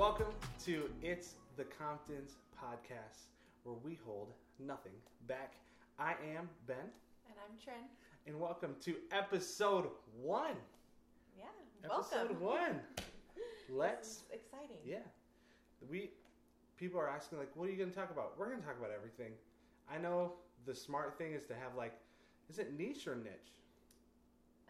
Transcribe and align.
Welcome 0.00 0.32
to 0.64 0.88
It's 1.02 1.34
the 1.58 1.64
Comptons 1.64 2.36
podcast, 2.56 3.28
where 3.64 3.76
we 3.84 3.98
hold 4.06 4.28
nothing 4.58 4.94
back. 5.28 5.52
I 5.98 6.12
am 6.34 6.48
Ben, 6.66 6.76
And 7.28 7.36
I'm 7.36 7.58
Trin. 7.62 7.84
and 8.26 8.40
welcome 8.40 8.76
to 8.84 8.94
episode 9.12 9.88
one. 10.22 10.56
Yeah. 11.36 11.44
Episode 11.84 12.30
welcome. 12.40 12.40
one. 12.40 12.80
Let's, 13.68 14.20
exciting. 14.32 14.78
yeah. 14.86 15.04
We, 15.90 16.12
people 16.78 16.98
are 16.98 17.10
asking, 17.10 17.36
like, 17.36 17.50
what 17.54 17.68
are 17.68 17.70
you 17.70 17.76
going 17.76 17.90
to 17.90 17.94
talk 17.96 18.10
about? 18.10 18.38
We're 18.38 18.48
going 18.48 18.60
to 18.62 18.66
talk 18.66 18.78
about 18.78 18.92
everything. 18.96 19.32
I 19.92 19.98
know 19.98 20.32
the 20.64 20.74
smart 20.74 21.18
thing 21.18 21.34
is 21.34 21.44
to 21.44 21.52
have, 21.54 21.74
like, 21.76 21.92
is 22.48 22.58
it 22.58 22.72
niche 22.78 23.06
or 23.06 23.16
niche? 23.16 23.52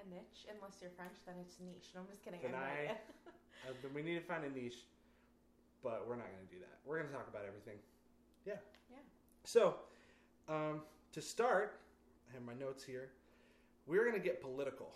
A 0.03 0.11
niche, 0.13 0.51
unless 0.53 0.79
you're 0.83 0.91
French, 0.97 1.23
then 1.25 1.37
it's 1.41 1.55
niche. 1.61 1.95
No, 1.95 2.01
I'm 2.01 2.09
just 2.11 2.25
kidding. 2.25 2.41
Then 2.43 2.57
I'm 2.57 2.63
I- 2.63 2.87
not- 2.89 2.97
Uh, 3.69 3.73
we 3.95 4.01
need 4.03 4.15
to 4.15 4.23
find 4.25 4.43
a 4.43 4.49
niche, 4.49 4.87
but 5.83 6.05
we're 6.07 6.17
not 6.17 6.27
going 6.27 6.47
to 6.47 6.55
do 6.55 6.61
that. 6.61 6.79
We're 6.85 6.97
going 6.99 7.09
to 7.09 7.15
talk 7.15 7.29
about 7.29 7.43
everything. 7.47 7.79
Yeah. 8.47 8.55
Yeah. 8.91 8.99
So, 9.45 9.77
um, 10.49 10.83
to 11.13 11.21
start, 11.21 11.81
I 12.31 12.35
have 12.35 12.43
my 12.43 12.55
notes 12.55 12.85
here. 12.85 13.11
We're 13.87 14.05
going 14.05 14.17
to 14.17 14.25
get 14.25 14.41
political. 14.41 14.93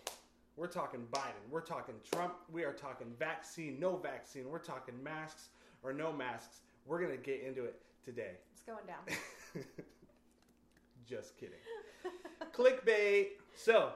We're 0.57 0.67
talking 0.67 1.01
Biden. 1.11 1.49
We're 1.51 1.61
talking 1.61 1.95
Trump. 2.09 2.35
We 2.51 2.63
are 2.63 2.71
talking 2.71 3.07
vaccine, 3.19 3.77
no 3.79 3.97
vaccine. 3.97 4.49
We're 4.49 4.59
talking 4.59 4.95
masks 5.03 5.49
or 5.83 5.91
no 5.91 6.13
masks. 6.13 6.61
We're 6.85 6.99
going 6.99 7.11
to 7.11 7.17
get 7.21 7.41
into 7.41 7.65
it 7.65 7.81
today. 8.05 8.31
it's 8.53 8.63
going 8.63 8.85
down. 8.85 9.17
Just 11.09 11.37
kidding. 11.37 11.59
Clickbait. 12.53 13.27
So, 13.55 13.91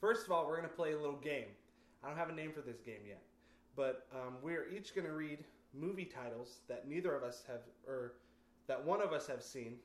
first 0.00 0.24
of 0.24 0.32
all, 0.32 0.46
we're 0.46 0.56
going 0.56 0.68
to 0.68 0.74
play 0.74 0.92
a 0.92 0.98
little 0.98 1.16
game. 1.16 1.46
I 2.02 2.08
don't 2.08 2.16
have 2.16 2.30
a 2.30 2.34
name 2.34 2.52
for 2.52 2.62
this 2.62 2.80
game 2.80 3.00
yet, 3.06 3.22
but 3.76 4.06
um, 4.12 4.34
we're 4.42 4.68
each 4.68 4.94
going 4.94 5.06
to 5.06 5.12
read 5.12 5.38
movie 5.74 6.04
titles 6.04 6.60
that 6.68 6.88
neither 6.88 7.14
of 7.14 7.22
us 7.22 7.42
have, 7.46 7.60
or 7.86 8.14
that 8.66 8.82
one 8.84 9.00
of 9.00 9.12
us 9.12 9.26
have 9.26 9.42
seen. 9.42 9.76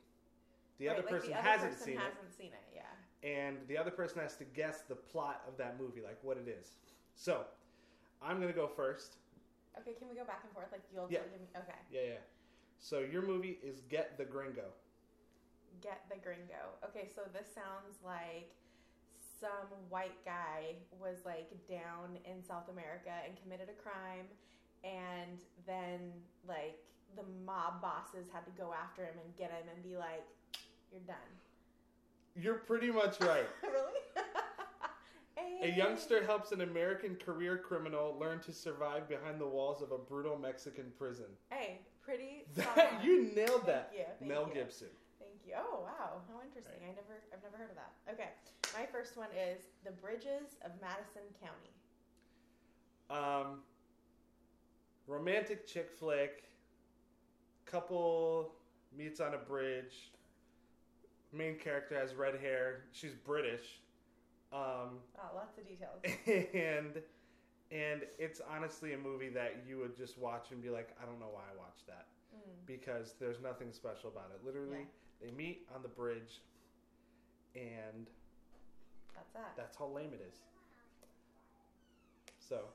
The 0.80 0.88
Right, 0.88 0.98
other 0.98 1.04
like 1.04 1.10
person 1.16 1.30
the 1.32 1.38
other 1.40 1.48
hasn't 1.48 1.72
person 1.72 1.86
seen 1.86 1.96
it, 1.96 2.00
hasn't 2.02 2.34
seen 2.38 2.52
it. 2.54 2.64
Yeah. 2.76 2.82
and 3.24 3.58
the 3.68 3.78
other 3.78 3.90
person 3.92 4.20
has 4.22 4.36
to 4.38 4.44
guess 4.46 4.82
the 4.82 4.96
plot 4.96 5.42
of 5.48 5.58
that 5.58 5.80
movie, 5.80 6.02
like 6.02 6.18
what 6.22 6.38
it 6.38 6.48
is. 6.48 6.74
So, 7.16 7.46
I'm 8.22 8.38
going 8.38 8.48
to 8.52 8.56
go 8.56 8.68
first. 8.68 9.16
Okay. 9.80 9.94
Can 9.98 10.08
we 10.10 10.16
go 10.16 10.24
back 10.26 10.42
and 10.44 10.54
forth? 10.54 10.68
Like 10.72 10.82
you'll 10.94 11.08
Yeah. 11.10 11.20
give 11.20 11.32
me. 11.32 11.48
Okay. 11.56 11.80
Yeah, 11.92 12.02
yeah. 12.02 12.14
So, 12.80 13.00
your 13.00 13.24
movie 13.24 13.58
is 13.64 13.82
Get 13.90 14.18
the 14.18 14.26
Gringo. 14.26 14.66
Get 15.82 16.02
the 16.10 16.18
gringo. 16.18 16.74
Okay. 16.84 17.08
So 17.14 17.22
this 17.34 17.48
sounds 17.54 17.98
like 18.04 18.50
some 19.40 19.70
white 19.90 20.24
guy 20.26 20.76
was 21.00 21.18
like 21.26 21.50
down 21.70 22.18
in 22.26 22.44
South 22.44 22.70
America 22.70 23.12
and 23.26 23.36
committed 23.42 23.68
a 23.70 23.78
crime, 23.82 24.26
and 24.84 25.40
then 25.66 26.12
like 26.48 26.78
the 27.16 27.24
mob 27.46 27.82
bosses 27.82 28.28
had 28.32 28.46
to 28.46 28.52
go 28.58 28.74
after 28.74 29.04
him 29.04 29.16
and 29.24 29.36
get 29.38 29.52
him 29.52 29.68
and 29.74 29.84
be 29.84 29.96
like, 29.98 30.26
"You're 30.92 31.02
done." 31.02 31.32
You're 32.40 32.56
pretty 32.70 32.92
much 32.92 33.20
right. 33.22 33.48
really? 33.64 34.00
hey. 35.36 35.60
A 35.74 35.76
youngster 35.76 36.24
helps 36.24 36.52
an 36.52 36.62
American 36.62 37.16
career 37.16 37.58
criminal 37.58 38.16
learn 38.20 38.40
to 38.42 38.54
survive 38.54 39.10
behind 39.10 39.42
the 39.42 39.48
walls 39.48 39.82
of 39.82 39.92
a 39.92 39.98
brutal 39.98 40.38
Mexican 40.38 40.92
prison. 41.00 41.26
Hey, 41.50 41.80
pretty. 42.04 42.46
That 42.56 43.04
you 43.04 43.32
nailed 43.36 43.66
Thank 43.66 43.66
that. 43.66 43.92
you, 43.94 44.06
thank 44.20 44.30
Mel 44.30 44.48
you. 44.48 44.54
Gibson. 44.62 44.88
Thank 45.20 45.42
you. 45.48 45.54
Oh 45.58 45.82
wow, 45.82 46.22
how 46.30 46.42
interesting! 46.46 46.78
I 46.84 46.94
never, 46.94 47.24
I've 47.34 47.42
never 47.42 47.58
heard 47.58 47.70
of 47.72 47.76
that. 47.78 47.92
Okay, 48.14 48.30
my 48.78 48.86
first 48.86 49.18
one 49.18 49.30
is 49.32 49.64
the 49.84 49.92
bridges 49.92 50.56
of 50.64 50.72
Madison 50.80 51.24
County. 51.42 51.74
Um, 53.10 53.60
romantic 55.08 55.66
chick 55.66 55.90
flick. 55.92 56.44
Couple 57.66 58.54
meets 58.96 59.20
on 59.20 59.34
a 59.34 59.38
bridge. 59.38 60.12
Main 61.34 61.58
character 61.58 62.00
has 62.00 62.14
red 62.14 62.36
hair. 62.36 62.82
She's 62.92 63.14
British. 63.14 63.80
Um, 64.54 65.00
Oh, 65.18 65.36
lots 65.36 65.58
of 65.58 65.68
details. 65.68 66.00
and 66.54 67.02
and 67.70 68.04
it's 68.18 68.40
honestly 68.50 68.94
a 68.94 68.98
movie 68.98 69.30
that 69.30 69.64
you 69.68 69.78
would 69.80 69.98
just 69.98 70.18
watch 70.18 70.52
and 70.52 70.62
be 70.62 70.70
like, 70.70 70.96
I 71.02 71.06
don't 71.06 71.20
know 71.20 71.30
why 71.32 71.42
I 71.42 71.58
watched 71.58 71.86
that. 71.88 72.06
Mm. 72.34 72.66
because 72.66 73.16
there's 73.20 73.42
nothing 73.42 73.72
special 73.72 74.10
about 74.10 74.32
it. 74.34 74.46
Literally, 74.46 74.86
they 75.22 75.32
meet 75.32 75.68
on 75.74 75.82
the 75.82 75.88
bridge, 75.88 76.42
and 77.56 78.08
That's 79.18 79.34
that. 79.34 79.58
that's 79.58 79.78
how 79.78 79.88
lame 79.88 80.14
it 80.14 80.22
is. 80.28 80.36
So, 82.40 82.70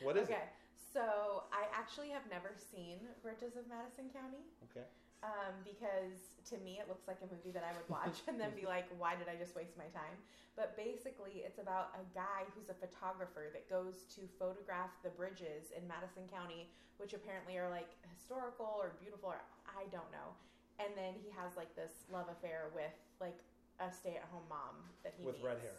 what 0.00 0.16
is 0.16 0.28
okay, 0.28 0.44
so 0.92 1.44
I 1.52 1.66
actually 1.72 2.10
have 2.10 2.26
never 2.30 2.54
seen 2.56 2.98
Bridges 3.22 3.56
of 3.56 3.68
Madison 3.68 4.10
County. 4.12 4.44
Okay. 4.70 4.86
um, 5.22 5.66
because 5.66 6.38
to 6.46 6.56
me 6.62 6.78
it 6.78 6.86
looks 6.88 7.08
like 7.08 7.18
a 7.22 7.28
movie 7.34 7.50
that 7.50 7.66
I 7.66 7.74
would 7.74 7.88
watch 7.90 8.22
and 8.28 8.38
then 8.38 8.54
be 8.54 8.66
like, 8.74 8.86
why 8.98 9.16
did 9.16 9.26
I 9.28 9.34
just 9.36 9.56
waste 9.56 9.76
my 9.76 9.90
time? 9.90 10.14
But 10.56 10.76
basically, 10.76 11.42
it's 11.46 11.58
about 11.58 11.94
a 11.94 12.04
guy 12.14 12.46
who's 12.54 12.68
a 12.70 12.74
photographer 12.74 13.50
that 13.52 13.68
goes 13.70 14.06
to 14.16 14.26
photograph 14.38 14.90
the 15.02 15.10
bridges 15.10 15.70
in 15.76 15.86
Madison 15.86 16.26
County, 16.30 16.70
which 16.98 17.14
apparently 17.14 17.58
are 17.58 17.70
like 17.70 17.90
historical 18.14 18.66
or 18.78 18.94
beautiful, 19.00 19.30
or 19.30 19.42
I 19.66 19.86
don't 19.90 20.10
know. 20.12 20.34
And 20.78 20.94
then 20.96 21.14
he 21.22 21.30
has 21.34 21.56
like 21.56 21.74
this 21.74 22.06
love 22.10 22.28
affair 22.30 22.70
with 22.74 22.94
like 23.20 23.38
a 23.80 23.92
stay-at-home 23.92 24.46
mom 24.48 24.76
that 25.02 25.14
he 25.16 25.24
With 25.24 25.42
red 25.42 25.58
hair. 25.58 25.78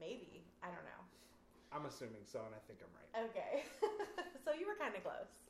Maybe 0.00 0.44
I 0.62 0.66
don't 0.66 0.84
know. 0.84 1.02
I'm 1.72 1.84
assuming 1.84 2.24
so, 2.24 2.40
and 2.40 2.54
I 2.54 2.62
think 2.66 2.80
I'm 2.80 2.92
right. 2.96 3.28
Okay, 3.28 3.64
so 4.44 4.52
you 4.58 4.66
were 4.66 4.76
kind 4.80 4.94
of 4.96 5.02
close. 5.02 5.48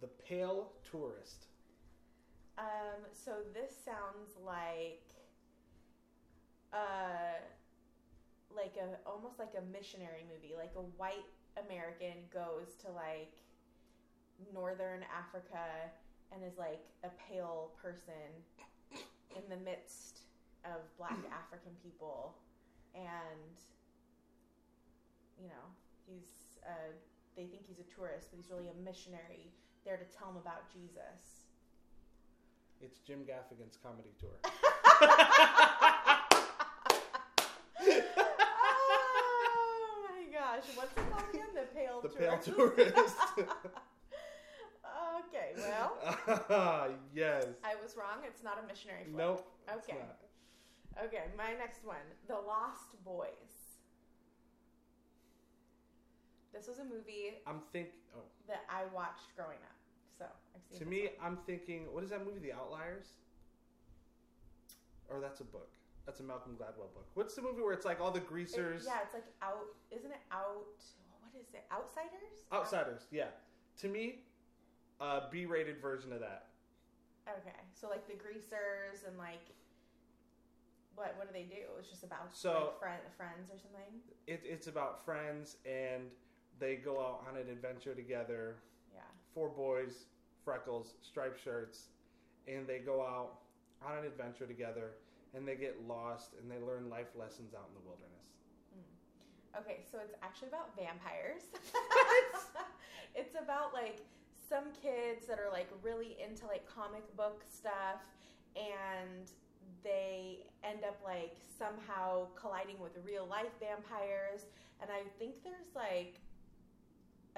The 0.00 0.08
Pale 0.26 0.72
Tourist. 0.82 1.46
Um, 2.58 3.06
so 3.12 3.32
this 3.54 3.72
sounds 3.84 4.36
like 4.44 5.02
uh 6.72 7.40
like 8.54 8.74
a 8.76 8.98
almost 9.08 9.38
like 9.38 9.54
a 9.56 9.62
missionary 9.72 10.24
movie. 10.26 10.54
Like 10.56 10.72
a 10.76 10.84
white 10.98 11.26
American 11.66 12.26
goes 12.32 12.74
to 12.84 12.90
like 12.90 13.38
northern 14.52 15.04
Africa 15.14 15.90
and 16.32 16.42
is 16.44 16.58
like 16.58 16.82
a 17.04 17.10
pale 17.28 17.70
person 17.80 18.30
in 19.36 19.42
the 19.48 19.56
midst 19.56 20.20
of 20.64 20.80
black 20.98 21.18
African 21.44 21.72
people 21.82 22.36
and 22.94 23.56
you 25.40 25.48
know, 25.48 25.66
he's 26.06 26.58
uh 26.66 26.92
they 27.36 27.46
think 27.46 27.62
he's 27.66 27.78
a 27.78 27.88
tourist, 27.94 28.28
but 28.30 28.36
he's 28.36 28.50
really 28.50 28.68
a 28.68 28.84
missionary 28.84 29.52
there 29.84 29.96
to 29.96 30.04
tell 30.16 30.28
them 30.28 30.36
about 30.36 30.70
Jesus. 30.72 31.46
It's 32.80 32.98
Jim 32.98 33.20
Gaffigan's 33.20 33.76
comedy 33.82 34.12
tour. 34.18 34.30
oh 34.44 34.50
my 40.08 40.24
gosh, 40.32 40.64
what's 40.74 40.92
it 40.92 41.10
called 41.10 41.24
again? 41.32 41.46
The 41.54 41.66
Pale 41.74 42.00
the 42.02 42.08
Tourist. 42.08 42.46
Pale 42.46 42.54
Tourist. 42.56 43.16
okay, 45.28 45.52
well, 45.56 45.96
yes. 47.14 47.46
I 47.64 47.74
was 47.82 47.96
wrong. 47.96 48.24
It's 48.26 48.42
not 48.42 48.58
a 48.62 48.66
missionary 48.66 49.04
flick. 49.04 49.16
Nope. 49.16 49.46
Okay. 49.70 49.98
Okay, 50.98 51.24
my 51.36 51.54
next 51.54 51.84
one, 51.84 51.96
The 52.26 52.34
Lost 52.34 53.02
Boys. 53.04 53.28
This 56.52 56.66
was 56.66 56.78
a 56.80 56.84
movie 56.84 57.38
I'm 57.46 57.60
think. 57.72 57.90
Oh, 58.14 58.20
that 58.48 58.64
I 58.68 58.82
watched 58.92 59.34
growing 59.36 59.58
up, 59.62 59.76
so 60.18 60.24
I've 60.54 60.62
seen. 60.68 60.78
to 60.80 60.84
this 60.84 60.90
me, 60.90 61.08
one. 61.16 61.26
I'm 61.32 61.36
thinking. 61.46 61.86
What 61.92 62.02
is 62.02 62.10
that 62.10 62.26
movie? 62.26 62.40
The 62.40 62.52
Outliers. 62.52 63.06
Or 65.08 65.20
that's 65.20 65.40
a 65.40 65.44
book. 65.44 65.70
That's 66.06 66.20
a 66.20 66.22
Malcolm 66.24 66.56
Gladwell 66.60 66.92
book. 66.92 67.06
What's 67.14 67.34
the 67.34 67.42
movie 67.42 67.62
where 67.62 67.72
it's 67.72 67.86
like 67.86 68.00
all 68.00 68.10
the 68.10 68.18
It- 68.20 68.26
greasers? 68.26 68.84
yeah, 68.84 68.98
it's 69.04 69.14
like 69.14 69.24
out. 69.42 69.66
Isn't 69.92 70.10
it 70.10 70.20
out? 70.32 70.66
What 71.20 71.40
is 71.40 71.54
it? 71.54 71.64
Outsiders. 71.70 72.44
Outsiders, 72.52 73.06
yeah. 73.12 73.28
To 73.78 73.88
me, 73.88 74.24
a 75.00 75.28
B-rated 75.30 75.78
version 75.80 76.12
of 76.12 76.20
that. 76.20 76.48
Okay, 77.28 77.54
so 77.72 77.88
like 77.88 78.06
the 78.08 78.14
greasers 78.14 79.04
and 79.06 79.16
like. 79.16 79.40
What, 80.94 81.14
what 81.16 81.26
do 81.26 81.32
they 81.32 81.44
do? 81.44 81.62
It's 81.78 81.88
just 81.88 82.04
about 82.04 82.34
So- 82.34 82.72
like 82.72 82.78
friend, 82.78 83.02
friends 83.16 83.50
or 83.50 83.58
something. 83.58 84.00
It, 84.26 84.42
it's 84.44 84.66
about 84.66 85.04
friends 85.04 85.56
and 85.64 86.10
they 86.58 86.76
go 86.76 87.00
out 87.00 87.24
on 87.28 87.36
an 87.36 87.48
adventure 87.48 87.94
together. 87.94 88.56
Yeah. 88.94 89.00
Four 89.34 89.48
boys, 89.48 90.04
freckles, 90.44 90.94
striped 91.02 91.42
shirts, 91.42 91.88
and 92.46 92.66
they 92.66 92.78
go 92.78 93.00
out 93.02 93.40
on 93.84 93.98
an 93.98 94.04
adventure 94.04 94.46
together 94.46 94.92
and 95.34 95.46
they 95.46 95.54
get 95.54 95.76
lost 95.86 96.34
and 96.40 96.50
they 96.50 96.58
learn 96.64 96.90
life 96.90 97.08
lessons 97.18 97.54
out 97.54 97.66
in 97.68 97.74
the 97.74 97.86
wilderness. 97.86 98.26
Hmm. 98.74 99.60
Okay, 99.60 99.80
so 99.90 99.98
it's 100.04 100.14
actually 100.22 100.48
about 100.48 100.76
vampires. 100.76 101.42
it's 103.14 103.36
about 103.40 103.72
like 103.72 104.04
some 104.48 104.64
kids 104.82 105.26
that 105.26 105.38
are 105.38 105.50
like 105.50 105.68
really 105.82 106.16
into 106.22 106.46
like 106.46 106.66
comic 106.66 107.04
book 107.16 107.42
stuff 107.48 108.02
and 108.56 109.30
they 109.84 110.46
end 110.64 110.84
up 110.84 110.98
like 111.04 111.36
somehow 111.58 112.26
colliding 112.36 112.78
with 112.80 112.92
real 113.04 113.26
life 113.26 113.52
vampires 113.60 114.46
and 114.80 114.88
I 114.90 115.04
think 115.18 115.42
there's 115.44 115.72
like 115.76 116.20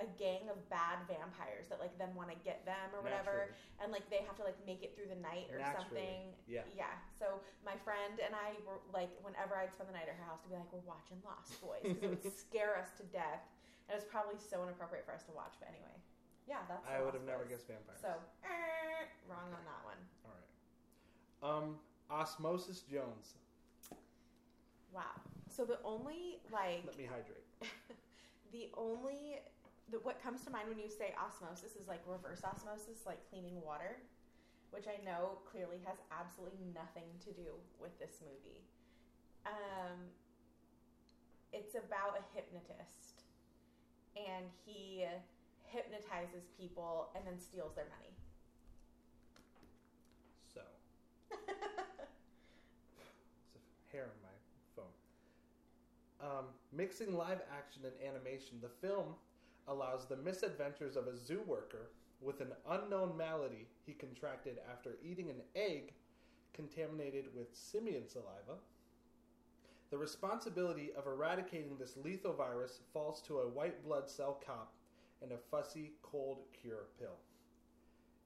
a 0.01 0.09
gang 0.17 0.49
of 0.49 0.57
bad 0.73 1.05
vampires 1.05 1.69
that 1.69 1.77
like 1.77 1.93
then 2.01 2.09
want 2.17 2.33
to 2.33 2.39
get 2.49 2.65
them 2.65 2.89
or 2.97 3.05
whatever 3.05 3.53
Naturally. 3.53 3.81
and 3.85 3.87
like 3.93 4.07
they 4.09 4.25
have 4.25 4.33
to 4.41 4.45
like 4.49 4.57
make 4.65 4.81
it 4.81 4.97
through 4.97 5.13
the 5.13 5.21
night 5.21 5.53
or 5.53 5.61
Naturally. 5.61 5.77
something 5.85 6.21
Yeah. 6.49 6.65
yeah 6.73 6.97
so 7.13 7.45
my 7.61 7.77
friend 7.85 8.17
and 8.25 8.33
i 8.33 8.57
were 8.65 8.81
like 8.89 9.13
whenever 9.21 9.53
i'd 9.61 9.69
spend 9.69 9.93
the 9.93 9.97
night 9.99 10.09
at 10.09 10.17
her 10.17 10.25
house 10.25 10.41
to 10.43 10.49
be 10.49 10.57
like 10.57 10.65
we're 10.73 10.81
watching 10.89 11.21
lost 11.29 11.61
boys 11.61 11.85
because 11.85 12.01
it 12.01 12.09
would 12.09 12.25
scare 12.49 12.81
us 12.81 12.89
to 12.97 13.05
death 13.13 13.45
and 13.87 13.93
it 13.93 13.99
was 14.01 14.09
probably 14.09 14.41
so 14.41 14.65
inappropriate 14.65 15.05
for 15.05 15.13
us 15.13 15.29
to 15.29 15.33
watch 15.37 15.53
but 15.61 15.69
anyway 15.69 15.93
yeah 16.49 16.65
that's 16.73 16.89
I 16.89 17.05
would 17.05 17.13
have 17.13 17.29
never 17.29 17.45
guessed 17.45 17.69
vampires. 17.69 18.01
so 18.01 18.17
eh, 18.49 19.05
wrong 19.29 19.53
on 19.53 19.61
that 19.69 19.83
one 19.85 20.01
All 20.25 20.33
right. 20.33 20.49
Um, 21.45 21.77
Osmosis 22.13 22.83
Jones. 22.83 23.35
wow 24.93 25.03
so 25.49 25.65
the 25.65 25.79
only 25.85 26.41
like 26.53 26.83
Let 26.87 26.99
me 26.99 27.05
hydrate. 27.05 27.45
the 28.53 28.69
only 28.77 29.37
the, 29.91 29.99
what 29.99 30.23
comes 30.23 30.43
to 30.45 30.51
mind 30.51 30.69
when 30.69 30.79
you 30.79 30.89
say 30.89 31.15
osmosis 31.17 31.77
is 31.77 31.89
like 31.89 32.01
reverse 32.07 32.43
osmosis 32.45 33.05
like 33.07 33.19
cleaning 33.31 33.61
water 33.65 33.97
which 34.71 34.85
i 34.89 35.03
know 35.05 35.39
clearly 35.51 35.79
has 35.85 35.97
absolutely 36.13 36.65
nothing 36.75 37.09
to 37.25 37.33
do 37.33 37.53
with 37.81 37.97
this 37.99 38.21
movie 38.25 38.61
um, 39.45 39.99
it's 41.53 41.75
about 41.75 42.17
a 42.17 42.23
hypnotist 42.35 43.25
and 44.17 44.47
he 44.65 45.05
hypnotizes 45.65 46.45
people 46.59 47.11
and 47.17 47.27
then 47.27 47.39
steals 47.39 47.75
their 47.75 47.89
money 47.99 48.15
So, 50.53 50.61
it's 51.33 51.41
a 53.57 53.61
hair 53.93 54.05
on 54.05 54.23
my 54.23 54.29
phone. 54.77 54.85
Um, 56.21 56.45
mixing 56.73 57.17
live 57.17 57.41
action 57.57 57.83
and 57.85 57.95
animation, 58.09 58.59
the 58.61 58.87
film 58.87 59.15
allows 59.69 60.07
the 60.07 60.17
misadventures 60.17 60.97
of 60.97 61.07
a 61.07 61.17
zoo 61.17 61.43
worker 61.47 61.91
with 62.21 62.41
an 62.41 62.53
unknown 62.71 63.17
malady 63.17 63.67
he 63.85 63.93
contracted 63.93 64.59
after 64.71 64.97
eating 65.05 65.31
an 65.31 65.43
egg 65.55 65.93
contaminated 66.53 67.27
with 67.35 67.49
simian 67.53 68.09
saliva. 68.09 68.61
The 69.91 69.99
responsibility 69.99 70.91
of 70.97 71.07
eradicating 71.07 71.77
this 71.79 71.97
lethal 72.03 72.33
virus 72.33 72.81
falls 72.93 73.21
to 73.23 73.39
a 73.39 73.49
white 73.49 73.85
blood 73.85 74.09
cell 74.09 74.41
cop 74.45 74.73
and 75.23 75.33
a 75.33 75.39
fussy 75.51 75.93
cold 76.03 76.39
cure 76.61 76.87
pill. 76.99 77.17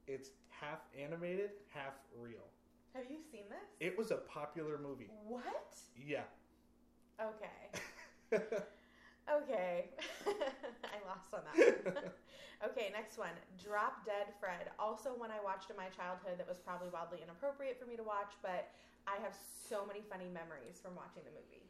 It's 0.06 0.30
half 0.48 0.80
animated, 0.96 1.50
half 1.72 1.94
real. 2.16 2.46
Have 2.96 3.10
you 3.10 3.18
seen 3.30 3.44
this 3.48 3.68
It 3.80 3.96
was 3.98 4.10
a 4.10 4.16
popular 4.16 4.78
movie. 4.78 5.10
what 5.26 5.76
Yeah. 5.96 6.22
okay 7.20 7.70
okay 9.30 9.90
i 10.26 10.98
lost 11.08 11.32
on 11.34 11.40
that 11.54 11.94
one 11.94 12.04
Okay, 12.64 12.88
next 12.90 13.18
one. 13.18 13.36
Drop 13.62 14.06
Dead 14.06 14.32
Fred. 14.40 14.70
Also, 14.78 15.10
one 15.10 15.30
I 15.30 15.44
watched 15.44 15.68
in 15.68 15.76
my 15.76 15.88
childhood 15.92 16.38
that 16.38 16.48
was 16.48 16.56
probably 16.56 16.88
wildly 16.88 17.18
inappropriate 17.22 17.78
for 17.78 17.84
me 17.84 17.96
to 17.96 18.02
watch, 18.02 18.32
but 18.40 18.72
I 19.06 19.20
have 19.22 19.36
so 19.68 19.84
many 19.84 20.00
funny 20.00 20.30
memories 20.32 20.80
from 20.82 20.96
watching 20.96 21.20
the 21.28 21.32
movie. 21.32 21.68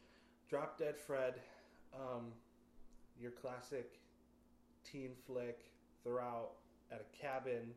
Drop 0.49 0.79
Dead 0.79 0.97
Fred, 0.97 1.35
um, 1.93 2.31
your 3.21 3.33
classic 3.33 3.99
teen 4.85 5.11
flick. 5.27 5.65
They're 6.05 6.21
out 6.21 6.53
at 6.93 7.03
a 7.03 7.09
cabin, 7.21 7.75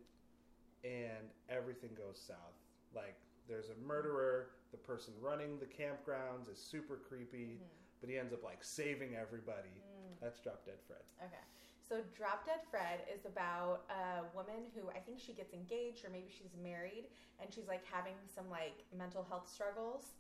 and 0.83 1.33
everything 1.49 1.89
goes 1.97 2.21
south. 2.21 2.61
Like 2.95 3.17
there's 3.49 3.69
a 3.69 3.87
murderer. 3.87 4.51
The 4.71 4.77
person 4.77 5.13
running 5.19 5.57
the 5.57 5.65
campgrounds 5.65 6.51
is 6.51 6.59
super 6.59 7.01
creepy, 7.09 7.57
mm-hmm. 7.57 7.99
but 7.99 8.09
he 8.09 8.17
ends 8.17 8.31
up 8.31 8.43
like 8.43 8.63
saving 8.63 9.15
everybody. 9.15 9.73
Mm. 9.81 10.21
That's 10.21 10.39
Drop 10.39 10.63
Dead 10.65 10.77
Fred. 10.87 11.01
Okay. 11.25 11.41
So 11.81 12.01
Drop 12.15 12.45
Dead 12.45 12.61
Fred 12.69 13.01
is 13.09 13.25
about 13.25 13.81
a 13.89 14.29
woman 14.37 14.69
who 14.75 14.89
I 14.89 14.99
think 14.99 15.19
she 15.19 15.33
gets 15.33 15.53
engaged 15.53 16.05
or 16.05 16.11
maybe 16.11 16.29
she's 16.29 16.53
married 16.61 17.09
and 17.41 17.51
she's 17.51 17.67
like 17.67 17.81
having 17.83 18.13
some 18.29 18.45
like 18.49 18.85
mental 18.95 19.25
health 19.27 19.49
struggles. 19.49 20.13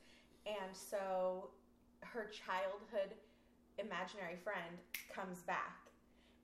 And 0.47 0.73
so 0.73 1.51
her 2.01 2.31
childhood 2.33 3.13
imaginary 3.77 4.37
friend 4.43 4.81
comes 5.13 5.43
back. 5.43 5.88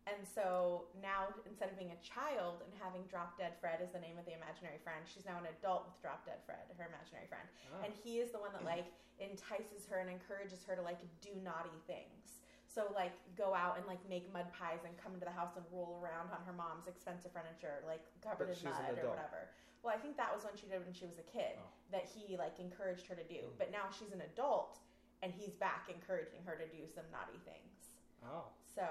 And 0.06 0.22
so 0.22 0.86
now 1.02 1.34
instead 1.50 1.74
of 1.74 1.75
being 1.81 1.90
a 1.90 2.02
child 2.06 2.62
and 2.62 2.69
having 2.78 3.02
Drop 3.10 3.42
Dead 3.42 3.57
Fred 3.57 3.81
as 3.81 3.90
the 3.90 4.02
name 4.02 4.22
of 4.22 4.25
the 4.30 4.38
imaginary 4.38 4.78
friend, 4.86 5.02
she's 5.10 5.25
now 5.25 5.42
an 5.42 5.50
adult 5.50 5.90
with 5.90 5.98
Drop 5.98 6.22
Dead 6.30 6.38
Fred, 6.46 6.62
her 6.78 6.86
imaginary 6.86 7.25
friend. 7.25 7.46
Ah. 7.74 7.90
And 7.90 7.92
he 7.92 8.22
is 8.22 8.30
the 8.30 8.38
one 8.38 8.54
that 8.54 8.62
like 8.78 8.94
entices 9.18 9.90
her 9.90 9.98
and 9.98 10.10
encourages 10.13 10.62
her 10.69 10.78
to 10.78 10.84
like 10.86 11.02
do 11.25 11.34
naughty 11.42 11.74
things. 11.90 12.46
So 12.69 12.94
like 12.94 13.18
go 13.34 13.57
out 13.57 13.81
and 13.81 13.88
like 13.90 14.04
make 14.06 14.30
mud 14.30 14.46
pies 14.54 14.86
and 14.86 14.94
come 15.02 15.18
into 15.18 15.25
the 15.25 15.34
house 15.34 15.57
and 15.57 15.66
roll 15.74 15.98
around 15.98 16.30
on 16.30 16.46
her 16.46 16.54
mom's 16.54 16.86
expensive 16.86 17.34
furniture, 17.34 17.81
like 17.90 18.06
covered 18.22 18.54
But 18.54 18.62
in 18.62 18.69
mud 18.69 18.94
or 19.02 19.10
whatever. 19.10 19.50
Well, 19.81 19.90
I 19.90 19.98
think 19.98 20.18
that 20.22 20.30
was 20.30 20.46
when 20.46 20.54
she 20.54 20.69
did 20.69 20.86
when 20.86 20.94
she 20.94 21.10
was 21.10 21.18
a 21.18 21.25
kid 21.25 21.57
Oh. 21.57 21.66
that 21.98 22.06
he 22.06 22.38
like 22.38 22.62
encouraged 22.62 23.10
her 23.10 23.18
to 23.18 23.25
do. 23.25 23.50
Mm. 23.50 23.57
But 23.57 23.74
now 23.74 23.90
she's 23.90 24.13
an 24.13 24.22
adult 24.22 24.78
and 25.25 25.34
he's 25.34 25.57
back 25.57 25.90
encouraging 25.90 26.46
her 26.46 26.54
to 26.54 26.68
do 26.69 26.86
some 26.86 27.10
naughty 27.10 27.42
things. 27.42 27.98
Oh, 28.22 28.54
So 28.69 28.86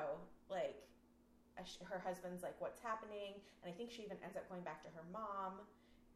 like 0.51 0.83
her 1.87 2.03
husband's 2.03 2.43
like 2.43 2.59
what's 2.59 2.81
happening 2.83 3.39
and 3.63 3.67
I 3.71 3.75
think 3.75 3.91
she 3.91 4.03
even 4.03 4.19
ends 4.23 4.37
up 4.37 4.49
going 4.51 4.63
back 4.67 4.83
to 4.83 4.91
her 4.91 5.05
mom 5.13 5.63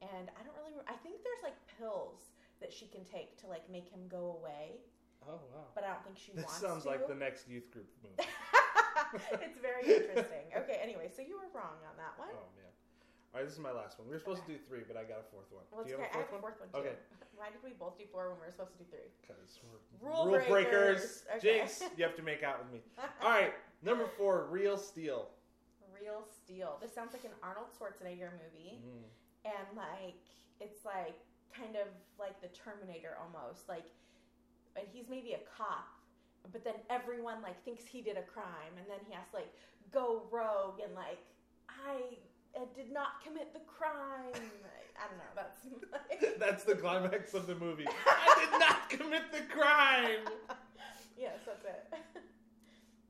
and 0.02 0.30
I 0.34 0.40
don't 0.42 0.54
really 0.58 0.74
re- 0.74 0.86
I 0.90 0.94
think 1.02 1.22
there's 1.22 1.42
like 1.42 1.58
pills 1.78 2.34
that 2.60 2.72
she 2.72 2.86
can 2.86 3.02
take 3.06 3.38
to 3.42 3.46
like 3.46 3.66
make 3.70 3.86
him 3.90 4.06
go 4.10 4.34
away, 4.38 4.82
oh 5.26 5.38
wow. 5.54 5.70
but 5.74 5.82
I 5.86 5.94
don't 5.94 6.02
think 6.06 6.18
she 6.18 6.30
This 6.34 6.46
wants 6.46 6.58
sounds 6.62 6.82
to. 6.86 6.90
like 6.90 7.06
the 7.06 7.14
next 7.14 7.46
youth 7.50 7.70
group 7.70 7.86
movie. 8.02 8.26
it's 9.42 9.58
very 9.58 9.86
interesting. 9.86 10.50
Okay, 10.54 10.78
anyway, 10.82 11.10
so 11.10 11.22
you 11.22 11.38
were 11.38 11.50
wrong 11.54 11.78
on 11.86 11.94
that 11.98 12.14
one. 12.18 12.34
Oh 12.34 12.50
man. 12.58 12.70
All 13.34 13.40
right, 13.40 13.44
this 13.46 13.54
is 13.54 13.60
my 13.60 13.70
last 13.70 13.98
one. 13.98 14.08
We 14.08 14.14
were 14.16 14.22
supposed 14.22 14.42
to 14.46 14.50
do 14.50 14.58
three, 14.58 14.82
but 14.88 14.96
I 14.96 15.04
got 15.04 15.20
a 15.20 15.26
fourth 15.30 15.52
one. 15.52 15.62
Well, 15.70 15.84
do 15.84 15.90
you 15.92 16.00
okay. 16.00 16.08
have 16.10 16.16
I 16.16 16.18
a 16.18 16.22
have 16.24 16.26
a 16.26 16.40
fourth, 16.40 16.56
fourth 16.56 16.58
one 16.64 16.70
too. 16.72 16.80
Okay. 16.88 16.96
Why 17.38 17.52
did 17.52 17.60
we 17.62 17.76
both 17.78 17.94
do 18.00 18.06
four 18.10 18.32
when 18.34 18.40
we 18.40 18.46
were 18.48 18.54
supposed 18.56 18.72
to 18.74 18.80
do 18.82 18.86
three? 18.90 19.06
Because 19.20 19.60
we're 19.62 20.08
Rule 20.08 20.26
breakers. 20.32 20.48
breakers. 20.50 21.02
Okay. 21.38 21.62
Jinx, 21.62 21.82
you 21.94 22.02
have 22.02 22.16
to 22.16 22.24
make 22.26 22.42
out 22.42 22.58
with 22.64 22.72
me. 22.72 22.80
All 23.22 23.30
right, 23.30 23.54
number 23.82 24.06
four, 24.16 24.46
Real 24.50 24.76
Steel. 24.76 25.28
Real 25.94 26.22
Steel. 26.22 26.78
This 26.80 26.94
sounds 26.94 27.12
like 27.12 27.24
an 27.24 27.36
Arnold 27.42 27.68
Schwarzenegger 27.78 28.30
movie, 28.32 28.78
Mm. 28.84 29.04
and 29.44 29.76
like 29.76 30.22
it's 30.60 30.84
like 30.84 31.18
kind 31.54 31.76
of 31.76 31.88
like 32.18 32.40
the 32.40 32.48
Terminator 32.48 33.16
almost. 33.20 33.68
Like, 33.68 33.84
and 34.76 34.86
he's 34.92 35.08
maybe 35.08 35.32
a 35.32 35.40
cop, 35.56 35.88
but 36.52 36.62
then 36.64 36.74
everyone 36.90 37.42
like 37.42 37.62
thinks 37.64 37.84
he 37.84 38.00
did 38.00 38.16
a 38.16 38.22
crime, 38.22 38.74
and 38.76 38.86
then 38.88 38.98
he 39.08 39.14
has 39.14 39.26
to 39.30 39.36
like 39.36 39.52
go 39.92 40.22
rogue 40.30 40.80
and 40.84 40.94
like 40.94 41.18
I 41.68 42.16
uh, 42.56 42.64
did 42.76 42.92
not 42.92 43.22
commit 43.24 43.52
the 43.52 43.60
crime. 43.66 44.32
I 44.98 45.06
don't 45.08 45.18
know. 45.18 45.34
That's 45.34 45.60
like, 45.92 46.38
That's 46.38 46.64
the 46.64 46.74
climax 46.74 47.34
of 47.34 47.46
the 47.46 47.54
movie. 47.54 47.86
I 48.06 48.46
did 48.50 48.58
not 48.60 48.88
commit 48.90 49.22
the 49.32 49.42
crime. 49.52 50.24
yes, 51.18 51.38
that's 51.46 51.64
it. 51.64 51.98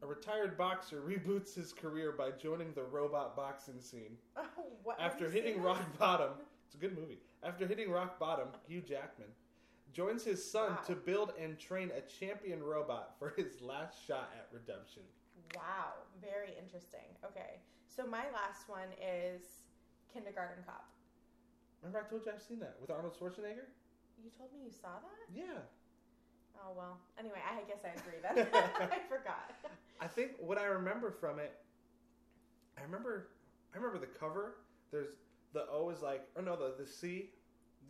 A 0.02 0.06
retired 0.06 0.56
boxer 0.56 1.00
reboots 1.00 1.54
his 1.54 1.72
career 1.72 2.12
by 2.12 2.30
joining 2.30 2.72
the 2.72 2.84
robot 2.84 3.34
boxing 3.36 3.80
scene. 3.80 4.16
Oh, 4.36 4.44
what, 4.84 5.00
After 5.00 5.28
hitting 5.28 5.60
rock 5.60 5.78
this? 5.90 5.98
bottom, 5.98 6.30
it's 6.66 6.74
a 6.74 6.78
good 6.78 6.96
movie. 6.96 7.18
After 7.42 7.66
hitting 7.66 7.90
rock 7.90 8.18
bottom, 8.18 8.48
Hugh 8.68 8.80
Jackman 8.80 9.28
joins 9.92 10.22
his 10.22 10.44
son 10.48 10.70
Wow. 10.72 10.78
to 10.86 10.94
build 10.94 11.32
and 11.40 11.58
train 11.58 11.90
a 11.96 12.00
champion 12.02 12.62
robot 12.62 13.14
for 13.18 13.30
his 13.36 13.60
last 13.60 13.96
shot 14.06 14.30
at 14.36 14.48
redemption. 14.52 15.02
Wow, 15.56 15.94
very 16.20 16.50
interesting. 16.62 17.08
Okay, 17.24 17.60
so 17.88 18.06
my 18.06 18.24
last 18.32 18.68
one 18.68 18.88
is 19.02 19.62
Kindergarten 20.12 20.62
Cop. 20.64 20.84
Remember, 21.82 22.04
I 22.04 22.08
told 22.10 22.26
you 22.26 22.32
I've 22.32 22.42
seen 22.42 22.60
that 22.60 22.76
with 22.80 22.90
Arnold 22.90 23.14
Schwarzenegger? 23.18 23.70
You 24.22 24.30
told 24.36 24.52
me 24.52 24.60
you 24.64 24.70
saw 24.72 24.98
that? 25.00 25.34
Yeah. 25.34 25.62
Oh 26.64 26.72
well. 26.76 26.98
Anyway, 27.18 27.38
I 27.46 27.62
guess 27.68 27.80
I 27.84 27.98
agree 27.98 28.20
then. 28.22 28.46
I 28.92 28.98
forgot. 29.08 29.52
I 30.00 30.06
think 30.06 30.32
what 30.38 30.58
I 30.58 30.64
remember 30.64 31.10
from 31.10 31.38
it, 31.38 31.52
I 32.78 32.82
remember, 32.82 33.28
I 33.74 33.78
remember 33.78 33.98
the 33.98 34.06
cover. 34.06 34.56
There's 34.90 35.08
the 35.52 35.66
O 35.70 35.90
is 35.90 36.02
like, 36.02 36.26
oh 36.36 36.40
no, 36.40 36.56
the 36.56 36.74
the 36.78 36.86
C, 36.86 37.30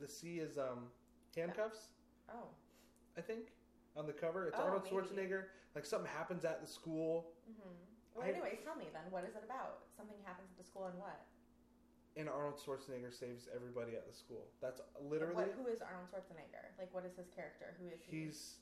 the 0.00 0.08
C 0.08 0.38
is 0.38 0.58
um 0.58 0.88
handcuffs. 1.36 1.88
Oh. 2.30 2.48
I 3.16 3.20
think 3.20 3.52
on 3.96 4.06
the 4.06 4.12
cover 4.12 4.46
it's 4.46 4.56
Oh, 4.58 4.64
Arnold 4.64 4.84
maybe. 4.84 4.96
Schwarzenegger. 4.96 5.44
Like 5.74 5.84
something 5.86 6.10
happens 6.10 6.44
at 6.44 6.60
the 6.60 6.66
school, 6.66 7.32
Mm-hmm. 7.48 7.74
Well, 8.14 8.26
I- 8.26 8.30
anyways, 8.30 8.58
tell 8.64 8.74
me 8.76 8.86
then. 8.92 9.02
What 9.10 9.24
is 9.24 9.34
it 9.36 9.42
about? 9.44 9.86
Something 9.96 10.18
happens 10.24 10.48
at 10.50 10.58
the 10.58 10.64
school 10.64 10.86
and 10.86 10.98
what? 10.98 11.20
And 12.18 12.28
Arnold 12.28 12.58
Schwarzenegger 12.58 13.14
saves 13.14 13.46
everybody 13.54 13.94
at 13.94 14.04
the 14.06 14.12
school. 14.12 14.50
That's 14.60 14.82
literally 14.98 15.46
What, 15.46 15.54
who 15.54 15.70
is 15.70 15.78
Arnold 15.80 16.10
Schwarzenegger? 16.10 16.74
Like, 16.78 16.92
what 16.92 17.06
is 17.06 17.14
his 17.14 17.30
character? 17.30 17.78
Who 17.78 17.86
is 17.88 18.02
he? 18.02 18.26
he's 18.26 18.58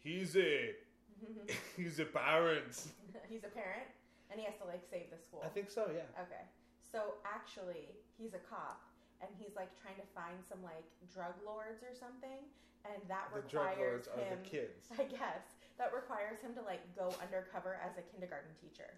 he's 0.00 0.36
a 0.36 0.72
he's 1.76 2.00
a 2.00 2.08
parent. 2.08 2.72
he's 3.30 3.44
a 3.44 3.52
parent, 3.52 3.86
and 4.32 4.40
he 4.40 4.48
has 4.48 4.56
to 4.58 4.66
like 4.66 4.82
save 4.88 5.12
the 5.12 5.20
school. 5.20 5.44
I 5.44 5.52
think 5.52 5.68
so. 5.70 5.86
Yeah. 5.92 6.08
Okay. 6.16 6.42
So 6.80 7.20
actually, 7.28 7.92
he's 8.16 8.32
a 8.34 8.42
cop, 8.42 8.80
and 9.20 9.28
he's 9.36 9.54
like 9.54 9.70
trying 9.80 10.00
to 10.00 10.08
find 10.16 10.40
some 10.40 10.64
like 10.64 10.88
drug 11.12 11.36
lords 11.44 11.84
or 11.84 11.92
something, 11.92 12.40
and 12.88 12.98
that 13.12 13.28
The 13.36 13.44
drug 13.46 13.76
requires 13.76 14.08
him. 14.08 14.32
the 14.32 14.40
kids. 14.48 14.88
I 14.96 15.04
guess 15.04 15.60
that 15.76 15.92
requires 15.92 16.40
him 16.40 16.56
to 16.56 16.62
like 16.64 16.80
go 16.96 17.12
undercover 17.20 17.76
as 17.84 17.96
a 18.00 18.04
kindergarten 18.12 18.52
teacher. 18.60 18.96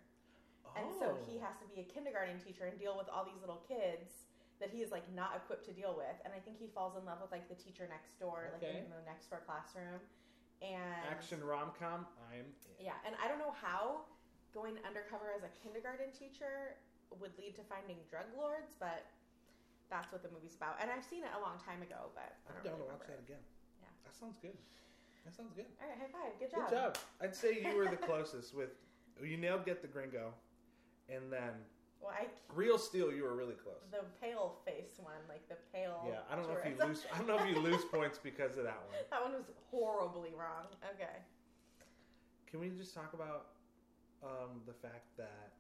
And 0.77 0.91
so 0.99 1.15
Oh. 1.15 1.25
he 1.27 1.39
has 1.39 1.55
to 1.63 1.67
be 1.71 1.81
a 1.81 1.87
kindergarten 1.87 2.39
teacher 2.41 2.67
and 2.67 2.79
deal 2.79 2.97
with 2.99 3.09
all 3.09 3.25
these 3.25 3.41
little 3.41 3.63
kids 3.69 4.27
that 4.61 4.71
he 4.71 4.83
is 4.83 4.91
like 4.91 5.07
not 5.13 5.35
equipped 5.37 5.65
to 5.67 5.73
deal 5.75 5.95
with. 5.97 6.15
And 6.25 6.33
I 6.35 6.39
think 6.41 6.59
he 6.59 6.67
falls 6.71 6.97
in 6.97 7.05
love 7.05 7.21
with 7.23 7.31
like 7.33 7.49
the 7.49 7.55
teacher 7.59 7.87
next 7.91 8.19
door, 8.19 8.51
like 8.55 8.63
in 8.63 8.91
the 8.91 9.03
next 9.07 9.31
door 9.31 9.43
classroom. 9.47 10.01
And 10.63 11.03
Action 11.11 11.43
rom 11.45 11.73
com. 11.79 12.07
I'm 12.33 12.47
in. 12.47 12.47
yeah, 12.79 12.97
and 13.05 13.15
I 13.23 13.29
don't 13.29 13.39
know 13.39 13.53
how 13.53 14.07
going 14.55 14.79
undercover 14.87 15.35
as 15.35 15.43
a 15.43 15.51
kindergarten 15.63 16.11
teacher 16.15 16.79
would 17.21 17.35
lead 17.39 17.55
to 17.59 17.63
finding 17.67 17.99
drug 18.09 18.27
lords, 18.39 18.73
but 18.79 19.05
that's 19.91 20.11
what 20.15 20.23
the 20.23 20.31
movie's 20.31 20.55
about. 20.55 20.79
And 20.81 20.89
I've 20.91 21.05
seen 21.05 21.23
it 21.27 21.31
a 21.37 21.41
long 21.43 21.59
time 21.61 21.83
ago, 21.83 22.09
but 22.15 22.39
I 22.49 22.55
I'm 22.57 22.63
don't 22.63 22.79
down 22.79 22.87
to 22.87 22.93
watch 22.95 23.07
that 23.11 23.19
it. 23.21 23.27
again. 23.27 23.43
Yeah. 23.83 23.91
That 24.07 24.15
sounds 24.15 24.39
good. 24.41 24.57
That 25.27 25.35
sounds 25.35 25.53
good. 25.53 25.67
All 25.83 25.89
right, 25.91 25.99
high 25.99 26.13
five. 26.15 26.33
Good 26.39 26.51
job. 26.55 26.71
Good 26.71 26.77
job. 26.79 26.93
I'd 27.21 27.35
say 27.37 27.61
you 27.61 27.77
were 27.77 27.91
the 27.91 28.01
closest 28.09 28.55
with 28.55 28.71
you 29.23 29.37
nailed 29.37 29.67
Get 29.67 29.83
the 29.83 29.89
Gringo, 29.89 30.33
and 31.09 31.33
then 31.33 31.53
Well, 32.01 32.13
I 32.13 32.27
Real 32.55 32.79
Steel. 32.79 33.13
You 33.13 33.25
were 33.25 33.35
really 33.35 33.55
close. 33.55 33.83
the 33.91 34.05
pale 34.21 34.57
face 34.65 34.99
one, 34.99 35.21
like 35.29 35.49
the 35.49 35.57
pale. 35.73 36.05
Yeah, 36.07 36.21
I 36.31 36.37
don't 36.37 36.49
know 36.49 36.57
if 36.57 36.67
you 36.67 36.87
lose. 36.87 37.05
I 37.13 37.19
don't 37.19 37.29
know 37.29 37.39
if 37.39 37.49
you 37.49 37.61
lose 37.61 37.85
points 37.85 38.19
because 38.23 38.57
of 38.57 38.65
that 38.65 38.83
one. 38.89 38.97
that 39.11 39.23
one 39.23 39.33
was 39.33 39.51
horribly 39.71 40.31
wrong. 40.37 40.67
Okay. 40.95 41.17
Can 42.51 42.61
we 42.61 42.69
just 42.71 42.95
talk 42.95 43.15
about 43.15 43.47
um, 44.23 44.63
the 44.67 44.73
fact 44.73 45.11
that 45.17 45.53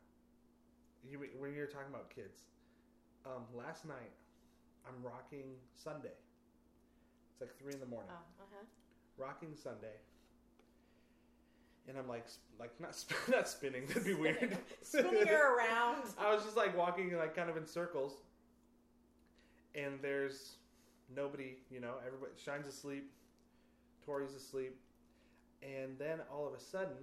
you, 1.03 1.19
when 1.39 1.53
you're 1.53 1.67
talking 1.67 1.91
about 1.91 2.09
kids, 2.15 2.49
um, 3.27 3.45
last 3.55 3.85
night 3.85 4.13
I'm 4.87 5.03
rocking 5.03 5.57
Sunday. 5.75 6.15
It's 7.33 7.41
like 7.41 7.57
three 7.59 7.73
in 7.73 7.81
the 7.81 7.87
morning. 7.87 8.11
Oh, 8.13 8.43
uh 8.43 8.47
huh. 8.53 8.65
Rocking 9.17 9.55
Sunday, 9.57 9.97
and 11.88 11.99
I'm 11.99 12.09
like, 12.09 12.29
sp- 12.29 12.57
like 12.59 12.73
not 12.81 12.95
sp- 12.97 13.17
not 13.29 13.49
spinning. 13.49 13.87
That'd 13.87 14.05
be 14.05 14.14
weird. 14.14 14.57
Spinning 14.83 15.26
her 15.26 15.57
around. 15.57 16.03
I 16.19 16.35
was 16.35 16.45
just 16.45 16.57
like 16.57 16.76
walking 16.76 17.17
like 17.17 17.37
kind 17.37 17.50
of 17.50 17.57
in 17.57 17.67
circles, 17.67 18.12
and 19.75 19.99
there's 20.00 20.57
nobody. 21.14 21.57
You 21.71 21.81
know, 21.81 21.95
everybody 22.07 22.33
Shine's 22.43 22.67
asleep, 22.67 23.11
Tori's 24.07 24.35
asleep, 24.35 24.76
and 25.62 25.99
then 25.99 26.21
all 26.33 26.47
of 26.47 26.55
a 26.55 26.61
sudden, 26.61 26.97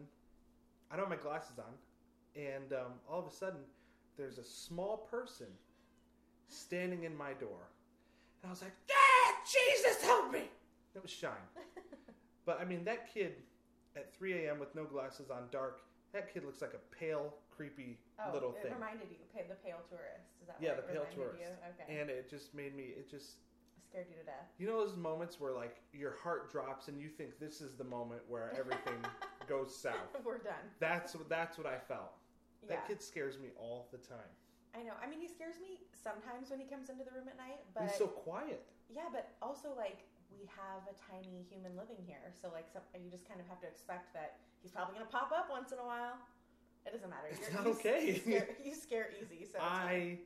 I 0.91 0.95
don't 0.95 1.09
have 1.09 1.17
my 1.17 1.23
glasses 1.23 1.59
on, 1.59 2.41
and 2.41 2.73
um, 2.73 2.93
all 3.09 3.19
of 3.19 3.27
a 3.27 3.35
sudden, 3.35 3.59
there's 4.17 4.37
a 4.37 4.43
small 4.43 4.97
person 5.09 5.47
standing 6.47 7.03
in 7.03 7.15
my 7.15 7.33
door, 7.33 7.69
and 8.41 8.49
I 8.49 8.49
was 8.49 8.61
like, 8.61 8.73
"Yeah, 8.89 9.35
Jesus, 9.45 10.03
help 10.03 10.31
me!" 10.31 10.49
It 10.95 11.01
was 11.01 11.11
Shine, 11.11 11.31
but 12.45 12.59
I 12.59 12.65
mean 12.65 12.83
that 12.85 13.13
kid 13.13 13.35
at 13.95 14.13
3 14.13 14.45
a.m. 14.45 14.59
with 14.59 14.73
no 14.75 14.83
glasses 14.85 15.29
on, 15.29 15.43
dark. 15.51 15.81
That 16.13 16.33
kid 16.33 16.43
looks 16.43 16.61
like 16.61 16.73
a 16.73 16.95
pale, 16.95 17.33
creepy 17.49 17.97
Oh, 18.19 18.33
little 18.33 18.51
it 18.55 18.63
thing. 18.63 18.73
reminded 18.73 19.07
you. 19.09 19.17
The 19.47 19.55
pale 19.55 19.79
tourist. 19.89 20.27
Is 20.41 20.47
that 20.47 20.57
Yeah, 20.59 20.75
what 20.75 20.87
the 20.87 20.93
it 20.93 20.95
pale 20.95 21.07
tourist. 21.15 21.39
You? 21.39 21.47
Okay. 21.71 21.99
and 21.99 22.09
it 22.09 22.29
just 22.29 22.53
made 22.53 22.75
me 22.75 22.93
it 22.97 23.09
just 23.09 23.37
Scared 23.89 24.07
you 24.09 24.15
to 24.15 24.23
death. 24.23 24.47
you 24.57 24.67
know 24.67 24.77
those 24.85 24.95
moments 24.95 25.39
where 25.39 25.51
like 25.51 25.81
your 25.91 26.15
heart 26.23 26.49
drops 26.51 26.87
and 26.87 26.99
you 26.99 27.09
think 27.09 27.39
this 27.39 27.59
is 27.59 27.75
the 27.75 27.83
moment 27.83 28.21
where 28.29 28.53
everything 28.57 28.95
goes 29.49 29.75
south 29.75 30.15
We're 30.23 30.37
done. 30.37 30.63
that's 30.79 31.13
what 31.15 31.27
that's 31.27 31.57
what 31.57 31.67
i 31.67 31.77
felt 31.77 32.13
Yeah. 32.63 32.75
that 32.75 32.87
kid 32.87 33.01
scares 33.01 33.37
me 33.39 33.49
all 33.59 33.87
the 33.91 33.97
time 33.97 34.31
I 34.73 34.83
know. 34.83 34.93
I 35.03 35.09
mean, 35.09 35.19
he 35.19 35.27
scares 35.27 35.55
me 35.59 35.83
sometimes 35.91 36.49
when 36.49 36.57
he 36.57 36.65
comes 36.65 36.87
into 36.87 37.03
the 37.03 37.11
room 37.11 37.27
at 37.27 37.35
night, 37.35 37.59
but 37.73 37.83
he's 37.83 37.95
so 37.97 38.07
quiet 38.07 38.63
yeah, 38.89 39.07
but 39.11 39.31
also 39.41 39.73
like 39.75 40.05
we 40.31 40.47
have 40.47 40.83
a 40.87 40.95
tiny 41.11 41.43
human 41.49 41.75
living 41.75 41.99
here, 42.07 42.31
so 42.41 42.49
like 42.53 42.67
some, 42.71 42.81
you 43.03 43.09
just 43.11 43.27
kind 43.27 43.39
of 43.39 43.47
have 43.47 43.59
to 43.61 43.67
expect 43.67 44.13
that 44.13 44.39
he's 44.61 44.71
probably 44.71 44.95
gonna 44.95 45.09
pop 45.11 45.31
up 45.35 45.49
once 45.49 45.71
in 45.71 45.79
a 45.79 45.85
while. 45.85 46.15
It 46.85 46.93
doesn't 46.93 47.09
matter. 47.09 47.27
It's 47.29 47.39
You're- 47.41 47.53
not 47.53 47.65
you, 47.65 47.71
okay. 47.73 48.01
You 48.07 48.15
scare, 48.25 48.47
you 48.63 48.73
scare 48.75 49.07
easy, 49.21 49.45
so 49.51 49.59
i 49.61 50.17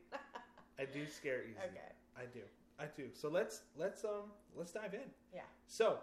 i 0.78 0.84
do 0.84 1.06
scare 1.06 1.42
easy 1.44 1.56
okay. 1.72 1.92
i 2.16 2.24
do 2.32 2.40
i 2.78 2.84
do 2.96 3.08
so 3.14 3.28
let's 3.28 3.62
let's 3.78 4.04
um 4.04 4.28
let's 4.54 4.72
dive 4.72 4.92
in 4.92 5.08
Yeah. 5.34 5.40
so 5.66 5.98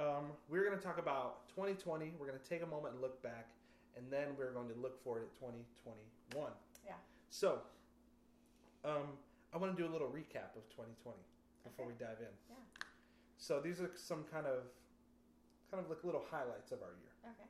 um 0.00 0.32
we're 0.48 0.64
going 0.64 0.76
to 0.78 0.82
talk 0.82 0.98
about 0.98 1.46
2020 1.48 2.14
we're 2.18 2.26
going 2.26 2.38
to 2.38 2.48
take 2.48 2.62
a 2.62 2.66
moment 2.66 2.94
and 2.94 3.02
look 3.02 3.22
back 3.22 3.48
and 3.96 4.06
then 4.10 4.28
we're 4.38 4.52
going 4.52 4.68
to 4.72 4.78
look 4.80 5.02
forward 5.04 5.24
at 5.24 5.34
2021 5.38 6.50
Yeah. 6.86 6.92
so 7.28 7.60
um 8.84 9.12
i 9.52 9.58
want 9.58 9.76
to 9.76 9.80
do 9.80 9.86
a 9.88 9.92
little 9.92 10.08
recap 10.08 10.56
of 10.56 10.64
2020 10.72 11.16
before 11.64 11.84
Okay. 11.86 11.92
we 11.92 12.04
dive 12.04 12.20
in 12.20 12.32
Yeah. 12.48 12.56
So 13.42 13.58
these 13.58 13.80
are 13.80 13.90
some 13.96 14.22
kind 14.30 14.46
of 14.46 14.62
kind 15.70 15.82
of 15.82 15.90
like 15.90 16.04
little 16.04 16.22
highlights 16.30 16.70
of 16.70 16.78
our 16.80 16.94
year 17.02 17.10
Okay. 17.26 17.48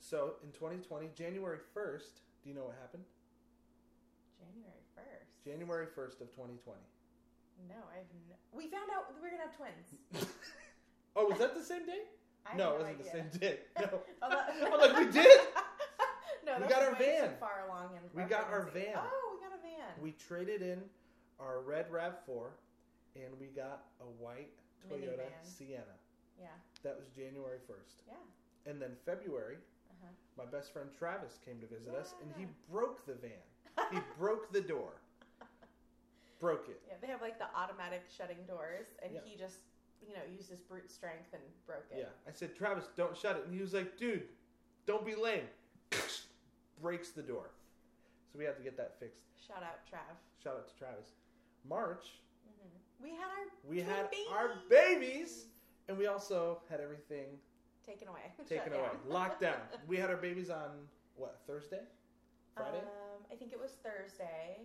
so 0.00 0.34
in 0.42 0.50
2020 0.50 1.10
january 1.14 1.58
1st 1.76 2.18
do 2.42 2.48
you 2.50 2.54
know 2.56 2.64
what 2.64 2.76
happened 2.80 3.04
January 4.42 4.82
first. 4.94 5.30
january 5.44 5.86
1st 5.86 6.20
of 6.26 6.28
2020 6.34 6.78
No, 7.68 7.74
I've 7.94 8.10
no, 8.28 8.34
we 8.52 8.66
found 8.66 8.90
out 8.90 9.14
we 9.14 9.20
we're 9.22 9.30
gonna 9.30 9.46
have 9.46 9.56
twins. 9.56 9.94
oh 11.16 11.28
was 11.28 11.38
that 11.38 11.54
the 11.54 11.62
same 11.62 11.86
day 11.86 12.02
I 12.44 12.56
no, 12.56 12.74
it 12.74 12.78
wasn't 12.82 12.98
the 13.04 13.10
same 13.10 13.28
day 13.38 13.58
no 13.78 14.00
I'm 14.22 14.80
like, 14.80 14.98
we 14.98 15.06
did? 15.12 15.40
no, 16.44 16.58
We 16.60 16.66
got 16.66 16.82
our 16.82 16.92
way 16.98 17.18
van. 17.22 17.28
Too 17.30 17.36
far 17.38 17.62
along 17.68 17.94
in 17.94 18.02
We 18.12 18.28
got 18.28 18.50
our 18.50 18.66
van. 18.74 18.98
Oh, 18.98 19.38
we 19.38 19.38
got 19.46 19.54
a 19.54 19.62
van. 19.62 20.02
we 20.02 20.10
traded 20.12 20.62
in 20.62 20.80
our 21.38 21.60
red 21.60 21.86
rav4 21.92 22.50
and 23.14 23.30
we 23.38 23.46
got 23.46 23.84
a 24.00 24.04
white 24.22 24.50
toyota 24.88 25.22
Minivan. 25.26 25.44
sienna. 25.44 25.96
Yeah, 26.40 26.46
that 26.82 26.96
was 26.98 27.06
january 27.14 27.58
1st 27.70 28.02
yeah. 28.08 28.70
and 28.70 28.80
then 28.82 28.90
february 29.04 29.56
Uh-huh. 29.90 30.08
my 30.36 30.44
best 30.50 30.72
friend 30.72 30.88
travis 30.98 31.38
came 31.44 31.60
to 31.60 31.66
visit 31.66 31.94
us 31.94 32.14
and 32.22 32.32
he 32.36 32.46
broke 32.70 33.04
the 33.06 33.14
van. 33.14 33.44
He 33.92 33.98
broke 34.18 34.52
the 34.52 34.60
door. 34.60 34.92
Broke 36.40 36.68
it. 36.68 36.80
Yeah, 36.88 36.94
they 37.00 37.06
have 37.06 37.22
like 37.22 37.38
the 37.38 37.46
automatic 37.56 38.02
shutting 38.16 38.38
doors, 38.48 38.86
and 39.02 39.12
Yeah. 39.14 39.20
he 39.24 39.36
just, 39.36 39.58
you 40.06 40.12
know, 40.14 40.24
used 40.36 40.50
his 40.50 40.58
brute 40.58 40.90
strength 40.90 41.30
and 41.32 41.42
broke 41.66 41.86
it. 41.92 41.98
yeah. 41.98 42.10
I 42.28 42.32
said 42.32 42.56
travis 42.56 42.88
don't 42.96 43.16
shut 43.16 43.36
it. 43.36 43.44
And 43.46 43.54
he 43.54 43.60
was 43.60 43.72
like 43.72 43.96
dude 43.96 44.24
don't 44.86 45.06
be 45.06 45.14
lame. 45.14 45.46
Breaks 46.82 47.10
the 47.10 47.22
door. 47.22 47.50
So 48.32 48.38
we 48.38 48.44
had 48.44 48.56
to 48.56 48.62
get 48.62 48.76
that 48.76 48.98
fixed. 48.98 49.20
Shout 49.46 49.62
out, 49.62 49.86
Trav. 49.86 50.16
shout 50.42 50.54
out 50.56 50.68
to 50.68 50.74
travis. 50.76 51.10
March 51.68 52.18
We 53.02 53.10
had 53.10 53.28
our 53.28 53.46
we 53.68 53.80
had 53.80 54.10
babies. 54.10 54.26
our 54.30 54.50
babies 54.70 55.44
and 55.88 55.98
we 55.98 56.06
also 56.06 56.58
had 56.70 56.80
everything 56.80 57.26
taken 57.84 58.08
away. 58.08 58.32
taken 58.48 58.72
away, 58.72 58.88
locked 59.08 59.40
down. 59.40 59.60
We 59.88 59.96
had 59.96 60.10
our 60.10 60.16
babies 60.16 60.50
on 60.50 60.70
what 61.16 61.40
Thursday, 61.46 61.82
Friday, 62.56 62.78
Um, 62.78 63.24
I 63.30 63.34
think 63.34 63.52
it 63.52 63.58
was 63.60 63.72
Thursday, 63.82 64.60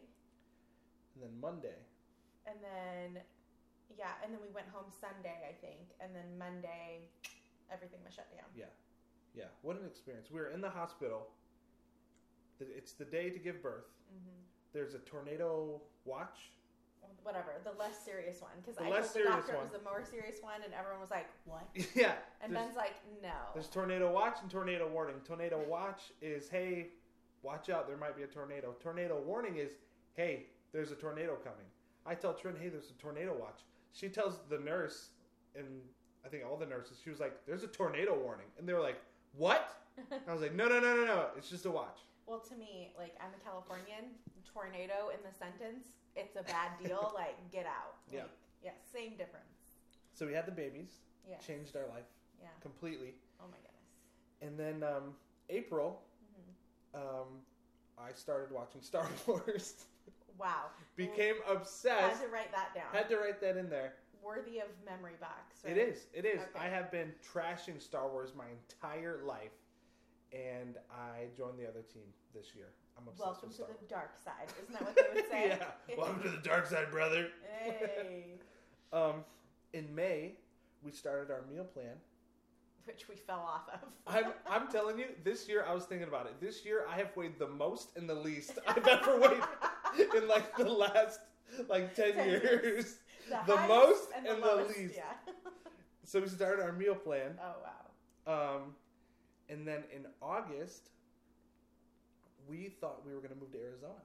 and 1.15 1.23
then 1.23 1.33
Monday. 1.41 1.75
and 2.45 2.57
then 2.61 3.21
yeah, 3.97 4.11
and 4.23 4.33
then 4.33 4.41
we 4.41 4.49
went 4.53 4.67
home 4.67 4.85
Sunday, 4.91 5.39
I 5.49 5.53
think, 5.65 5.95
and 5.99 6.13
then 6.15 6.37
Monday, 6.37 7.09
everything 7.71 7.99
was 8.05 8.13
shut 8.13 8.29
down. 8.31 8.45
Yeah, 8.55 8.65
yeah. 9.35 9.45
what 9.63 9.77
an 9.79 9.85
experience! 9.85 10.29
We 10.31 10.39
were 10.39 10.51
in 10.51 10.61
the 10.61 10.69
hospital. 10.69 11.27
It's 12.59 12.93
the 12.93 13.05
day 13.05 13.29
to 13.29 13.39
give 13.39 13.61
birth. 13.61 13.85
hmm 14.09 14.39
There's 14.73 14.93
a 14.95 14.99
tornado 14.99 15.81
watch. 16.05 16.51
Whatever, 17.23 17.51
the 17.63 17.77
less 17.77 18.03
serious 18.03 18.41
one, 18.41 18.51
because 18.61 18.77
I 18.77 18.89
less 18.89 19.13
told 19.13 19.25
the 19.25 19.29
doctor 19.29 19.53
one. 19.53 19.61
it 19.61 19.71
was 19.71 19.79
the 19.79 19.83
more 19.83 20.03
serious 20.09 20.37
one, 20.41 20.61
and 20.63 20.73
everyone 20.73 21.01
was 21.01 21.11
like, 21.11 21.27
"What?" 21.45 21.67
yeah, 21.95 22.13
And 22.41 22.53
Ben's 22.53 22.75
like, 22.75 22.95
"No." 23.21 23.33
there's 23.53 23.67
tornado 23.67 24.11
watch 24.11 24.37
and 24.41 24.49
tornado 24.49 24.87
warning. 24.87 25.15
Tornado 25.25 25.61
watch 25.67 26.03
is 26.21 26.47
hey, 26.49 26.87
watch 27.41 27.69
out, 27.69 27.87
there 27.87 27.97
might 27.97 28.15
be 28.15 28.23
a 28.23 28.27
tornado. 28.27 28.75
Tornado 28.79 29.21
warning 29.25 29.57
is 29.57 29.71
hey, 30.13 30.47
there's 30.71 30.91
a 30.91 30.95
tornado 30.95 31.35
coming. 31.43 31.67
I 32.05 32.15
tell 32.15 32.33
Trin, 32.33 32.55
hey, 32.59 32.69
there's 32.69 32.89
a 32.89 33.01
tornado 33.01 33.35
watch. 33.39 33.59
She 33.91 34.09
tells 34.09 34.39
the 34.49 34.59
nurse, 34.59 35.09
and 35.55 35.65
I 36.25 36.29
think 36.29 36.43
all 36.49 36.57
the 36.57 36.65
nurses, 36.65 36.97
she 37.03 37.09
was 37.09 37.19
like, 37.19 37.45
there's 37.45 37.63
a 37.63 37.67
tornado 37.67 38.17
warning, 38.17 38.47
and 38.57 38.67
they 38.67 38.73
were 38.73 38.81
like, 38.81 38.99
what? 39.35 39.81
I 40.27 40.31
was 40.31 40.41
like, 40.41 40.55
no, 40.55 40.67
no, 40.67 40.79
no, 40.79 40.95
no, 40.95 41.05
no, 41.05 41.25
it's 41.37 41.49
just 41.49 41.65
a 41.65 41.71
watch. 41.71 41.99
Well, 42.25 42.39
to 42.39 42.55
me, 42.55 42.91
like 42.97 43.15
I'm 43.19 43.31
a 43.39 43.43
Californian, 43.43 44.15
tornado 44.53 45.09
in 45.13 45.19
the 45.23 45.33
sentence, 45.37 45.87
it's 46.15 46.35
a 46.35 46.43
bad 46.43 46.71
deal. 46.83 47.11
like 47.15 47.35
get 47.51 47.65
out. 47.65 47.95
Yeah. 48.11 48.21
Like, 48.21 48.29
yeah, 48.63 48.71
same 48.91 49.11
difference. 49.11 49.77
So 50.13 50.25
we 50.25 50.33
had 50.33 50.45
the 50.47 50.51
babies, 50.51 50.89
Yeah. 51.29 51.37
changed 51.37 51.75
our 51.75 51.85
life 51.87 52.07
Yeah. 52.41 52.47
completely, 52.61 53.13
Oh 53.39 53.45
my 53.51 53.57
goodness. 53.57 53.87
and 54.41 54.57
then 54.59 54.83
um, 54.83 55.15
April, 55.49 56.01
hmm 56.93 56.99
um, 56.99 57.27
I 57.99 58.13
started 58.13 58.51
watching 58.51 58.81
Star 58.81 59.07
Wars. 59.27 59.85
Wow. 60.39 60.65
Became 60.95 61.35
Had 61.47 61.57
obsessed. 61.57 62.17
Had 62.19 62.27
to 62.27 62.31
write 62.31 62.51
that 62.51 62.73
down. 62.75 62.85
Had 62.91 63.09
to 63.09 63.17
write 63.17 63.39
that 63.41 63.57
in 63.57 63.69
there. 63.69 63.93
Worthy 64.23 64.59
of 64.59 64.67
memory 64.85 65.15
box. 65.19 65.63
Right? 65.63 65.77
It 65.77 65.79
is. 65.79 66.05
It 66.13 66.25
is. 66.25 66.41
Okay. 66.41 66.59
I 66.59 66.67
have 66.67 66.91
been 66.91 67.11
trashing 67.33 67.81
Star 67.81 68.07
Wars 68.09 68.31
my 68.35 68.45
entire 68.49 69.19
life, 69.25 69.53
and 70.33 70.77
I 70.91 71.25
joined 71.35 71.57
the 71.57 71.67
other 71.67 71.81
team 71.93 72.03
this 72.35 72.53
year. 72.55 72.69
I'm 72.97 73.07
obsessed 73.07 73.25
Welcome 73.25 73.49
with 73.49 73.57
to 73.57 73.63
Star 73.63 73.77
the 73.79 73.87
dark 73.87 74.11
side. 74.23 74.47
Isn't 74.61 74.73
that 74.73 74.83
what 74.83 74.95
they 74.95 75.21
would 75.21 75.29
say? 75.31 75.47
Yeah. 75.49 75.95
Welcome 75.97 76.23
to 76.23 76.29
the 76.29 76.37
dark 76.37 76.65
side, 76.67 76.89
brother. 76.91 77.27
hey. 77.63 78.25
Um, 78.93 79.23
in 79.73 79.93
May, 79.93 80.33
we 80.83 80.91
started 80.91 81.31
our 81.31 81.43
meal 81.51 81.63
plan 81.65 81.95
which 82.87 83.09
we 83.09 83.15
fell 83.15 83.39
off 83.39 83.69
of. 83.73 83.79
I'm 84.07 84.31
I'm 84.49 84.71
telling 84.71 84.97
you, 84.97 85.07
this 85.23 85.47
year 85.47 85.65
I 85.67 85.73
was 85.73 85.83
thinking 85.83 86.07
about 86.07 86.25
it. 86.25 86.39
This 86.39 86.65
year 86.65 86.85
I 86.89 86.95
have 86.97 87.15
weighed 87.17 87.37
the 87.37 87.47
most 87.47 87.89
and 87.97 88.09
the 88.09 88.15
least 88.15 88.57
I've 88.67 88.87
ever 88.87 89.19
weighed 89.19 90.07
in 90.15 90.27
like 90.27 90.55
the 90.55 90.69
last 90.69 91.19
like 91.67 91.93
ten, 91.95 92.13
10 92.13 92.27
years. 92.29 92.43
years. 92.43 92.95
the 93.45 93.57
highest 93.57 93.67
most 93.69 94.07
and 94.15 94.25
the, 94.25 94.35
the 94.35 94.39
lowest, 94.39 94.77
least. 94.77 94.95
Yeah. 94.95 95.33
So 96.05 96.21
we 96.21 96.29
started 96.29 96.63
our 96.63 96.71
meal 96.71 96.95
plan. 96.95 97.37
oh 97.43 97.55
wow. 98.25 98.55
Um, 98.55 98.61
and 99.49 99.67
then 99.67 99.83
in 99.93 100.05
August, 100.21 100.89
we 102.47 102.69
thought 102.79 103.05
we 103.05 103.13
were 103.13 103.19
going 103.21 103.33
to 103.33 103.39
move 103.39 103.51
to 103.51 103.59
Arizona. 103.59 103.99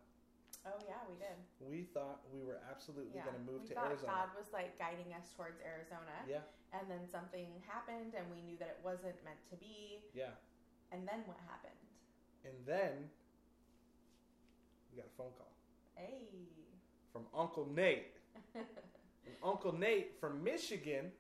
Oh 0.67 0.79
yeah, 0.87 1.03
we 1.11 1.17
did. 1.19 1.35
We 1.59 1.83
thought 1.91 2.23
we 2.33 2.43
were 2.43 2.61
absolutely 2.71 3.11
Yeah. 3.19 3.25
going 3.27 3.35
to 3.39 3.43
move 3.51 3.63
we 3.63 3.69
to 3.69 3.75
thought 3.75 3.91
Arizona. 3.91 4.13
God 4.13 4.29
was 4.39 4.53
like 4.53 4.79
guiding 4.79 5.11
us 5.15 5.33
towards 5.35 5.59
Arizona, 5.61 6.23
Yeah, 6.29 6.43
and 6.73 6.87
then 6.91 7.03
something 7.11 7.49
happened, 7.67 8.15
and 8.15 8.31
we 8.31 8.43
knew 8.43 8.57
that 8.59 8.69
it 8.69 8.81
wasn't 8.85 9.19
meant 9.25 9.43
to 9.51 9.57
be. 9.57 10.03
yeah. 10.15 10.35
And 10.93 11.09
then 11.09 11.25
what 11.27 11.39
happened? 11.49 11.79
And 12.45 12.55
then 12.67 13.09
we 14.93 14.99
got 15.03 15.07
a 15.07 15.17
phone 15.17 15.33
call 15.39 15.57
Hey. 15.97 16.29
from 17.13 17.27
Uncle 17.35 17.67
Nate. 17.67 18.15
And 19.25 19.37
Uncle 19.45 19.73
Nate 19.73 20.19
from 20.19 20.43
Michigan 20.43 21.13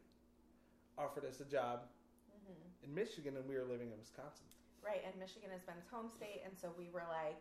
offered 0.99 1.25
us 1.25 1.41
a 1.41 1.45
job 1.45 1.83
hmm 2.29 2.53
in 2.85 2.93
Michigan, 2.95 3.37
and 3.37 3.49
we 3.49 3.55
were 3.55 3.63
living 3.65 3.91
in 3.93 3.99
Wisconsin. 3.99 4.45
Right, 4.85 5.03
and 5.07 5.15
Michigan 5.19 5.51
has 5.55 5.63
been 5.63 5.77
his 5.79 5.87
home 5.89 6.11
state, 6.11 6.43
and 6.45 6.53
so 6.59 6.75
we 6.77 6.91
were 6.91 7.07
like, 7.09 7.39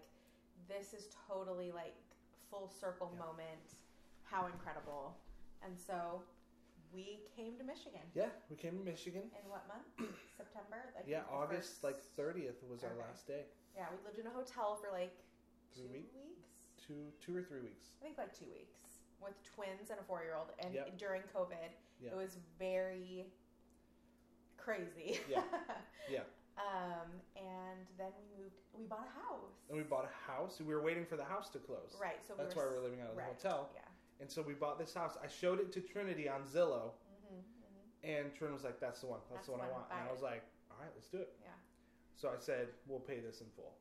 this 0.69 0.93
is 0.93 1.09
totally 1.27 1.71
like 1.71 1.95
full 2.49 2.69
circle 2.69 3.09
Yeah. 3.13 3.19
moment. 3.25 3.67
How 4.23 4.45
incredible. 4.45 5.17
And 5.65 5.73
so 5.77 6.21
we 6.93 7.19
came 7.35 7.57
to 7.57 7.63
Michigan. 7.63 8.05
Yeah, 8.13 8.29
we 8.49 8.55
came 8.55 8.77
to 8.77 8.83
Michigan. 8.85 9.23
In 9.33 9.49
what 9.49 9.65
month? 9.67 9.89
September? 10.37 10.93
I 10.95 11.01
Yeah, 11.07 11.23
August 11.31 11.81
first- 11.81 11.83
like 11.83 11.99
30th 12.17 12.61
was 12.69 12.83
our 12.83 12.93
last 12.95 13.27
day. 13.27 13.45
Yeah, 13.75 13.85
we 13.91 13.97
lived 14.05 14.19
in 14.19 14.27
a 14.27 14.35
hotel 14.35 14.75
for 14.79 14.91
like 14.91 15.15
Three 15.73 15.87
two 15.87 15.93
weeks? 15.93 16.13
weeks. 16.15 16.49
Two, 16.77 17.11
two 17.25 17.35
or 17.35 17.41
three 17.41 17.61
weeks. 17.61 17.87
I 18.01 18.05
think 18.05 18.17
like 18.17 18.37
two 18.37 18.49
weeks 18.53 18.77
with 19.21 19.33
twins 19.55 19.89
and 19.89 19.99
a 19.99 20.03
four 20.03 20.21
year 20.23 20.35
old. 20.35 20.49
And 20.59 20.73
Yep. 20.73 20.97
during 20.97 21.21
COVID, 21.35 21.71
Yeah. 21.99 22.11
it 22.11 22.15
was 22.17 22.37
very 22.59 23.25
crazy. 24.57 25.19
Yeah. 25.29 25.41
Yeah. 26.09 26.23
Um, 26.57 27.09
and 27.35 27.87
then 27.97 28.11
we 28.19 28.43
moved. 28.43 28.55
We 28.77 28.85
bought 28.85 29.07
a 29.07 29.15
house. 29.19 29.55
And 29.69 29.77
we 29.77 29.83
bought 29.83 30.05
a 30.05 30.31
house. 30.31 30.59
We 30.59 30.73
were 30.73 30.81
waiting 30.81 31.05
for 31.05 31.15
the 31.17 31.23
house 31.23 31.49
to 31.51 31.59
close. 31.59 31.95
Right. 31.99 32.19
So 32.27 32.33
That's 32.37 32.55
we 32.55 32.61
why 32.61 32.67
were 32.67 32.75
we're 32.77 32.83
living 32.83 33.01
out 33.01 33.09
of 33.09 33.15
the 33.15 33.21
right, 33.21 33.35
hotel. 33.35 33.69
Yeah. 33.73 33.81
And 34.19 34.29
so 34.29 34.41
we 34.41 34.53
bought 34.53 34.77
this 34.77 34.93
house. 34.93 35.17
I 35.23 35.27
showed 35.27 35.59
it 35.59 35.71
to 35.73 35.81
Trinity 35.81 36.29
on 36.29 36.41
Zillow, 36.43 36.93
hmm 37.27 37.39
hmm 37.39 38.03
and 38.03 38.33
Trin 38.35 38.53
was 38.53 38.63
like, 38.63 38.79
"That's 38.79 39.01
the 39.01 39.07
one. 39.07 39.19
That's, 39.29 39.45
That's 39.45 39.45
the 39.47 39.51
one 39.53 39.61
the 39.61 39.67
I 39.67 39.71
want." 39.71 39.85
And 39.91 40.07
I 40.07 40.11
was 40.11 40.21
like, 40.21 40.43
"All 40.69 40.77
right, 40.79 40.91
let's 40.93 41.07
do 41.09 41.17
it." 41.17 41.33
Yeah. 41.41 41.49
So 42.17 42.29
I 42.29 42.37
said, 42.37 42.67
"We'll 42.87 42.99
pay 43.01 43.19
this 43.19 43.41
in 43.41 43.47
full." 43.55 43.73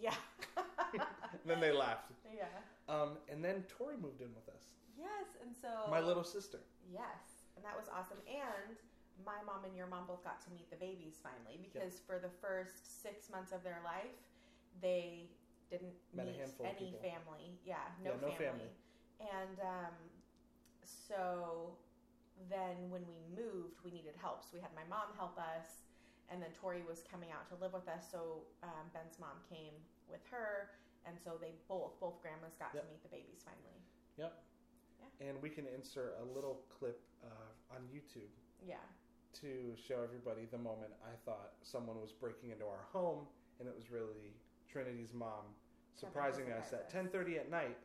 Yeah. 0.00 0.14
Then 1.46 1.60
they 1.60 1.70
laughed. 1.72 2.10
yeah. 2.34 2.44
Um, 2.88 3.16
and 3.30 3.44
then 3.44 3.62
Tori 3.68 3.94
moved 3.96 4.20
in 4.20 4.34
with 4.34 4.48
us, 4.48 4.74
Yes, 4.98 5.38
and 5.40 5.54
so 5.54 5.68
my 5.88 6.00
little 6.00 6.24
sister. 6.24 6.58
Yes, 6.92 7.46
and 7.56 7.64
that 7.64 7.76
was 7.76 7.86
awesome. 7.94 8.18
And 8.26 8.76
my 9.24 9.40
mom 9.46 9.64
and 9.64 9.76
your 9.76 9.86
mom 9.86 10.06
both 10.06 10.22
got 10.24 10.40
to 10.44 10.50
meet 10.50 10.70
the 10.70 10.76
babies 10.76 11.18
finally 11.22 11.58
because 11.60 12.00
for 12.06 12.18
the 12.18 12.30
first 12.40 13.02
six 13.02 13.30
months 13.30 13.52
of 13.52 13.62
their 13.62 13.80
life, 13.84 14.16
they 14.80 15.30
didn't 15.70 15.94
Met 16.14 16.26
meet 16.26 16.40
any 16.64 16.94
family. 17.02 17.58
Yeah, 17.64 17.76
no, 18.02 18.10
Yeah, 18.10 18.16
no 18.20 18.30
family. 18.34 18.68
family. 18.68 18.70
And 19.20 19.56
um, 19.60 19.96
so 20.82 21.76
then 22.48 22.88
when 22.88 23.02
we 23.06 23.20
moved, 23.34 23.78
we 23.84 23.90
needed 23.90 24.16
help. 24.16 24.42
So 24.44 24.50
we 24.54 24.60
had 24.60 24.74
my 24.74 24.86
mom 24.88 25.12
help 25.16 25.36
us, 25.38 25.84
and 26.30 26.40
then 26.42 26.50
Tori 26.58 26.82
was 26.82 27.04
coming 27.10 27.30
out 27.30 27.46
to 27.48 27.54
live 27.60 27.72
with 27.72 27.88
us. 27.88 28.08
So 28.10 28.46
um, 28.62 28.88
Ben's 28.94 29.18
mom 29.20 29.42
came 29.48 29.76
with 30.08 30.24
her, 30.30 30.70
and 31.04 31.16
so 31.22 31.36
they 31.40 31.54
both 31.68 32.00
both 32.00 32.20
grandmas 32.22 32.56
got 32.58 32.72
Yep. 32.74 32.84
to 32.84 32.88
meet 32.90 33.02
the 33.02 33.12
babies 33.12 33.44
finally. 33.44 33.78
Yep. 34.16 34.32
Yeah. 34.98 35.28
And 35.28 35.42
we 35.42 35.50
can 35.50 35.66
insert 35.68 36.16
a 36.20 36.24
little 36.24 36.64
clip 36.68 37.00
uh, 37.22 37.74
on 37.74 37.82
YouTube 37.92 38.32
Yeah. 38.64 38.76
To 39.40 39.74
show 39.76 40.02
everybody 40.02 40.46
the 40.50 40.58
moment 40.58 40.92
I 41.04 41.14
thought 41.24 41.52
someone 41.62 42.00
was 42.00 42.12
breaking 42.12 42.50
into 42.50 42.64
our 42.64 42.84
home, 42.92 43.26
and 43.58 43.68
it 43.68 43.74
was 43.74 43.90
really 43.90 44.34
Trinity's 44.70 45.12
mom 45.14 45.54
surprising 45.94 46.50
us 46.52 46.72
at 46.72 46.92
10:30 46.92 47.38
at 47.38 47.50
night 47.50 47.76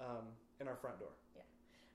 um, 0.00 0.26
in 0.60 0.68
our 0.68 0.76
front 0.76 0.98
door. 0.98 1.10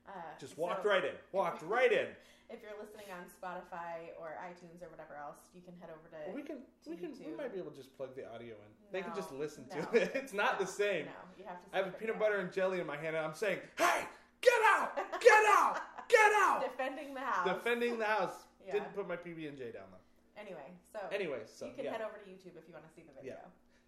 Uh, 0.08 0.12
Just 0.38 0.56
so 0.56 0.62
walked 0.62 0.84
right 0.84 1.04
in. 1.04 1.14
Walked 1.32 1.62
right 1.62 1.92
in. 1.92 2.06
If 2.50 2.58
you're 2.60 2.76
listening 2.78 3.06
on 3.08 3.24
Spotify 3.32 4.12
or 4.20 4.36
iTunes 4.44 4.82
or 4.82 4.90
whatever 4.90 5.16
else, 5.16 5.38
you 5.54 5.62
can 5.62 5.72
head 5.80 5.88
over 5.88 6.06
to. 6.10 6.16
Well, 6.26 6.36
we 6.36 6.42
can. 6.42 6.58
We 6.86 6.96
can. 6.96 7.16
We 7.24 7.34
might 7.34 7.50
be 7.50 7.58
able 7.58 7.70
to 7.70 7.76
just 7.78 7.96
plug 7.96 8.14
the 8.14 8.28
audio 8.28 8.52
in. 8.60 8.70
They 8.92 9.00
can 9.00 9.14
just 9.16 9.32
listen 9.32 9.64
to 9.70 9.78
no, 9.78 9.88
it. 9.94 10.12
It's 10.14 10.34
not 10.34 10.58
the 10.58 10.66
same. 10.66 11.06
No, 11.06 11.12
you 11.38 11.44
have 11.46 11.64
to. 11.64 11.68
I 11.72 11.78
have 11.78 11.86
a 11.86 11.92
peanut 11.92 12.16
yeah. 12.16 12.20
butter 12.20 12.40
and 12.40 12.52
jelly 12.52 12.78
in 12.80 12.86
my 12.86 12.98
hand, 12.98 13.16
and 13.16 13.24
I'm 13.24 13.32
saying, 13.32 13.56
"Hey, 13.78 14.04
get 14.42 14.60
out! 14.68 14.94
Get 15.18 15.44
out! 15.48 15.80
Get 16.12 16.32
out!" 16.44 16.62
Defending 16.62 17.14
the 17.14 17.20
house. 17.20 17.46
Defending 17.48 17.98
the 17.98 18.04
house. 18.04 18.36
Yeah. 18.64 18.74
Didn't 18.74 18.94
put 18.94 19.08
my 19.08 19.16
PB 19.16 19.48
and 19.48 19.58
J 19.58 19.72
down 19.72 19.90
though. 19.90 20.40
Anyway, 20.40 20.70
so 20.92 21.00
anyway, 21.12 21.40
so 21.46 21.66
you 21.66 21.72
can 21.74 21.84
yeah. 21.84 21.90
head 21.90 22.00
over 22.00 22.16
to 22.16 22.30
YouTube 22.30 22.56
if 22.56 22.68
you 22.68 22.72
want 22.72 22.86
to 22.86 22.94
see 22.94 23.02
the 23.02 23.12
video. 23.20 23.34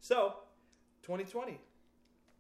So, 0.01 0.39
2020. 1.03 1.61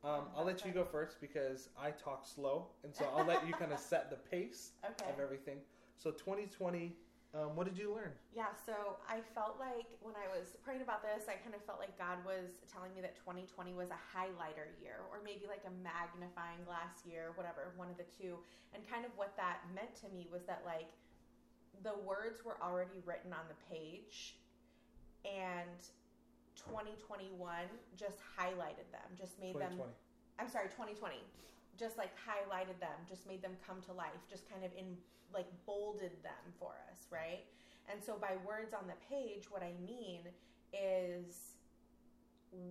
Um, 0.03 0.23
I'll 0.37 0.45
let 0.45 0.65
you 0.67 0.73
go 0.73 0.85
first 0.85 1.21
because 1.21 1.69
I 1.81 1.93
talk 1.93 2.27
slow, 2.27 2.67
and 2.83 2.93
so 2.95 3.07
I'll 3.17 3.25
let 3.25 3.47
you 3.47 3.55
kind 3.55 3.73
of 3.73 3.79
set 3.79 4.11
the 4.11 4.17
pace 4.17 4.73
Okay. 4.85 5.11
of 5.11 5.21
everything. 5.21 5.59
So, 5.97 6.11
2020. 6.11 6.93
Um, 7.35 7.59
what 7.59 7.67
did 7.67 7.75
you 7.75 7.91
learn? 7.91 8.15
Yeah, 8.31 8.55
so 8.55 9.03
I 9.11 9.19
felt 9.35 9.59
like 9.59 9.91
when 9.99 10.15
I 10.15 10.31
was 10.31 10.55
praying 10.63 10.87
about 10.87 11.03
this, 11.03 11.27
I 11.27 11.35
kind 11.43 11.51
of 11.51 11.67
felt 11.67 11.83
like 11.83 11.99
God 11.99 12.23
was 12.23 12.63
telling 12.71 12.95
me 12.95 13.03
that 13.03 13.19
2020 13.19 13.75
was 13.75 13.91
a 13.91 13.99
highlighter 13.99 14.71
year, 14.79 15.03
or 15.11 15.19
maybe 15.19 15.51
like 15.51 15.67
a 15.67 15.75
magnifying 15.83 16.63
glass 16.63 17.03
year, 17.03 17.35
whatever, 17.35 17.75
one 17.75 17.91
of 17.91 17.99
the 17.99 18.07
two. 18.07 18.39
And 18.71 18.87
kind 18.87 19.03
of 19.03 19.11
what 19.19 19.35
that 19.35 19.67
meant 19.75 19.99
to 20.07 20.09
me 20.15 20.31
was 20.31 20.47
that, 20.47 20.63
like, 20.63 20.95
the 21.83 21.99
words 22.07 22.47
were 22.47 22.55
already 22.63 23.03
written 23.03 23.35
on 23.35 23.51
the 23.51 23.59
page, 23.67 24.39
and 25.27 25.83
2021 26.55 27.35
just 27.99 28.23
highlighted 28.39 28.87
them, 28.95 29.11
just 29.19 29.43
made 29.43 29.59
them 29.59 29.83
I'm 30.39 30.49
sorry, 30.49 30.67
2020. 30.67 31.23
Just 31.79 31.99
like 31.99 32.11
highlighted 32.15 32.79
them, 32.81 32.97
just 33.09 33.27
made 33.27 33.43
them 33.43 33.57
come 33.67 33.83
to 33.87 33.93
life, 33.93 34.23
just 34.31 34.49
kind 34.51 34.65
of 34.65 34.71
in 34.79 34.97
like 35.33 35.47
bolded 35.67 36.13
them 36.23 36.45
for 36.59 36.73
us, 36.91 37.07
right? 37.11 37.43
And 37.91 38.03
so 38.03 38.17
by 38.21 38.37
words 38.47 38.73
on 38.73 38.87
the 38.87 38.99
page, 39.11 39.51
what 39.51 39.63
I 39.63 39.73
mean 39.85 40.21
is 40.73 41.59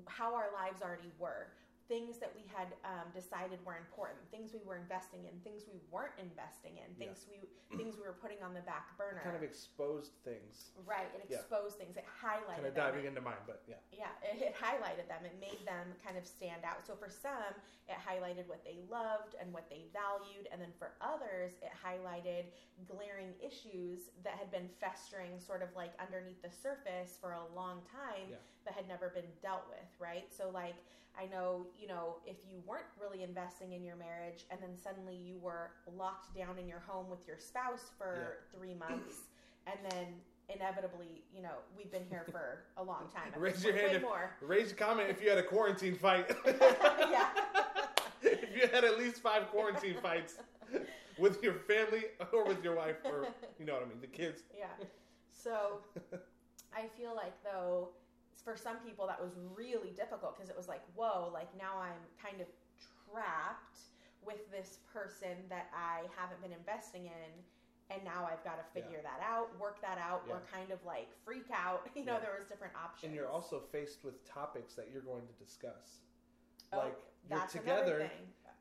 how 0.06 0.34
our 0.34 0.48
lives 0.54 0.82
already 0.82 1.12
were. 1.20 1.48
Things 1.94 2.18
that 2.26 2.34
we 2.34 2.42
had 2.50 2.74
um, 2.82 3.06
decided 3.14 3.62
were 3.62 3.78
important, 3.78 4.18
things 4.34 4.50
we 4.50 4.66
were 4.66 4.82
investing 4.82 5.30
in, 5.30 5.34
things 5.46 5.62
we 5.70 5.78
weren't 5.94 6.18
investing 6.18 6.82
in, 6.82 6.90
Yeah. 6.98 7.06
things 7.06 7.30
we 7.30 7.38
things 7.78 7.98
we 7.98 8.02
were 8.02 8.18
putting 8.18 8.42
on 8.42 8.54
the 8.58 8.66
back 8.66 8.98
burner. 8.98 9.22
Kind 9.22 9.36
of 9.38 9.44
exposed 9.46 10.14
things. 10.26 10.74
right. 10.90 11.06
It 11.14 11.30
Yeah. 11.30 11.38
exposed 11.38 11.78
things. 11.78 11.94
It 11.98 12.06
highlighted 12.06 12.66
Kind 12.66 12.66
of 12.66 12.74
them. 12.74 12.86
diving 12.94 13.06
into 13.06 13.22
mine, 13.22 13.38
but 13.46 13.62
yeah. 13.68 13.78
Yeah, 13.92 14.10
it, 14.26 14.42
it 14.42 14.56
highlighted 14.56 15.08
them. 15.08 15.22
It 15.26 15.38
made 15.40 15.62
them 15.68 15.94
kind 16.04 16.18
of 16.18 16.26
stand 16.26 16.66
out. 16.66 16.82
So 16.86 16.96
for 16.96 17.10
some, 17.10 17.54
it 17.88 17.98
highlighted 18.02 18.48
what 18.48 18.64
they 18.66 18.80
loved 18.90 19.36
and 19.40 19.54
what 19.54 19.70
they 19.70 19.86
valued. 19.94 20.48
And 20.52 20.60
then 20.60 20.74
for 20.80 20.94
others, 21.00 21.54
it 21.62 21.70
highlighted 21.78 22.46
glaring 22.90 23.34
issues 23.40 24.10
that 24.24 24.34
had 24.42 24.50
been 24.50 24.68
festering 24.82 25.38
sort 25.40 25.62
of 25.62 25.70
like 25.76 25.94
underneath 26.02 26.42
the 26.42 26.50
surface 26.50 27.18
for 27.22 27.34
a 27.34 27.46
long 27.54 27.82
time 27.86 28.30
Yeah. 28.34 28.38
that 28.66 28.74
had 28.74 28.88
never 28.88 29.10
been 29.10 29.30
dealt 29.44 29.68
with, 29.70 29.90
right? 30.00 30.26
So, 30.34 30.50
like, 30.50 30.76
I 31.16 31.28
know, 31.28 31.68
you 31.78 31.83
know, 31.88 32.18
if 32.26 32.38
you 32.50 32.58
weren't 32.66 32.86
really 33.02 33.24
investing 33.24 33.74
in 33.74 33.84
your 33.84 33.96
marriage 33.96 34.46
and 34.52 34.60
then 34.62 34.78
suddenly 34.78 35.16
you 35.16 35.38
were 35.40 35.72
locked 35.98 36.36
down 36.36 36.58
in 36.60 36.68
your 36.68 36.80
home 36.88 37.10
with 37.10 37.28
your 37.28 37.38
spouse 37.38 37.92
for 37.98 38.38
three 38.56 38.74
months 38.74 39.16
and 39.68 39.78
then 39.92 40.08
inevitably, 40.54 41.24
you 41.36 41.42
know, 41.42 41.56
we've 41.78 41.92
been 41.92 42.06
here 42.10 42.26
for 42.32 42.64
a 42.78 42.84
long 42.84 43.08
time. 43.14 43.32
I 43.36 43.40
Raise 43.40 43.64
your 43.64 43.74
hand 43.76 43.96
if- 43.96 44.02
more. 44.02 44.36
Raise 44.42 44.72
a 44.72 44.76
comment 44.76 45.10
if 45.10 45.22
you 45.22 45.30
had 45.30 45.38
a 45.38 45.44
quarantine 45.44 45.96
fight. 45.96 46.30
Yeah. 47.10 47.28
if 48.24 48.56
you 48.56 48.68
had 48.74 48.84
at 48.84 48.98
least 48.98 49.22
five 49.22 49.50
quarantine 49.50 49.96
fights 50.02 50.36
with 51.18 51.44
your 51.44 51.54
family 51.54 52.04
or 52.32 52.46
with 52.46 52.64
your 52.64 52.76
wife 52.76 52.96
or 53.06 53.28
you 53.60 53.66
know 53.66 53.74
what 53.74 53.84
I 53.84 53.86
mean, 53.86 54.00
the 54.02 54.08
kids. 54.08 54.42
Yeah. 54.58 54.66
So 55.32 55.80
I 56.76 56.88
feel 56.98 57.16
like 57.16 57.34
though 57.44 57.90
for 58.44 58.56
some 58.56 58.78
people 58.86 59.08
that 59.08 59.22
was 59.22 59.32
really 59.56 59.92
difficult 59.96 60.36
because 60.36 60.50
it 60.50 60.58
was 60.58 60.68
like, 60.68 60.82
whoa, 60.96 61.30
like 61.34 61.48
now 61.58 61.80
I'm 61.80 62.04
kind 62.22 62.42
of 62.42 62.48
trapped 63.08 63.80
with 64.26 64.50
this 64.52 64.80
person 64.92 65.36
that 65.50 65.68
I 65.76 66.08
haven't 66.16 66.42
been 66.42 66.52
investing 66.52 67.06
in 67.06 67.32
and 67.90 68.04
now 68.04 68.28
I've 68.30 68.44
got 68.44 68.58
to 68.58 68.66
figure 68.74 69.02
that 69.04 69.20
out, 69.22 69.52
work 69.60 69.82
that 69.82 69.98
out, 69.98 70.24
or 70.30 70.42
kind 70.52 70.72
of 70.72 70.80
like 70.86 71.10
freak 71.26 71.48
out. 71.52 71.90
You 71.96 72.06
know, 72.06 72.14
Yeah. 72.14 72.20
there 72.20 72.36
was 72.38 72.48
different 72.48 72.74
options. 72.76 73.04
And 73.12 73.16
you're 73.16 73.30
also 73.30 73.60
faced 73.72 74.04
with 74.04 74.24
topics 74.28 74.74
that 74.76 74.90
you're 74.92 75.04
going 75.04 75.28
to 75.28 75.34
discuss. 75.44 76.02
Oh, 76.72 76.80
like 76.80 76.98
you're 77.30 77.48
together. 77.48 78.10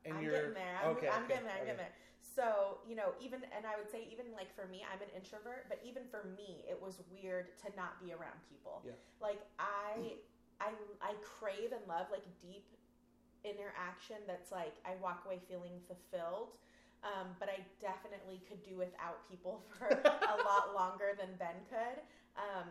And 0.05 0.15
I'm 0.15 0.23
you're 0.23 0.33
getting 0.33 0.55
there. 0.55 0.79
I'm, 0.83 0.91
okay. 0.91 1.09
I'm 1.09 1.25
okay, 1.25 1.29
getting 1.35 1.47
there. 1.47 1.55
I'm 1.55 1.63
okay. 1.63 1.67
getting 1.67 1.77
there. 1.79 1.93
So, 2.35 2.79
you 2.89 2.97
know, 2.97 3.13
even, 3.21 3.45
and 3.53 3.69
I 3.69 3.77
would 3.77 3.91
say, 3.91 4.09
even 4.09 4.33
like 4.33 4.49
for 4.55 4.67
me, 4.69 4.81
I'm 4.89 5.01
an 5.05 5.13
introvert, 5.13 5.69
but 5.69 5.81
even 5.85 6.09
for 6.09 6.33
me, 6.37 6.65
it 6.65 6.81
was 6.81 7.03
weird 7.13 7.53
to 7.61 7.69
not 7.77 8.01
be 8.01 8.13
around 8.13 8.41
people. 8.49 8.81
Yeah. 8.87 8.97
Like, 9.21 9.45
I, 9.59 10.17
I, 10.61 10.73
I 11.05 11.13
crave 11.21 11.77
and 11.77 11.85
love 11.85 12.09
like 12.09 12.25
deep 12.41 12.65
interaction 13.45 14.17
that's 14.27 14.51
like, 14.51 14.73
I 14.89 14.97
walk 15.03 15.25
away 15.27 15.41
feeling 15.49 15.77
fulfilled. 15.85 16.57
Um, 17.03 17.35
but 17.43 17.51
I 17.51 17.67
definitely 17.83 18.41
could 18.47 18.63
do 18.63 18.79
without 18.79 19.27
people 19.29 19.67
for 19.75 19.91
a 19.91 20.37
lot 20.47 20.71
longer 20.79 21.19
than 21.19 21.35
Ben 21.35 21.59
could. 21.67 21.99
Um, 22.39 22.71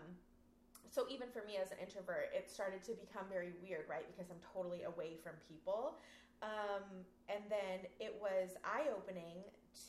so 0.92 1.06
even 1.10 1.28
for 1.32 1.44
me 1.48 1.56
as 1.56 1.72
an 1.72 1.80
introvert, 1.80 2.32
it 2.36 2.50
started 2.50 2.84
to 2.84 2.94
become 2.96 3.24
very 3.32 3.52
weird, 3.64 3.88
right? 3.88 4.04
Because 4.08 4.32
I'm 4.32 4.44
totally 4.44 4.84
away 4.84 5.16
from 5.24 5.40
people. 5.48 6.00
Um, 6.42 7.06
and 7.30 7.44
then 7.50 7.86
it 8.00 8.16
was 8.22 8.58
eye 8.66 8.88
opening 8.96 9.44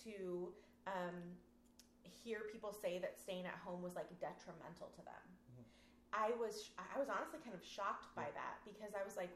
to 0.04 0.52
um, 0.86 1.16
hear 2.04 2.40
people 2.52 2.72
say 2.72 2.98
that 2.98 3.18
staying 3.18 3.46
at 3.46 3.56
home 3.64 3.82
was 3.82 3.94
like 3.96 4.08
detrimental 4.20 4.88
to 4.94 5.02
them. 5.04 5.24
Mhm. 5.56 5.64
I 6.12 6.30
was 6.38 6.70
I 6.78 6.98
was 6.98 7.08
honestly 7.08 7.40
kind 7.40 7.54
of 7.54 7.64
shocked 7.64 8.14
by 8.14 8.30
that 8.34 8.60
because 8.64 8.94
I 8.94 9.02
was 9.04 9.16
like, 9.16 9.30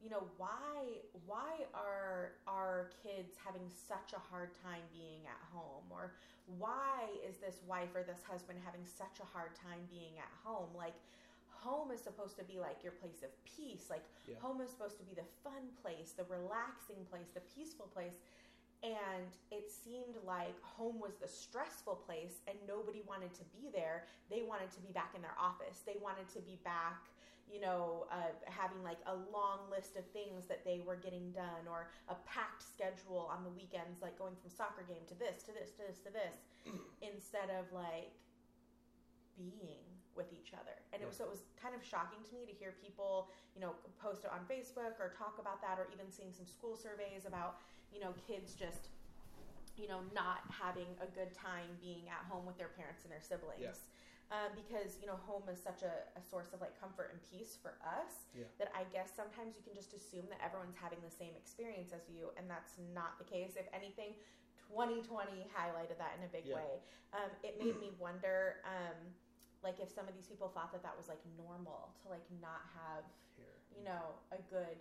you 0.00 0.10
know, 0.10 0.28
why 0.36 1.02
why 1.26 1.66
are 1.74 2.32
our 2.46 2.90
kids 3.02 3.36
having 3.44 3.68
such 3.68 4.12
a 4.14 4.18
hard 4.18 4.54
time 4.62 4.82
being 4.92 5.26
at 5.26 5.40
home 5.52 5.84
or 5.90 6.14
why 6.46 7.08
is 7.26 7.38
this 7.38 7.62
wife 7.66 7.94
or 7.94 8.02
this 8.02 8.22
husband 8.22 8.60
having 8.64 8.84
such 8.84 9.18
a 9.20 9.24
hard 9.24 9.54
time 9.56 9.80
being 9.90 10.18
at 10.18 10.30
home? 10.44 10.68
Like 10.76 10.94
home 11.64 11.90
is 11.90 12.00
supposed 12.00 12.36
to 12.36 12.44
be 12.44 12.60
like 12.60 12.82
your 12.84 12.92
place 12.92 13.22
of 13.24 13.32
peace. 13.44 13.88
Like 13.88 14.04
Yeah. 14.28 14.36
home 14.40 14.60
is 14.60 14.70
supposed 14.70 14.98
to 14.98 15.04
be 15.04 15.14
the 15.14 15.26
fun 15.42 15.64
place, 15.82 16.12
the 16.12 16.24
relaxing 16.24 17.04
place, 17.10 17.28
the 17.32 17.40
peaceful 17.40 17.86
place. 17.86 18.16
And 18.82 19.32
it 19.50 19.70
seemed 19.72 20.16
like 20.26 20.60
home 20.62 21.00
was 21.00 21.14
the 21.16 21.28
stressful 21.28 21.96
place 22.06 22.42
and 22.46 22.56
nobody 22.68 23.00
wanted 23.08 23.32
to 23.34 23.44
be 23.56 23.70
there. 23.72 24.04
They 24.28 24.42
wanted 24.42 24.70
to 24.72 24.80
be 24.80 24.92
back 24.92 25.12
in 25.16 25.22
their 25.22 25.36
office. 25.40 25.80
They 25.86 25.96
wanted 26.02 26.28
to 26.36 26.40
be 26.40 26.58
back, 26.64 27.00
you 27.50 27.60
know, 27.60 28.06
uh, 28.12 28.36
having 28.44 28.82
like 28.84 29.00
a 29.06 29.14
long 29.32 29.70
list 29.70 29.96
of 29.96 30.04
things 30.12 30.44
that 30.48 30.66
they 30.66 30.82
were 30.84 30.96
getting 30.96 31.32
done 31.32 31.64
or 31.66 31.88
a 32.10 32.14
packed 32.28 32.62
schedule 32.62 33.30
on 33.32 33.42
the 33.42 33.50
weekends, 33.50 34.02
like 34.02 34.18
going 34.18 34.36
from 34.36 34.50
soccer 34.50 34.84
game 34.86 35.04
to 35.08 35.14
this, 35.14 35.42
to 35.44 35.52
this, 35.52 35.70
to 35.72 35.82
this, 35.88 35.98
to 36.04 36.10
this, 36.12 36.36
instead 37.00 37.48
of 37.48 37.64
like 37.72 38.12
being 39.38 39.93
with 40.16 40.32
each 40.32 40.54
other. 40.54 40.74
And 40.92 41.02
it 41.02 41.06
was, 41.06 41.16
so 41.18 41.24
it 41.24 41.30
was 41.30 41.42
kind 41.60 41.74
of 41.74 41.82
shocking 41.82 42.22
to 42.26 42.32
me 42.34 42.46
to 42.46 42.54
hear 42.54 42.74
people, 42.82 43.28
you 43.54 43.60
know, 43.60 43.74
post 43.98 44.24
it 44.24 44.30
on 44.30 44.46
Facebook 44.46 44.98
or 45.02 45.12
talk 45.14 45.38
about 45.38 45.60
that, 45.62 45.78
or 45.78 45.86
even 45.92 46.10
seeing 46.10 46.30
some 46.32 46.46
school 46.46 46.76
surveys 46.78 47.26
about, 47.26 47.58
you 47.92 47.98
know, 48.00 48.14
kids 48.26 48.54
just, 48.54 48.88
you 49.76 49.86
know, 49.90 50.00
not 50.14 50.46
having 50.50 50.86
a 51.02 51.08
good 51.10 51.34
time 51.34 51.66
being 51.82 52.06
at 52.08 52.22
home 52.30 52.46
with 52.46 52.56
their 52.58 52.70
parents 52.78 53.02
and 53.02 53.10
their 53.10 53.22
siblings. 53.22 53.60
Yeah. 53.60 53.74
Um, 54.32 54.56
because 54.56 54.96
you 55.04 55.06
know 55.06 55.20
home 55.28 55.44
is 55.52 55.60
such 55.60 55.84
a, 55.84 56.08
a 56.16 56.22
source 56.24 56.56
of 56.56 56.64
like 56.64 56.72
comfort 56.80 57.12
and 57.12 57.20
peace 57.28 57.60
for 57.60 57.76
us 57.84 58.24
Yeah. 58.32 58.48
that 58.56 58.72
I 58.72 58.88
guess 58.88 59.12
sometimes 59.12 59.52
you 59.54 59.60
can 59.62 59.76
just 59.76 59.92
assume 59.92 60.24
that 60.32 60.40
everyone's 60.40 60.80
having 60.80 60.98
the 61.04 61.12
same 61.12 61.36
experience 61.36 61.92
as 61.92 62.08
you, 62.08 62.32
and 62.40 62.48
that's 62.48 62.80
not 62.96 63.20
the 63.20 63.28
case. 63.28 63.52
If 63.60 63.68
anything, 63.76 64.16
2020 64.72 65.44
highlighted 65.52 66.00
that 66.00 66.16
in 66.18 66.24
a 66.24 66.30
big 66.32 66.48
Yeah. 66.48 66.56
way. 66.56 66.80
Um, 67.12 67.30
it 67.44 67.60
made 67.60 67.76
me 67.78 67.92
wonder, 68.00 68.64
um, 68.64 69.12
like 69.64 69.80
if 69.80 69.88
some 69.88 70.04
of 70.04 70.12
these 70.12 70.28
people 70.28 70.52
thought 70.52 70.70
that 70.76 70.84
that 70.84 70.92
was 70.92 71.08
like 71.08 71.24
normal 71.40 71.96
to 72.04 72.12
like 72.12 72.22
not 72.44 72.68
have, 72.76 73.02
Here. 73.40 73.56
you 73.72 73.82
know, 73.82 74.12
a 74.30 74.38
good. 74.52 74.76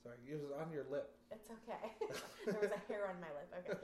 Sorry, 0.00 0.16
it 0.24 0.40
was 0.40 0.50
on 0.56 0.72
your 0.72 0.88
lip. 0.88 1.12
It's 1.28 1.52
okay. 1.52 1.92
there 2.48 2.58
was 2.64 2.72
a 2.72 2.82
hair 2.88 3.04
on 3.12 3.20
my 3.20 3.28
lip. 3.36 3.52
Okay. 3.52 3.76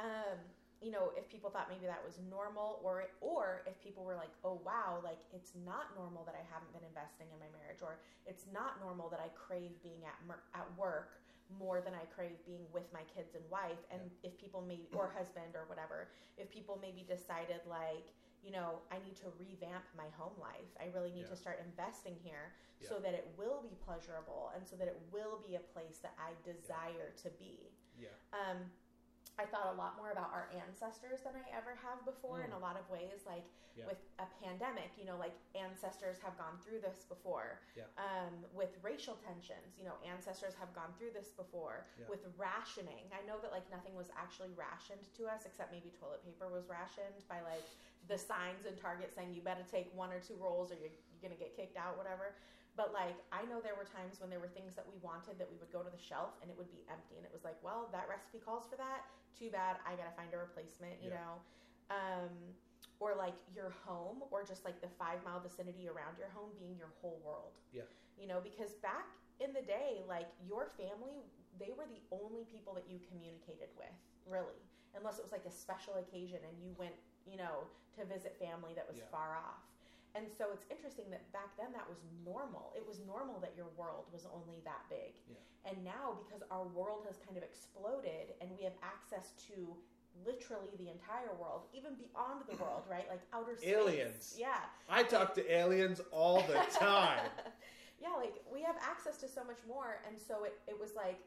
Um, 0.00 0.40
you 0.80 0.94
know, 0.94 1.10
if 1.18 1.26
people 1.28 1.50
thought 1.50 1.66
maybe 1.68 1.84
that 1.84 2.00
was 2.00 2.16
normal, 2.32 2.80
or 2.80 3.12
or 3.20 3.66
if 3.68 3.76
people 3.84 4.08
were 4.08 4.16
like, 4.16 4.32
oh 4.40 4.56
wow, 4.64 5.04
like 5.04 5.20
it's 5.36 5.52
not 5.68 5.92
normal 5.92 6.24
that 6.24 6.34
I 6.38 6.42
haven't 6.48 6.72
been 6.72 6.86
investing 6.88 7.28
in 7.28 7.38
my 7.38 7.50
marriage, 7.52 7.84
or 7.84 8.00
it's 8.24 8.48
not 8.48 8.80
normal 8.80 9.12
that 9.12 9.20
I 9.20 9.28
crave 9.36 9.76
being 9.84 10.08
at 10.08 10.16
mer- 10.24 10.48
at 10.56 10.64
work 10.80 11.20
more 11.56 11.80
than 11.80 11.96
I 11.96 12.04
crave 12.12 12.36
being 12.44 12.64
with 12.72 12.84
my 12.92 13.02
kids 13.08 13.34
and 13.34 13.44
wife. 13.50 13.80
And 13.90 14.00
if 14.22 14.36
people 14.38 14.62
maybe 14.62 14.88
or 14.92 15.10
husband 15.16 15.56
or 15.56 15.64
whatever, 15.66 16.08
if 16.36 16.52
people 16.52 16.78
maybe 16.80 17.04
decided 17.08 17.64
like, 17.64 18.12
you 18.48 18.54
know, 18.56 18.80
I 18.90 18.96
need 19.04 19.14
to 19.20 19.28
revamp 19.38 19.84
my 19.94 20.08
home 20.16 20.32
life. 20.40 20.72
I 20.80 20.86
really 20.96 21.12
need 21.12 21.28
Yeah. 21.28 21.36
to 21.36 21.36
start 21.36 21.60
investing 21.60 22.16
here 22.24 22.54
Yeah. 22.80 22.88
so 22.88 22.98
that 22.98 23.12
it 23.12 23.28
will 23.36 23.60
be 23.60 23.74
pleasurable 23.84 24.48
and 24.56 24.66
so 24.66 24.74
that 24.76 24.88
it 24.88 24.96
will 25.12 25.38
be 25.46 25.56
a 25.56 25.60
place 25.60 25.98
that 25.98 26.14
I 26.18 26.32
desire 26.42 27.10
to 27.24 27.28
be. 27.36 27.70
Yeah. 27.98 28.08
Um, 28.32 28.72
I 29.40 29.44
thought 29.46 29.66
a 29.66 29.76
lot 29.76 29.96
more 29.96 30.10
about 30.10 30.32
our 30.32 30.48
ancestors 30.66 31.20
than 31.22 31.36
I 31.36 31.44
ever 31.54 31.74
have 31.76 32.04
before 32.04 32.40
in 32.42 32.50
Mm. 32.50 32.56
a 32.56 32.58
lot 32.58 32.76
of 32.76 32.88
ways. 32.90 33.24
Like 33.26 33.44
Yeah. 33.76 33.86
with 33.86 34.02
a 34.18 34.26
pandemic, 34.42 34.90
you 34.98 35.04
know, 35.04 35.16
like 35.16 35.34
ancestors 35.54 36.18
have 36.18 36.36
gone 36.36 36.58
through 36.58 36.80
this 36.80 37.04
before. 37.04 37.60
Yeah. 37.76 37.84
Um, 37.96 38.44
with 38.52 38.76
racial 38.82 39.14
tensions, 39.18 39.78
you 39.78 39.84
know, 39.84 39.96
ancestors 40.02 40.54
have 40.56 40.74
gone 40.74 40.92
through 40.94 41.12
this 41.12 41.30
before. 41.30 41.86
Yeah. 41.96 42.08
With 42.08 42.26
rationing, 42.36 43.12
I 43.12 43.22
know 43.22 43.38
that 43.38 43.52
like 43.52 43.70
nothing 43.70 43.94
was 43.94 44.10
actually 44.16 44.50
rationed 44.54 45.04
to 45.14 45.28
us 45.28 45.46
except 45.46 45.70
maybe 45.70 45.90
toilet 45.92 46.24
paper 46.24 46.48
was 46.48 46.66
rationed 46.66 47.22
by 47.28 47.40
like 47.42 47.68
the 48.08 48.16
signs 48.16 48.64
in 48.64 48.74
Target 48.80 49.12
saying 49.12 49.36
you 49.36 49.44
better 49.44 49.64
take 49.68 49.92
one 49.92 50.10
or 50.10 50.20
two 50.20 50.34
rolls 50.40 50.72
or 50.72 50.76
you're, 50.80 50.92
you're 51.12 51.22
gonna 51.22 51.38
get 51.38 51.52
kicked 51.54 51.76
out, 51.76 51.96
whatever. 52.00 52.34
But 52.76 52.94
like, 52.96 53.20
I 53.34 53.44
know 53.50 53.60
there 53.60 53.76
were 53.76 53.84
times 53.88 54.16
when 54.22 54.30
there 54.32 54.40
were 54.40 54.50
things 54.50 54.72
that 54.78 54.86
we 54.88 54.96
wanted 55.04 55.36
that 55.36 55.50
we 55.50 55.58
would 55.60 55.70
go 55.74 55.82
to 55.84 55.90
the 55.92 56.00
shelf 56.00 56.38
and 56.40 56.48
it 56.48 56.56
would 56.56 56.70
be 56.72 56.86
empty, 56.88 57.20
and 57.20 57.24
it 57.26 57.32
was 57.34 57.44
like, 57.44 57.58
well, 57.60 57.90
that 57.92 58.08
recipe 58.08 58.40
calls 58.40 58.64
for 58.70 58.76
that. 58.80 59.04
Too 59.36 59.50
bad, 59.52 59.76
I 59.84 59.94
gotta 59.98 60.14
find 60.16 60.32
a 60.32 60.38
replacement. 60.40 60.96
You 61.04 61.10
Yeah. 61.12 61.20
know, 61.20 61.32
um, 61.92 62.32
or 62.98 63.14
like 63.14 63.36
your 63.54 63.70
home, 63.86 64.24
or 64.30 64.42
just 64.42 64.64
like 64.64 64.80
the 64.80 64.88
five 64.98 65.22
mile 65.22 65.38
vicinity 65.38 65.86
around 65.88 66.18
your 66.18 66.28
home 66.34 66.50
being 66.58 66.76
your 66.78 66.90
whole 67.00 67.20
world. 67.22 67.54
Yeah. 67.70 67.86
You 68.16 68.26
know, 68.26 68.40
because 68.40 68.74
back 68.82 69.06
in 69.38 69.52
the 69.52 69.62
day, 69.62 70.02
like 70.08 70.26
your 70.42 70.66
family, 70.66 71.22
they 71.58 71.70
were 71.76 71.86
the 71.86 72.02
only 72.10 72.42
people 72.46 72.74
that 72.74 72.88
you 72.90 72.98
communicated 73.10 73.70
with, 73.78 73.94
really, 74.26 74.58
unless 74.94 75.18
it 75.18 75.22
was 75.22 75.30
like 75.32 75.46
a 75.46 75.50
special 75.50 75.94
occasion 75.96 76.38
and 76.42 76.58
you 76.62 76.74
went, 76.78 76.94
you 77.30 77.36
know, 77.36 77.66
to 77.96 78.04
visit 78.04 78.36
family 78.38 78.72
that 78.74 78.86
was 78.88 78.98
Yeah. 78.98 79.10
far 79.10 79.36
off. 79.36 79.62
And 80.14 80.26
so 80.32 80.46
it's 80.52 80.64
interesting 80.70 81.10
that 81.10 81.30
back 81.32 81.56
then 81.56 81.70
that 81.72 81.86
was 81.88 81.98
normal. 82.24 82.72
It 82.74 82.86
was 82.86 82.98
normal 83.06 83.38
that 83.40 83.52
your 83.56 83.68
world 83.76 84.06
was 84.12 84.26
only 84.32 84.60
that 84.64 84.82
big. 84.88 85.14
Yeah. 85.28 85.36
And 85.70 85.84
now, 85.84 86.18
because 86.24 86.42
our 86.50 86.64
world 86.64 87.04
has 87.06 87.18
kind 87.18 87.36
of 87.36 87.42
exploded 87.44 88.34
and 88.40 88.50
we 88.56 88.64
have 88.64 88.72
access 88.82 89.32
to 89.48 89.76
literally 90.26 90.72
the 90.78 90.88
entire 90.88 91.30
world, 91.38 91.68
even 91.72 91.94
beyond 91.94 92.42
the 92.48 92.56
world, 92.56 92.82
right? 92.90 93.06
Like 93.08 93.20
outer 93.32 93.56
space. 93.56 93.68
Aliens. 93.68 94.34
Yeah. 94.38 94.58
I 94.88 95.02
talk 95.02 95.34
to 95.34 95.44
aliens 95.52 96.00
all 96.10 96.40
the 96.42 96.54
time. 96.80 97.28
yeah, 98.00 98.14
like 98.16 98.34
we 98.52 98.62
have 98.62 98.76
access 98.82 99.18
to 99.18 99.28
so 99.28 99.44
much 99.44 99.60
more. 99.68 100.00
And 100.08 100.18
so 100.18 100.44
it, 100.44 100.58
it 100.66 100.78
was 100.80 100.94
like 100.96 101.20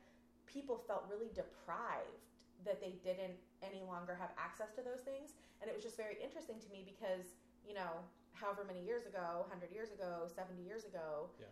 people 0.47 0.77
felt 0.87 1.05
really 1.09 1.29
deprived 1.35 2.30
that 2.65 2.81
they 2.81 2.99
didn't 3.03 3.37
any 3.61 3.81
longer 3.83 4.15
have 4.15 4.29
access 4.37 4.71
to 4.77 4.81
those 4.81 5.01
things. 5.01 5.33
And 5.61 5.69
it 5.69 5.73
was 5.73 5.83
just 5.83 5.97
very 5.97 6.17
interesting 6.21 6.59
to 6.59 6.69
me 6.69 6.83
because, 6.85 7.37
you 7.65 7.73
know, 7.73 8.01
however 8.33 8.63
many 8.65 8.81
years 8.83 9.05
ago, 9.05 9.45
100 9.49 9.71
years 9.71 9.91
ago, 9.91 10.27
70 10.29 10.61
years 10.61 10.85
ago, 10.85 11.29
Yeah. 11.39 11.51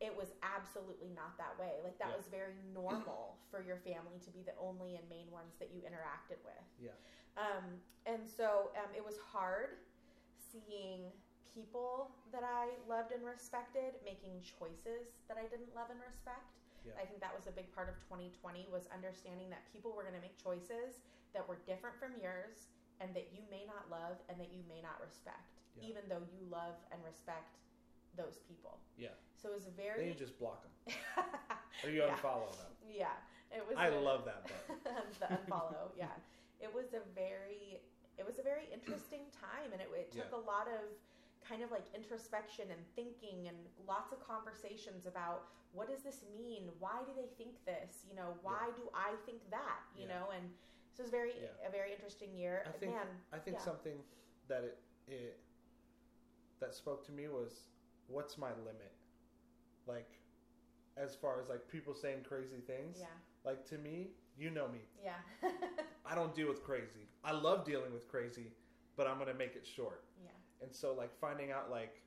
it 0.00 0.12
was 0.16 0.32
absolutely 0.42 1.10
not 1.14 1.36
that 1.38 1.58
way. 1.58 1.80
Like 1.84 1.98
that 1.98 2.10
Yeah. 2.12 2.16
was 2.16 2.28
very 2.28 2.54
normal 2.72 3.38
for 3.50 3.62
your 3.62 3.76
family 3.76 4.18
to 4.24 4.30
be 4.30 4.42
the 4.42 4.56
only 4.60 4.96
and 4.96 5.08
main 5.08 5.30
ones 5.30 5.56
that 5.58 5.70
you 5.72 5.80
interacted 5.82 6.40
with. 6.44 6.64
Yeah. 6.78 6.96
Um, 7.36 7.80
and 8.06 8.28
so 8.28 8.72
um, 8.76 8.90
it 8.96 9.04
was 9.04 9.16
hard 9.16 9.76
seeing 10.36 11.12
people 11.54 12.10
that 12.32 12.42
I 12.44 12.78
loved 12.88 13.12
and 13.12 13.24
respected 13.24 13.98
making 14.04 14.42
choices 14.42 15.18
that 15.28 15.36
I 15.36 15.46
didn't 15.50 15.74
love 15.74 15.90
and 15.90 15.98
respect. 16.00 16.59
Yeah. 16.84 16.96
I 16.96 17.04
think 17.04 17.20
that 17.20 17.34
was 17.36 17.46
a 17.46 17.54
big 17.54 17.68
part 17.76 17.88
of 17.88 17.96
2020 18.08 18.68
was 18.72 18.88
understanding 18.92 19.50
that 19.52 19.64
people 19.72 19.92
were 19.92 20.02
going 20.02 20.16
to 20.16 20.24
make 20.24 20.36
choices 20.40 21.00
that 21.36 21.44
were 21.46 21.60
different 21.68 21.96
from 22.00 22.16
yours 22.16 22.68
and 23.00 23.12
that 23.14 23.28
you 23.32 23.40
may 23.52 23.64
not 23.68 23.88
love 23.92 24.16
and 24.28 24.36
that 24.40 24.50
you 24.52 24.64
may 24.68 24.80
not 24.80 24.96
respect, 25.00 25.60
Yeah. 25.76 25.88
even 25.92 26.02
though 26.08 26.24
you 26.32 26.40
love 26.48 26.76
and 26.92 27.00
respect 27.04 27.60
those 28.16 28.40
people. 28.48 28.80
Yeah. 28.96 29.14
So 29.36 29.52
it 29.52 29.54
was 29.60 29.66
a 29.68 29.72
Then 29.76 29.86
very 29.96 30.08
you 30.08 30.14
just 30.16 30.36
block 30.38 30.64
them. 30.64 30.74
Or 31.84 31.88
you 31.88 32.02
Yeah. 32.04 32.12
them. 32.16 32.72
yeah, 32.84 33.16
it 33.50 33.64
was. 33.64 33.76
I 33.78 33.88
a- 33.88 34.00
love 34.00 34.24
that 34.26 34.42
button. 34.44 34.76
the 35.20 35.26
unfollow. 35.32 35.92
Yeah, 35.96 36.12
it 36.60 36.68
was 36.72 36.92
a 36.92 37.00
very, 37.14 37.80
it 38.18 38.26
was 38.26 38.38
a 38.38 38.42
very 38.42 38.68
interesting 38.72 39.30
time, 39.32 39.72
and 39.72 39.80
it, 39.80 39.88
it 39.96 40.12
took 40.12 40.28
Yeah. 40.30 40.36
a 40.36 40.42
lot 40.44 40.68
of 40.68 40.92
kind 41.50 41.62
of 41.62 41.70
like 41.70 41.84
introspection 41.94 42.66
and 42.70 42.80
thinking, 42.94 43.48
and 43.48 43.56
lots 43.86 44.12
of 44.12 44.18
conversations 44.22 45.06
about 45.06 45.42
what 45.72 45.88
does 45.88 46.02
this 46.02 46.22
mean? 46.36 46.70
Why 46.78 47.02
do 47.06 47.12
they 47.14 47.28
think 47.42 47.54
this? 47.66 48.06
You 48.08 48.14
know, 48.14 48.34
why 48.42 48.70
do 48.76 48.82
I 48.94 49.14
think 49.26 49.42
that? 49.50 49.82
You 49.96 50.06
Yeah. 50.06 50.14
know, 50.14 50.30
and 50.30 50.44
so 50.94 51.02
was 51.02 51.10
very 51.10 51.32
Yeah. 51.40 51.66
a 51.66 51.70
very 51.70 51.92
interesting 51.92 52.34
year. 52.34 52.62
I 52.66 52.72
think 52.72 52.92
Man, 52.92 53.06
I 53.32 53.38
think 53.38 53.56
yeah. 53.56 53.64
something 53.64 53.98
that 54.48 54.64
it, 54.64 54.78
it 55.08 55.40
that 56.60 56.74
spoke 56.74 57.04
to 57.06 57.12
me 57.12 57.26
was 57.28 57.68
what's 58.06 58.36
my 58.38 58.52
limit? 58.66 58.92
Like 59.86 60.10
as 60.96 61.14
far 61.16 61.40
as 61.40 61.48
like 61.48 61.66
people 61.68 61.94
saying 61.94 62.22
crazy 62.24 62.60
things, 62.66 62.98
yeah, 63.00 63.06
Like 63.44 63.64
to 63.66 63.78
me, 63.78 64.10
you 64.36 64.50
know 64.50 64.68
me. 64.68 64.80
Yeah. 65.02 65.14
I 66.04 66.14
don't 66.14 66.34
deal 66.34 66.48
with 66.48 66.62
crazy. 66.62 67.08
I 67.24 67.32
love 67.32 67.64
dealing 67.64 67.92
with 67.92 68.08
crazy, 68.08 68.52
but 68.96 69.06
I'm 69.06 69.18
gonna 69.18 69.34
make 69.34 69.56
it 69.56 69.66
short. 69.66 70.04
And 70.62 70.74
so 70.74 70.94
like 70.94 71.10
finding 71.20 71.50
out 71.50 71.70
like, 71.70 72.02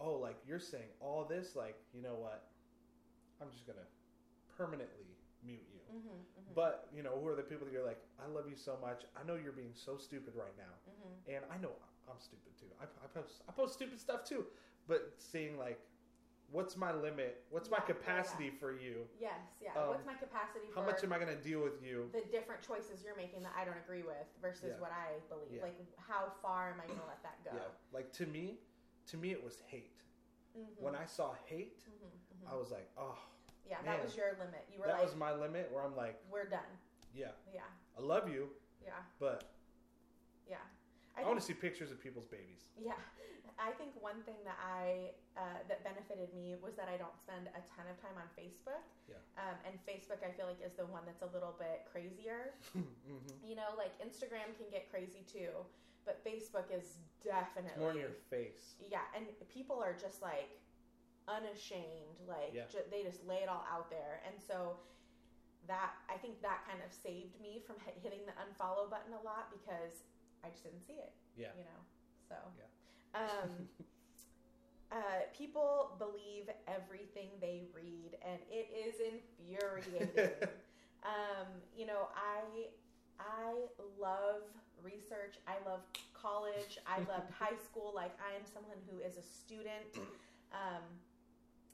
oh, 0.00 0.14
like 0.14 0.36
you're 0.46 0.60
saying 0.60 0.90
all 1.00 1.24
this, 1.24 1.56
like 1.56 1.76
you 1.94 2.02
know 2.02 2.16
what? 2.18 2.48
I'm 3.40 3.48
just 3.52 3.66
gonna 3.66 3.86
permanently 4.56 5.06
mute 5.44 5.66
you. 5.72 5.80
Mm-hmm, 5.92 6.08
mm-hmm, 6.08 6.52
But 6.54 6.88
you 6.94 7.02
know, 7.02 7.18
who 7.20 7.28
are 7.28 7.36
the 7.36 7.42
people 7.42 7.66
that 7.66 7.72
you're 7.72 7.86
like, 7.86 8.00
I 8.18 8.28
love 8.28 8.44
you 8.48 8.56
so 8.56 8.76
much. 8.80 9.02
I 9.14 9.26
know 9.26 9.36
you're 9.36 9.52
being 9.52 9.74
so 9.74 9.96
stupid 9.96 10.34
right 10.34 10.54
now, 10.58 10.74
mm-hmm. 10.88 11.36
and 11.36 11.44
I 11.52 11.60
know 11.62 11.72
I'm 12.08 12.18
stupid 12.18 12.52
too. 12.58 12.70
I, 12.80 12.84
I 12.84 13.06
post 13.14 13.42
I 13.48 13.52
post 13.52 13.74
stupid 13.74 14.00
stuff 14.00 14.24
too. 14.24 14.46
But 14.88 15.14
seeing 15.18 15.58
like, 15.58 15.80
what's 16.50 16.76
my 16.76 16.92
limit? 16.92 17.44
What's 17.50 17.70
my 17.70 17.78
Yeah, 17.78 17.84
yeah, 17.88 17.94
capacity 17.94 18.50
for 18.50 18.72
you? 18.72 19.06
Yes, 19.20 19.32
yeah. 19.60 19.70
Um, 19.80 19.88
What's 19.88 20.06
my 20.06 20.14
capacity 20.14 20.66
for 20.72 20.80
How 20.80 20.86
much 20.86 21.02
am 21.04 21.12
I 21.12 21.18
gonna 21.18 21.36
deal 21.36 21.62
with 21.62 21.82
you? 21.82 22.08
the 22.12 22.22
different 22.30 22.62
choices 22.62 23.02
you're 23.04 23.16
making 23.16 23.42
that 23.42 23.52
I 23.56 23.64
don't 23.64 23.76
agree 23.78 24.02
with 24.02 24.26
versus 24.40 24.72
Yeah. 24.74 24.80
what 24.80 24.92
I 24.92 25.18
believe? 25.28 25.50
Yeah. 25.52 25.62
Like, 25.62 25.78
how 25.98 26.32
far 26.42 26.70
am 26.72 26.80
I 26.80 26.86
going 26.86 27.00
to 27.00 27.06
let 27.06 27.22
that 27.22 27.42
go? 27.44 27.50
Yeah, 27.54 27.68
like 27.92 28.12
to 28.14 28.26
me, 28.26 28.58
to 29.08 29.16
me 29.16 29.32
it 29.32 29.42
was 29.42 29.60
hate. 29.66 29.92
Mm-hmm. 30.56 30.82
When 30.84 30.94
I 30.94 31.04
saw 31.04 31.34
hate, 31.46 31.76
hmm 31.84 32.48
I 32.48 32.54
was 32.54 32.70
like, 32.70 32.88
oh, 32.96 33.18
yeah, 33.68 33.78
that 33.84 34.02
was 34.02 34.16
your 34.16 34.32
limit. 34.38 34.66
You 34.72 34.80
were 34.80 34.86
that 34.86 34.94
like, 34.98 35.04
was 35.04 35.16
my 35.16 35.32
limit. 35.34 35.68
Where 35.72 35.82
I'm 35.82 35.96
like, 35.96 36.20
we're 36.30 36.48
done. 36.48 36.60
yeah, 37.12 37.32
Yeah, 37.52 37.62
I 37.98 38.00
love 38.00 38.28
you, 38.30 38.48
yeah, 38.84 38.92
but 39.18 39.50
yeah. 40.48 40.58
I, 41.16 41.22
I, 41.22 41.26
want 41.26 41.40
to 41.40 41.44
see 41.44 41.54
pictures 41.56 41.90
of 41.90 41.98
people's 42.02 42.26
babies. 42.28 42.68
yeah. 42.78 43.00
I 43.56 43.72
think 43.80 43.96
one 44.04 44.20
thing 44.28 44.36
that 44.44 44.60
I 44.60 45.16
uh, 45.32 45.64
that 45.72 45.80
benefited 45.80 46.28
me 46.36 46.60
was 46.60 46.76
that 46.76 46.92
I 46.92 47.00
don't 47.00 47.16
spend 47.16 47.48
a 47.56 47.62
ton 47.64 47.88
of 47.88 47.96
time 48.04 48.12
on 48.20 48.28
Facebook. 48.36 48.84
Yeah. 49.08 49.16
Um, 49.40 49.56
and 49.64 49.72
Facebook, 49.88 50.20
I 50.20 50.28
feel 50.36 50.44
like, 50.44 50.60
is 50.60 50.76
the 50.76 50.84
one 50.84 51.08
that's 51.08 51.24
a 51.24 51.30
little 51.32 51.56
bit 51.56 51.88
crazier. 51.88 52.52
hmm 52.76 52.84
You 53.40 53.56
know, 53.56 53.72
like 53.80 53.96
Instagram 53.96 54.52
can 54.60 54.68
get 54.68 54.92
crazy 54.92 55.24
too, 55.24 55.56
but 56.04 56.20
Facebook 56.20 56.68
is 56.68 57.00
definitely 57.24 57.72
It's 57.72 57.80
more 57.80 57.96
in 57.96 58.04
your 58.04 58.12
face. 58.28 58.76
yeah 58.78 59.08
and 59.16 59.24
people 59.48 59.80
are 59.80 59.96
just 59.96 60.20
like 60.22 60.60
unashamed 61.26 62.22
like 62.28 62.54
Yeah. 62.54 62.70
ju- 62.70 62.86
they 62.90 63.02
just 63.02 63.24
lay 63.26 63.42
it 63.42 63.48
all 63.48 63.64
out 63.66 63.90
there 63.90 64.22
and 64.22 64.38
so 64.38 64.78
that 65.66 65.98
i 66.06 66.14
think 66.14 66.38
that 66.42 66.62
kind 66.62 66.78
of 66.86 66.94
saved 66.94 67.34
me 67.42 67.58
from 67.66 67.74
hitting 68.02 68.22
the 68.30 68.36
unfollow 68.38 68.86
button 68.86 69.10
a 69.10 69.22
lot 69.26 69.50
because 69.50 70.06
i 70.44 70.48
just 70.50 70.62
didn't 70.64 70.84
see 70.86 70.94
it 70.94 71.12
Yeah. 71.36 71.48
you 71.58 71.64
know 71.64 71.80
so. 72.28 72.36
Yeah. 72.58 73.20
um 73.20 73.50
uh, 74.92 74.96
people 75.36 75.94
believe 75.98 76.48
everything 76.68 77.28
they 77.40 77.64
read 77.74 78.16
and 78.22 78.40
it 78.50 78.68
is 78.74 78.94
infuriating. 79.12 80.48
Um, 81.06 81.46
you 81.76 81.86
know 81.86 82.08
i 82.16 82.66
i 83.20 83.52
love 84.00 84.42
research. 84.82 85.38
I 85.46 85.54
love 85.68 85.80
college. 86.12 86.78
I 86.84 86.98
loved 87.06 87.30
high 87.30 87.54
school. 87.64 87.92
Like 87.94 88.10
i 88.18 88.34
am 88.34 88.42
someone 88.44 88.78
who 88.90 88.98
is 89.00 89.16
a 89.16 89.22
student. 89.22 89.86
Um, 90.52 90.82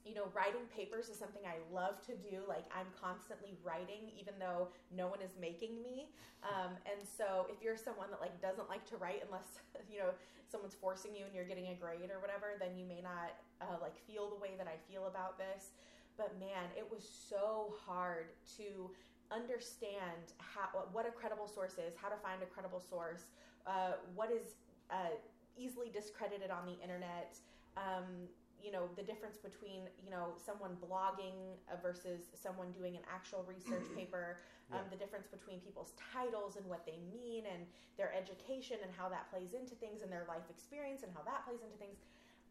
you 0.05 0.13
know 0.13 0.27
writing 0.35 0.67
papers 0.75 1.07
is 1.09 1.17
something 1.17 1.41
i 1.47 1.57
love 1.73 1.99
to 2.05 2.13
do. 2.15 2.43
Like 2.47 2.65
i'm 2.75 2.87
constantly 2.99 3.55
writing 3.63 4.11
even 4.19 4.35
though 4.39 4.69
no 4.91 5.07
one 5.07 5.21
is 5.21 5.31
making 5.39 5.81
me. 5.81 6.11
Um, 6.43 6.75
and 6.83 6.99
so 6.99 7.47
if 7.47 7.63
you're 7.63 7.79
someone 7.79 8.11
that 8.11 8.19
like 8.19 8.35
doesn't 8.41 8.67
like 8.67 8.83
to 8.91 8.97
write 8.97 9.23
unless 9.25 9.63
you 9.91 9.99
know 9.99 10.11
someone's 10.51 10.75
forcing 10.75 11.15
you 11.15 11.25
and 11.25 11.33
you're 11.33 11.47
getting 11.47 11.71
a 11.71 11.75
grade 11.75 12.11
or 12.11 12.19
whatever 12.19 12.59
then 12.59 12.77
you 12.77 12.85
may 12.85 13.01
not 13.01 13.33
uh, 13.63 13.79
like 13.81 13.95
feel 14.05 14.29
the 14.29 14.39
way 14.39 14.53
that 14.57 14.67
i 14.67 14.77
feel 14.91 15.07
about 15.07 15.37
this. 15.37 15.73
But 16.17 16.37
man 16.39 16.71
it 16.75 16.85
was 16.85 17.03
so 17.03 17.73
hard 17.85 18.35
to 18.59 18.91
understand 19.31 20.35
how 20.37 20.83
what 20.91 21.07
a 21.07 21.11
credible 21.11 21.47
source 21.47 21.79
is 21.81 21.95
how 21.97 22.09
to 22.09 22.19
find 22.21 22.43
a 22.43 22.45
credible 22.45 22.83
source 22.83 23.31
uh, 23.65 23.97
what 24.13 24.29
is 24.31 24.59
uh, 24.91 25.15
easily 25.57 25.89
discredited 25.93 26.51
on 26.51 26.65
the 26.65 26.77
internet. 26.81 27.37
Um, 27.77 28.29
know 28.73 28.89
the 28.97 29.05
difference 29.05 29.37
between 29.37 29.85
you 30.01 30.09
know 30.09 30.33
someone 30.35 30.75
blogging 30.81 31.55
versus 31.81 32.33
someone 32.33 32.73
doing 32.73 32.97
an 32.97 33.05
actual 33.07 33.45
research 33.47 33.85
paper 33.97 34.41
um, 34.73 34.89
the 34.89 34.97
difference 34.97 35.29
between 35.29 35.61
people's 35.61 35.93
titles 36.01 36.57
and 36.57 36.65
what 36.65 36.81
they 36.83 36.97
mean 37.13 37.45
and 37.45 37.69
their 37.95 38.09
education 38.17 38.81
and 38.81 38.89
how 38.97 39.05
that 39.05 39.29
plays 39.29 39.53
into 39.53 39.77
things 39.77 40.01
and 40.01 40.09
their 40.09 40.25
life 40.25 40.49
experience 40.49 41.05
and 41.05 41.13
how 41.13 41.21
that 41.29 41.45
plays 41.45 41.61
into 41.61 41.77
things. 41.77 42.01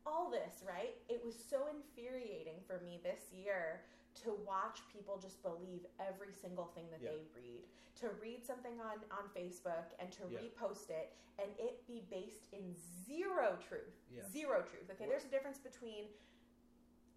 All 0.06 0.30
this 0.30 0.62
right 0.62 0.94
it 1.10 1.22
was 1.22 1.34
so 1.34 1.66
infuriating 1.70 2.62
for 2.66 2.82
me 2.86 3.02
this 3.02 3.30
year 3.34 3.82
to 4.14 4.32
watch 4.46 4.80
people 4.92 5.18
just 5.18 5.42
believe 5.42 5.86
every 5.98 6.32
single 6.32 6.66
thing 6.74 6.90
that 6.90 7.00
Yeah. 7.00 7.10
they 7.12 7.24
read 7.34 7.64
to 7.96 8.08
read 8.20 8.44
something 8.44 8.80
on 8.80 8.98
on 9.10 9.28
facebook 9.36 9.92
and 9.98 10.10
to 10.12 10.28
Yeah. 10.28 10.38
repost 10.40 10.90
it 10.90 11.14
and 11.38 11.50
it 11.58 11.86
be 11.86 12.00
based 12.10 12.52
in 12.52 12.74
zero 12.74 13.56
truth 13.68 13.94
Yeah. 14.10 14.22
zero 14.28 14.62
truth 14.62 14.90
okay 14.90 15.04
What- 15.04 15.10
there's 15.10 15.24
a 15.24 15.28
difference 15.28 15.58
between 15.58 16.08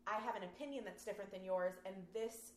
i 0.08 0.17
have 0.19 0.36
an 0.36 0.43
opinion 0.43 0.84
that's 0.86 1.03
different 1.03 1.31
than 1.31 1.43
yours 1.43 1.79
and 1.86 1.95
this 2.13 2.53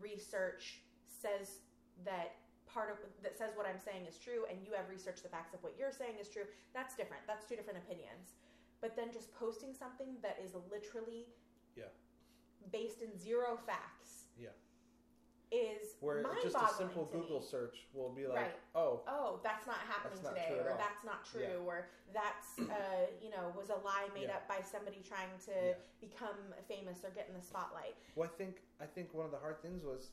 research 0.00 0.82
says 1.06 1.60
that 2.04 2.36
part 2.66 2.90
of 2.90 2.98
that 3.22 3.36
says 3.38 3.54
what 3.56 3.66
i'm 3.66 3.78
saying 3.78 4.06
is 4.06 4.18
true 4.18 4.44
and 4.46 4.64
you 4.66 4.72
have 4.72 4.88
researched 4.88 5.22
the 5.22 5.28
facts 5.28 5.54
of 5.54 5.62
what 5.62 5.76
you're 5.78 5.92
saying 5.92 6.18
is 6.18 6.28
true 6.28 6.46
that's 6.72 6.94
different 6.96 7.26
that's 7.26 7.46
two 7.46 7.56
different 7.56 7.78
opinions 7.78 8.34
but 8.80 8.94
then 8.96 9.12
just 9.12 9.32
posting 9.34 9.72
something 9.74 10.18
that 10.20 10.38
is 10.38 10.54
literally 10.70 11.26
Yeah. 11.76 11.88
Based 12.72 13.02
in 13.02 13.16
zero 13.18 13.56
facts 13.66 14.24
Yeah. 14.38 14.48
is 15.50 15.96
Where 16.00 16.22
just 16.42 16.56
a 16.56 16.68
simple 16.76 17.06
to 17.06 17.14
me. 17.16 17.22
Google 17.22 17.40
search 17.42 17.86
will 17.92 18.10
be 18.12 18.26
like, 18.26 18.36
Right. 18.36 18.54
oh, 18.74 19.02
oh, 19.06 19.40
that's 19.42 19.66
not 19.66 19.76
happening 19.78 20.18
That's 20.22 20.34
today, 20.34 20.58
at 20.58 20.66
or 20.66 20.76
that's 20.76 21.04
not 21.04 21.24
true, 21.24 21.42
Yeah. 21.42 21.56
or 21.66 21.88
that's 22.12 22.58
uh, 22.58 23.06
you 23.22 23.30
know 23.30 23.52
was 23.56 23.70
a 23.70 23.76
lie 23.76 24.08
made 24.14 24.24
Yeah. 24.28 24.36
up 24.36 24.48
by 24.48 24.60
somebody 24.62 25.02
trying 25.02 25.36
to 25.46 25.52
Yeah. 25.52 25.74
become 26.00 26.54
famous 26.68 27.04
or 27.04 27.10
get 27.10 27.28
in 27.28 27.34
the 27.34 27.42
spotlight. 27.42 27.94
Well, 28.16 28.28
I 28.28 28.32
think 28.36 28.62
I 28.80 28.86
think 28.86 29.14
one 29.14 29.24
of 29.26 29.30
the 29.32 29.38
hard 29.38 29.60
things 29.62 29.84
was 29.84 30.10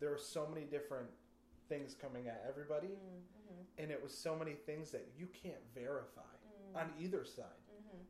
there 0.00 0.10
were 0.10 0.18
so 0.18 0.46
many 0.46 0.64
different 0.66 1.08
things 1.68 1.94
coming 1.94 2.28
at 2.28 2.44
everybody, 2.48 2.88
Mm-hmm. 2.88 3.62
and 3.78 3.90
it 3.90 4.02
was 4.02 4.16
so 4.16 4.36
many 4.36 4.54
things 4.54 4.90
that 4.90 5.08
you 5.16 5.26
can't 5.28 5.62
verify 5.74 6.20
Mm-hmm. 6.22 6.76
on 6.76 6.92
either 7.00 7.24
side. 7.24 7.46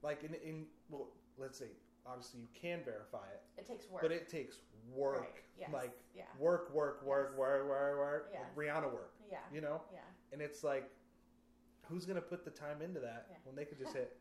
Like 0.02 0.24
in 0.24 0.34
in 0.34 0.66
well, 0.88 1.08
let's 1.38 1.58
say 1.58 1.70
obviously 2.06 2.40
you 2.40 2.48
can 2.58 2.80
verify 2.84 3.26
it, 3.32 3.42
It 3.60 3.66
takes 3.66 3.88
work. 3.90 4.02
but 4.02 4.12
it 4.12 4.28
takes 4.28 4.56
work. 4.94 5.20
Right. 5.20 5.30
Yes. 5.58 5.70
Like 5.72 5.92
yeah, 6.14 6.22
work, 6.38 6.72
work, 6.74 7.02
work, 7.04 7.28
Yes. 7.32 7.38
work, 7.38 7.68
work, 7.68 7.98
work. 7.98 8.30
Yes. 8.32 8.42
Rihanna 8.56 8.92
work. 8.92 9.12
yeah, 9.30 9.38
You 9.52 9.60
know, 9.60 9.80
yeah. 9.92 10.00
and 10.32 10.40
it's 10.42 10.64
like, 10.64 10.90
who's 11.88 12.04
gonna 12.06 12.20
put 12.20 12.44
the 12.44 12.50
time 12.50 12.82
into 12.82 13.00
that 13.00 13.26
Yeah. 13.30 13.36
when 13.44 13.54
they 13.56 13.64
could 13.64 13.78
just 13.78 13.92
hit 14.00 14.16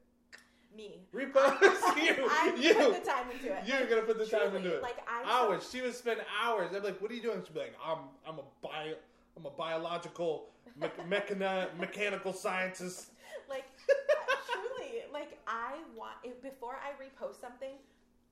Me. 0.76 1.08
repost 1.14 1.62
you? 1.98 2.04
You. 2.16 2.28
I 2.30 2.56
you. 2.60 2.74
put 2.76 3.04
the 3.04 3.10
time 3.10 3.32
into 3.32 3.52
it. 3.54 3.64
You're 3.66 3.86
gonna 3.88 4.02
put 4.04 4.18
the 4.18 4.26
time 4.26 4.56
into 4.56 4.76
it. 4.76 4.82
Like 4.82 4.98
I'm 5.08 5.28
hours. 5.28 5.68
She 5.72 5.82
would 5.82 5.96
spend 5.96 6.22
hours. 6.42 6.70
I'd 6.74 6.82
be 6.82 6.88
like, 6.90 7.02
"What 7.02 7.12
are 7.12 7.14
you 7.14 7.22
doing?" 7.22 7.42
She'd 7.46 7.54
be 7.54 7.60
like, 7.60 7.76
"I'm 7.84 8.00
I'm 8.28 8.40
a 8.40 8.44
bio 8.62 8.94
I'm 9.38 9.46
a 9.46 9.50
biological 9.52 10.50
me- 10.80 10.88
mechana- 11.08 11.76
mechanical 11.78 12.34
scientist." 12.34 13.12
like 13.50 13.66
like 15.12 15.38
i 15.48 15.78
want 15.96 16.16
it, 16.24 16.42
before 16.42 16.80
i 16.82 16.92
repost 17.02 17.40
something 17.40 17.76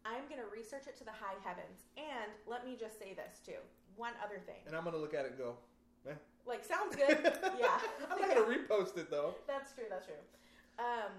i'm 0.05 0.23
going 0.29 0.39
to 0.39 0.47
research 0.47 0.87
it 0.87 0.95
to 0.97 1.03
the 1.03 1.11
high 1.11 1.35
heavens. 1.43 1.91
And 1.97 2.31
let 2.47 2.65
me 2.65 2.77
just 2.79 2.97
say 2.97 3.13
this 3.13 3.39
too. 3.45 3.59
One 3.97 4.13
other 4.23 4.39
thing. 4.39 4.63
And 4.65 4.75
I'm 4.75 4.85
gonna 4.85 4.97
look 4.97 5.13
at 5.13 5.25
it 5.25 5.35
and 5.35 5.37
go, 5.37 5.55
like 6.47 6.63
sounds 6.63 6.95
good. 6.95 7.19
Yeah. 7.59 7.79
I'm 8.09 8.17
not 8.17 8.29
gonna 8.29 8.47
repost 8.47 8.97
it 8.97 9.11
though. 9.11 9.35
that's 9.45 9.73
true 9.73 9.85
that's 9.89 10.07
true. 10.07 10.23
Um, 10.79 11.11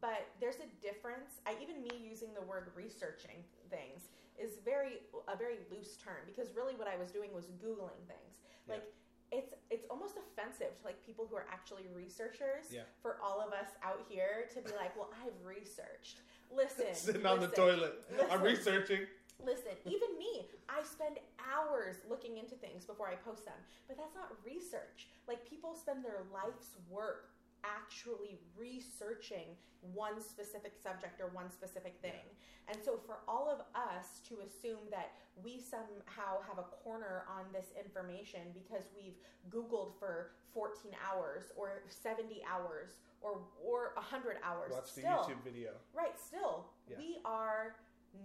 but 0.00 0.26
there's 0.40 0.58
a 0.58 0.68
difference. 0.82 1.40
I 1.46 1.54
even 1.62 1.82
me 1.82 1.94
using 2.02 2.34
the 2.34 2.42
word 2.42 2.70
researching 2.74 3.42
things 3.70 4.10
is 4.38 4.58
very 4.64 5.06
a 5.26 5.36
very 5.36 5.58
loose 5.70 5.96
term 5.96 6.22
because 6.26 6.54
really 6.54 6.74
what 6.74 6.86
i 6.86 6.94
was 6.96 7.10
doing 7.10 7.30
was 7.34 7.46
googling 7.62 8.02
things. 8.06 8.42
Yeah. 8.68 8.82
It's 9.30 9.52
it's 9.70 9.84
almost 9.90 10.14
offensive 10.16 10.72
to 10.78 10.84
like 10.84 11.04
people 11.04 11.26
who 11.28 11.36
are 11.36 11.46
actually 11.52 11.84
researchers 11.94 12.72
Yeah. 12.72 12.82
for 13.02 13.18
all 13.22 13.40
of 13.40 13.52
us 13.52 13.68
out 13.84 14.00
here 14.08 14.48
to 14.54 14.60
be 14.62 14.70
like 14.76 14.96
well 14.96 15.10
i've 15.24 15.36
researched 15.46 16.20
listen 16.54 16.86
Sitting 16.94 17.26
on 17.26 17.40
the 17.40 17.48
listen, 17.48 17.64
toilet, 17.64 17.94
I'm 18.30 18.42
researching. 18.42 19.06
Listen, 19.44 19.76
even 19.86 20.08
me, 20.18 20.48
I 20.68 20.82
spend 20.82 21.18
hours 21.38 21.96
looking 22.10 22.38
into 22.38 22.56
things 22.56 22.84
before 22.84 23.06
I 23.06 23.14
post 23.14 23.44
them. 23.44 23.54
But 23.86 23.96
that's 23.96 24.14
not 24.16 24.32
research. 24.44 25.06
Like 25.28 25.48
people 25.48 25.74
spend 25.76 26.04
their 26.04 26.26
life's 26.34 26.74
work 26.90 27.30
actually 27.64 28.38
researching 28.56 29.56
one 29.94 30.20
specific 30.20 30.74
subject 30.82 31.20
or 31.20 31.28
one 31.32 31.50
specific 31.50 31.98
thing. 32.02 32.26
And 32.68 32.76
so 32.84 32.98
for 33.06 33.18
all 33.28 33.48
of 33.48 33.60
us 33.74 34.20
to 34.28 34.38
assume 34.44 34.90
that 34.90 35.12
we 35.42 35.60
somehow 35.60 36.42
have 36.46 36.58
a 36.58 36.66
corner 36.82 37.24
on 37.30 37.44
this 37.52 37.66
information 37.78 38.40
because 38.52 38.90
we've 38.96 39.14
googled 39.50 39.98
for 39.98 40.32
14 40.52 40.92
hours 40.98 41.52
or 41.56 41.82
70 41.88 42.42
hours 42.50 43.00
or 43.20 43.40
or 43.64 43.92
100 43.94 44.38
hours 44.42 44.72
Watch 44.72 44.94
the 44.94 45.00
still 45.00 45.10
YouTube 45.10 45.42
video. 45.44 45.70
Right, 45.94 46.18
still, 46.18 46.66
Yeah. 46.88 46.98
we 46.98 47.18
are 47.24 47.76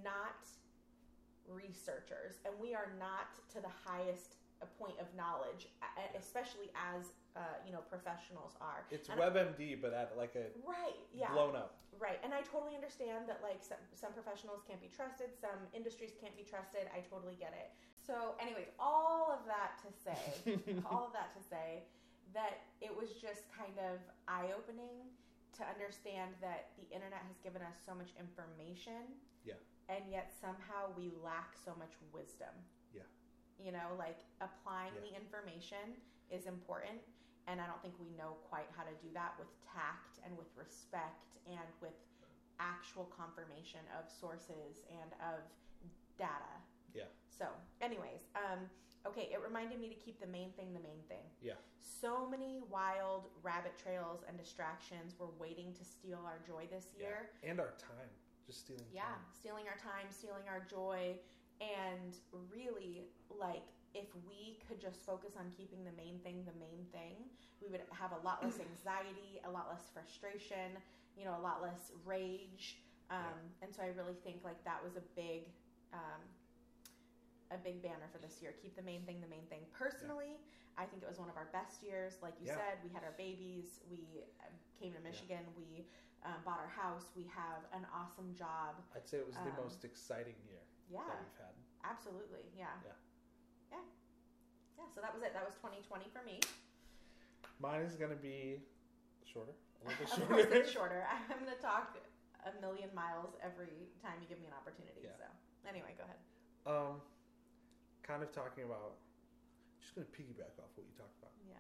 not 0.04 0.46
researchers, 1.48 2.40
and 2.46 2.54
we 2.60 2.74
are 2.74 2.92
not 3.00 3.36
to 3.54 3.62
the 3.62 3.72
highest 3.86 4.36
point 4.80 4.98
of 5.00 5.14
knowledge, 5.16 5.68
especially 6.18 6.72
as 6.96 7.14
uh, 7.36 7.40
you 7.66 7.72
know 7.74 7.82
professionals 7.90 8.54
are. 8.62 8.86
It's 8.92 9.10
And- 9.10 9.20
WebMD, 9.20 9.82
but 9.82 9.94
at 9.94 10.18
like 10.18 10.36
a 10.36 10.48
Right. 10.66 10.98
Yeah. 11.14 11.32
blown 11.32 11.56
up. 11.56 11.78
Right, 12.00 12.20
and 12.24 12.34
I 12.34 12.42
totally 12.42 12.76
understand 12.76 13.30
that 13.30 13.42
like 13.42 13.62
some, 13.64 13.78
some 13.94 14.12
professionals 14.14 14.62
can't 14.68 14.82
be 14.82 14.90
trusted, 14.90 15.30
some 15.40 15.56
industries 15.74 16.12
can't 16.20 16.36
be 16.36 16.44
trusted. 16.44 16.90
I 16.94 17.02
totally 17.02 17.36
get 17.36 17.54
it. 17.54 17.72
So, 18.02 18.36
anyways, 18.42 18.68
all 18.80 19.32
of 19.32 19.46
that 19.46 19.78
to 19.86 19.90
say, 19.94 20.58
all 20.90 21.06
of 21.08 21.14
that 21.14 21.32
to 21.38 21.42
say 21.42 21.86
that 22.34 22.66
it 22.82 22.92
was 22.92 23.14
just 23.22 23.46
kind 23.54 23.78
of 23.80 24.02
eye 24.28 24.50
opening 24.58 25.14
to 25.56 25.64
understand 25.70 26.34
that 26.42 26.74
the 26.76 26.90
internet 26.94 27.22
has 27.30 27.38
given 27.46 27.62
us 27.62 27.78
so 27.86 27.94
much 27.94 28.10
information. 28.20 29.06
Yeah. 29.46 29.54
And 29.88 30.04
yet 30.10 30.34
somehow 30.34 30.90
we 30.98 31.14
lack 31.24 31.54
so 31.64 31.72
much 31.78 31.94
wisdom. 32.12 32.52
Yeah. 32.92 33.06
You 33.64 33.72
know, 33.72 33.96
like 33.98 34.20
applying 34.42 34.94
Yeah. 34.96 35.08
the 35.08 35.16
information 35.16 35.96
is 36.30 36.46
important. 36.46 37.00
And 37.48 37.60
I 37.60 37.68
don't 37.68 37.82
think 37.82 37.96
we 38.00 38.10
know 38.18 38.38
quite 38.50 38.68
how 38.76 38.84
to 38.84 38.94
do 39.04 39.12
that 39.14 39.36
with 39.40 39.48
tact 39.64 40.20
and 40.26 40.38
with 40.38 40.48
respect 40.56 41.36
and 41.48 41.68
with 41.82 41.94
actual 42.60 43.06
confirmation 43.06 43.82
of 44.00 44.10
sources 44.10 44.84
and 44.90 45.12
of 45.20 45.44
data. 46.18 46.54
Yeah. 46.94 47.10
So, 47.28 47.48
anyways, 47.82 48.30
um, 48.36 48.70
okay, 49.06 49.28
it 49.32 49.42
reminded 49.44 49.80
me 49.82 49.90
to 49.90 49.96
keep 49.96 50.20
the 50.22 50.28
main 50.28 50.52
thing 50.54 50.74
the 50.74 50.80
main 50.80 51.02
thing. 51.10 51.24
Yeah. 51.42 51.60
So 51.82 52.28
many 52.30 52.62
wild 52.70 53.28
rabbit 53.42 53.74
trails 53.78 54.24
and 54.28 54.38
distractions 54.38 55.16
were 55.20 55.32
waiting 55.40 55.74
to 55.74 55.84
steal 55.84 56.20
our 56.26 56.40
joy 56.48 56.68
this 56.72 56.94
year. 56.98 57.30
yeah. 57.44 57.50
and 57.52 57.60
our 57.60 57.74
time, 57.78 58.12
just 58.46 58.60
stealing. 58.62 58.86
Yeah, 58.94 59.02
time. 59.04 59.20
stealing 59.38 59.66
our 59.68 59.78
time, 59.80 60.08
stealing 60.12 60.48
our 60.48 60.62
joy, 60.70 61.18
and 61.64 62.16
really, 62.52 63.08
like, 63.30 63.64
if 63.94 64.10
we 64.28 64.60
could 64.68 64.82
just 64.82 65.06
focus 65.06 65.34
on 65.38 65.52
keeping 65.56 65.84
the 65.86 65.94
main 65.96 66.20
thing 66.24 66.44
the 66.46 66.58
main 66.60 66.84
thing, 66.92 67.30
we 67.62 67.70
would 67.70 67.82
have 67.94 68.12
a 68.12 68.22
lot 68.26 68.44
less 68.44 68.60
anxiety, 68.70 69.40
a 69.46 69.52
lot 69.52 69.70
less 69.70 69.86
frustration, 69.94 70.76
you 71.16 71.24
know, 71.26 71.36
a 71.38 71.44
lot 71.44 71.62
less 71.62 71.92
rage. 72.06 72.82
Um, 73.12 73.38
And 73.62 73.70
so 73.74 73.84
I 73.84 73.94
really 73.96 74.18
think 74.24 74.42
like 74.44 74.58
that 74.66 74.82
was 74.84 74.96
a 74.98 75.06
big, 75.16 75.46
um, 75.94 76.22
a 77.52 77.58
big 77.62 77.84
banner 77.86 78.10
for 78.12 78.18
this 78.18 78.42
year. 78.42 78.54
Keep 78.62 78.76
the 78.76 78.82
main 78.82 79.06
thing 79.06 79.22
the 79.22 79.30
main 79.30 79.46
thing. 79.50 79.62
Personally, 79.78 80.42
I 80.76 80.86
think 80.90 81.04
it 81.06 81.10
was 81.10 81.20
one 81.22 81.30
of 81.30 81.38
our 81.38 81.50
best 81.54 81.84
years. 81.86 82.18
Like 82.26 82.34
you 82.42 82.48
Yeah. 82.50 82.58
said, 82.58 82.82
we 82.82 82.90
had 82.90 83.04
our 83.04 83.14
babies. 83.14 83.80
We 83.92 84.26
uh, 84.42 84.50
came 84.80 84.94
to 84.98 85.02
Michigan. 85.06 85.46
We 85.56 85.86
um, 86.26 86.42
bought 86.44 86.58
our 86.58 86.74
house. 86.74 87.14
We 87.16 87.30
have 87.30 87.62
an 87.78 87.86
awesome 87.94 88.34
job. 88.34 88.82
I'd 88.96 89.06
say 89.08 89.18
it 89.22 89.28
was 89.28 89.36
the 89.38 89.54
Um, 89.54 89.70
most 89.70 89.86
exciting 89.86 90.36
year 90.50 90.66
Yeah, 90.92 91.06
that 91.08 91.20
we've 91.24 91.40
had. 91.40 91.56
absolutely. 91.84 92.46
Yeah. 92.58 92.74
Yeah. 92.86 92.98
Yeah. 93.72 93.86
Yeah. 94.80 94.88
So 94.94 95.02
that 95.02 95.14
was 95.14 95.24
it. 95.24 95.34
That 95.34 95.46
was 95.46 95.56
2020 95.62 96.10
for 96.12 96.24
me. 96.26 96.40
Mine 97.60 97.82
is 97.86 97.96
going 97.96 98.12
to 98.12 98.20
be 98.20 98.60
shorter, 99.24 99.54
a 99.56 99.88
little 99.88 99.98
bit 100.04 100.10
Of 100.12 100.28
course, 100.28 100.50
it's 100.52 100.72
shorter. 100.72 101.06
I'm 101.32 101.40
going 101.40 101.54
to 101.54 101.62
talk 101.64 101.96
a 102.44 102.52
million 102.60 102.92
miles 102.94 103.36
every 103.40 103.88
time 104.04 104.20
you 104.20 104.28
give 104.28 104.40
me 104.44 104.48
an 104.52 104.58
opportunity. 104.58 105.00
Yeah. 105.06 105.16
So 105.16 105.28
anyway, 105.70 105.96
go 105.96 106.04
ahead. 106.04 106.20
um, 106.68 107.00
kind 108.04 108.22
of 108.24 108.32
talking 108.36 108.66
about. 108.66 109.00
Just 109.80 109.96
going 110.00 110.08
to 110.08 110.14
piggyback 110.16 110.56
off 110.64 110.72
what 110.80 110.88
you 110.88 110.96
talked 110.96 111.16
about. 111.20 111.36
Yeah. 111.44 111.60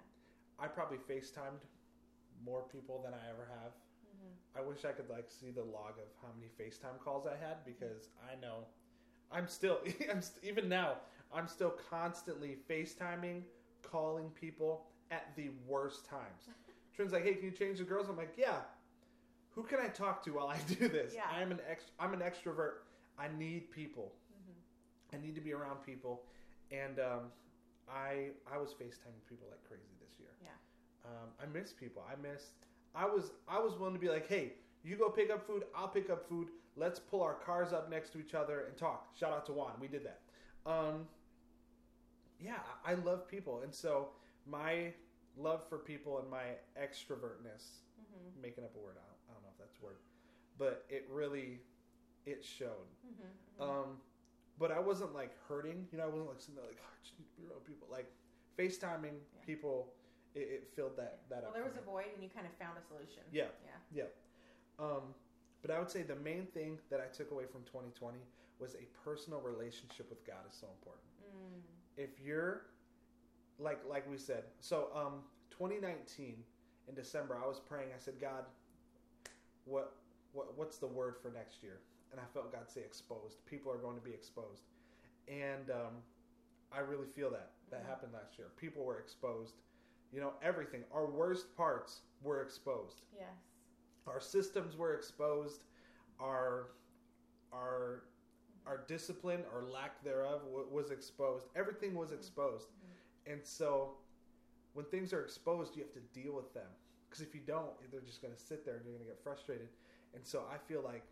I 0.55 0.67
probably 0.71 0.95
FaceTimed 0.95 1.59
more 2.39 2.63
people 2.71 3.03
than 3.03 3.11
I 3.11 3.23
ever 3.27 3.47
have. 3.59 3.75
hmm 4.07 4.31
I 4.55 4.63
wish 4.63 4.85
I 4.87 4.91
could 4.95 5.09
like 5.11 5.27
see 5.27 5.51
the 5.51 5.63
log 5.63 5.99
of 5.99 6.07
how 6.23 6.31
many 6.35 6.47
FaceTime 6.55 7.03
calls 7.03 7.27
I 7.27 7.35
had 7.35 7.63
because 7.67 8.07
I 8.23 8.39
know 8.39 8.63
I'm 9.33 9.47
still 9.47 9.79
I'm 10.11 10.21
st- 10.21 10.43
even 10.43 10.69
now 10.69 10.93
I'm 11.33 11.47
still 11.47 11.73
constantly 11.89 12.57
FaceTiming, 12.69 13.41
calling 13.81 14.29
people 14.39 14.85
at 15.11 15.35
the 15.35 15.49
worst 15.67 16.05
times. 16.05 16.47
Trent's 16.95 17.11
like, 17.13 17.23
"Hey, 17.23 17.33
can 17.35 17.45
you 17.45 17.51
change 17.51 17.79
the 17.79 17.83
girls?" 17.83 18.07
I'm 18.09 18.17
like, 18.17 18.33
"Yeah." 18.37 18.57
Who 19.55 19.63
can 19.63 19.79
I 19.79 19.87
talk 19.87 20.23
to 20.25 20.31
while 20.33 20.47
I 20.47 20.57
do 20.67 20.87
this? 20.87 21.13
Yeah. 21.13 21.21
I'm 21.31 21.51
an 21.51 21.59
ex- 21.69 21.91
I'm 21.99 22.13
an 22.13 22.19
extrovert. 22.21 22.85
I 23.19 23.27
need 23.37 23.71
people. 23.71 24.11
hmm 24.31 25.15
I 25.15 25.23
need 25.23 25.35
to 25.35 25.41
be 25.41 25.53
around 25.53 25.77
people, 25.85 26.23
and 26.71 26.99
um, 26.99 27.21
I 27.87 28.29
I 28.51 28.57
was 28.57 28.69
FaceTiming 28.71 29.23
people 29.29 29.47
like 29.51 29.63
crazy 29.67 29.93
this 30.01 30.19
year. 30.19 30.29
Yeah. 30.41 30.49
Um, 31.05 31.29
I 31.41 31.45
miss 31.45 31.71
people. 31.73 32.03
I 32.11 32.15
miss. 32.21 32.51
I 32.95 33.05
was 33.05 33.31
I 33.47 33.59
was 33.59 33.73
willing 33.77 33.93
to 33.93 33.99
be 33.99 34.09
like, 34.09 34.27
hey, 34.27 34.53
you 34.83 34.95
go 34.95 35.09
pick 35.09 35.29
up 35.31 35.45
food. 35.45 35.63
I'll 35.75 35.87
pick 35.87 36.09
up 36.09 36.27
food. 36.27 36.47
Let's 36.75 36.99
pull 36.99 37.21
our 37.21 37.35
cars 37.35 37.71
up 37.73 37.89
next 37.89 38.11
to 38.13 38.19
each 38.19 38.33
other 38.33 38.61
and 38.67 38.75
talk. 38.77 39.09
Shout 39.17 39.31
out 39.31 39.45
to 39.47 39.53
Juan. 39.53 39.73
We 39.79 39.87
did 39.87 40.01
that. 40.05 40.21
Um, 40.65 41.07
yeah, 42.39 42.59
I 42.85 42.95
love 42.95 43.27
people, 43.27 43.61
and 43.63 43.73
so 43.73 44.09
my 44.49 44.91
love 45.37 45.63
for 45.69 45.77
people 45.77 46.19
and 46.19 46.29
my 46.29 46.43
extrovertness, 46.79 47.81
hmm 47.97 48.41
making 48.41 48.63
up 48.63 48.71
a 48.75 48.79
word. 48.83 48.95
I 48.97 49.05
don't, 49.07 49.19
I 49.29 49.33
don't 49.33 49.43
know 49.43 49.49
if 49.53 49.59
that's 49.59 49.77
a 49.81 49.85
word, 49.85 49.97
but 50.57 50.85
it 50.89 51.07
really 51.11 51.59
it 52.25 52.43
showed. 52.43 52.89
hmm 53.05 53.61
Um, 53.63 53.97
but 54.59 54.71
I 54.71 54.79
wasn't 54.79 55.13
like 55.13 55.31
hurting. 55.47 55.87
You 55.91 55.97
know, 55.99 56.05
I 56.05 56.07
wasn't 56.07 56.29
like 56.29 56.39
sitting 56.39 56.55
there 56.55 56.65
like, 56.65 56.79
oh, 56.81 56.89
I 56.91 56.97
just 57.03 57.17
need 57.19 57.27
to 57.29 57.35
be 57.41 57.47
around 57.47 57.65
people. 57.65 57.87
Like 57.91 58.09
FaceTiming 58.57 59.15
Yeah. 59.21 59.45
people, 59.45 59.93
it, 60.35 60.39
it 60.39 60.69
filled 60.75 60.97
that 60.97 61.21
that 61.29 61.41
well, 61.43 61.49
up. 61.49 61.53
there 61.55 61.63
was 61.63 61.77
a 61.77 61.81
void, 61.85 62.11
and 62.13 62.21
you 62.23 62.29
kind 62.29 62.45
of 62.47 62.53
found 62.59 62.77
a 62.77 62.83
solution. 62.85 63.23
Yeah. 63.31 63.51
Yeah. 63.93 64.09
Um, 64.79 65.13
but 65.63 65.71
I 65.71 65.79
would 65.79 65.89
say 65.89 66.03
the 66.03 66.15
main 66.17 66.45
thing 66.53 66.77
that 66.91 66.99
I 67.01 67.07
took 67.15 67.31
away 67.31 67.45
from 67.51 67.61
2020 67.63 68.19
was 68.59 68.75
a 68.75 68.85
personal 69.03 69.39
relationship 69.41 70.09
with 70.09 70.23
God 70.27 70.45
is 70.49 70.55
so 70.55 70.67
important. 70.77 71.05
Mm. 71.25 71.61
If 71.97 72.19
you're 72.23 72.67
like 73.59 73.79
like 73.89 74.09
we 74.09 74.17
said, 74.17 74.43
so 74.59 74.89
um, 74.95 75.23
2019 75.49 76.35
in 76.87 76.95
December, 76.95 77.39
I 77.43 77.47
was 77.47 77.59
praying. 77.59 77.89
I 77.95 77.99
said, 77.99 78.15
God, 78.21 78.43
what 79.65 79.95
what 80.33 80.57
what's 80.57 80.77
the 80.77 80.87
word 80.87 81.15
for 81.21 81.29
next 81.31 81.63
year? 81.63 81.79
And 82.11 82.19
I 82.21 82.25
felt 82.33 82.51
God 82.51 82.69
say 82.69 82.81
exposed. 82.81 83.43
People 83.45 83.71
are 83.71 83.77
going 83.77 83.95
to 83.95 84.03
be 84.03 84.11
exposed, 84.11 84.63
and 85.27 85.69
um, 85.71 85.93
I 86.71 86.79
really 86.81 87.07
feel 87.07 87.29
that 87.31 87.51
that 87.71 87.83
Mhm. 87.83 87.87
happened 87.87 88.13
last 88.13 88.37
year. 88.37 88.49
People 88.57 88.83
were 88.83 88.99
exposed. 88.99 89.55
You 90.11 90.19
know, 90.21 90.33
everything. 90.43 90.83
Our 90.93 91.07
worst 91.07 91.55
parts 91.57 92.01
were 92.21 92.41
exposed 92.43 93.01
Yes. 93.17 93.29
Our 94.07 94.19
systems 94.19 94.75
were 94.75 94.93
exposed 94.93 95.63
our 96.19 96.67
our 97.51 98.03
our 98.65 98.83
discipline 98.87 99.41
or 99.53 99.63
lack 99.63 100.01
thereof 100.03 100.41
wa- 100.47 100.63
was 100.71 100.89
exposed. 100.89 101.47
Everything 101.55 101.93
was 101.95 102.13
exposed. 102.13 102.67
Mm-hmm. 102.69 103.33
And 103.33 103.41
so 103.45 103.95
when 104.73 104.85
things 104.85 105.13
are 105.13 105.21
exposed 105.21 105.75
you 105.75 105.83
have 105.83 105.93
to 105.93 106.19
deal 106.19 106.33
with 106.33 106.53
them. 106.53 106.69
Because 107.09 107.21
if 107.25 107.35
you 107.35 107.41
don't 107.45 107.69
they're 107.91 108.01
just 108.01 108.21
going 108.21 108.33
to 108.33 108.39
sit 108.39 108.65
there 108.65 108.75
and 108.75 108.85
you're 108.85 108.93
going 108.93 109.05
to 109.05 109.11
get 109.11 109.21
frustrated. 109.23 109.67
And 110.15 110.25
so 110.25 110.43
i 110.51 110.57
feel 110.57 110.81
like 110.83 111.03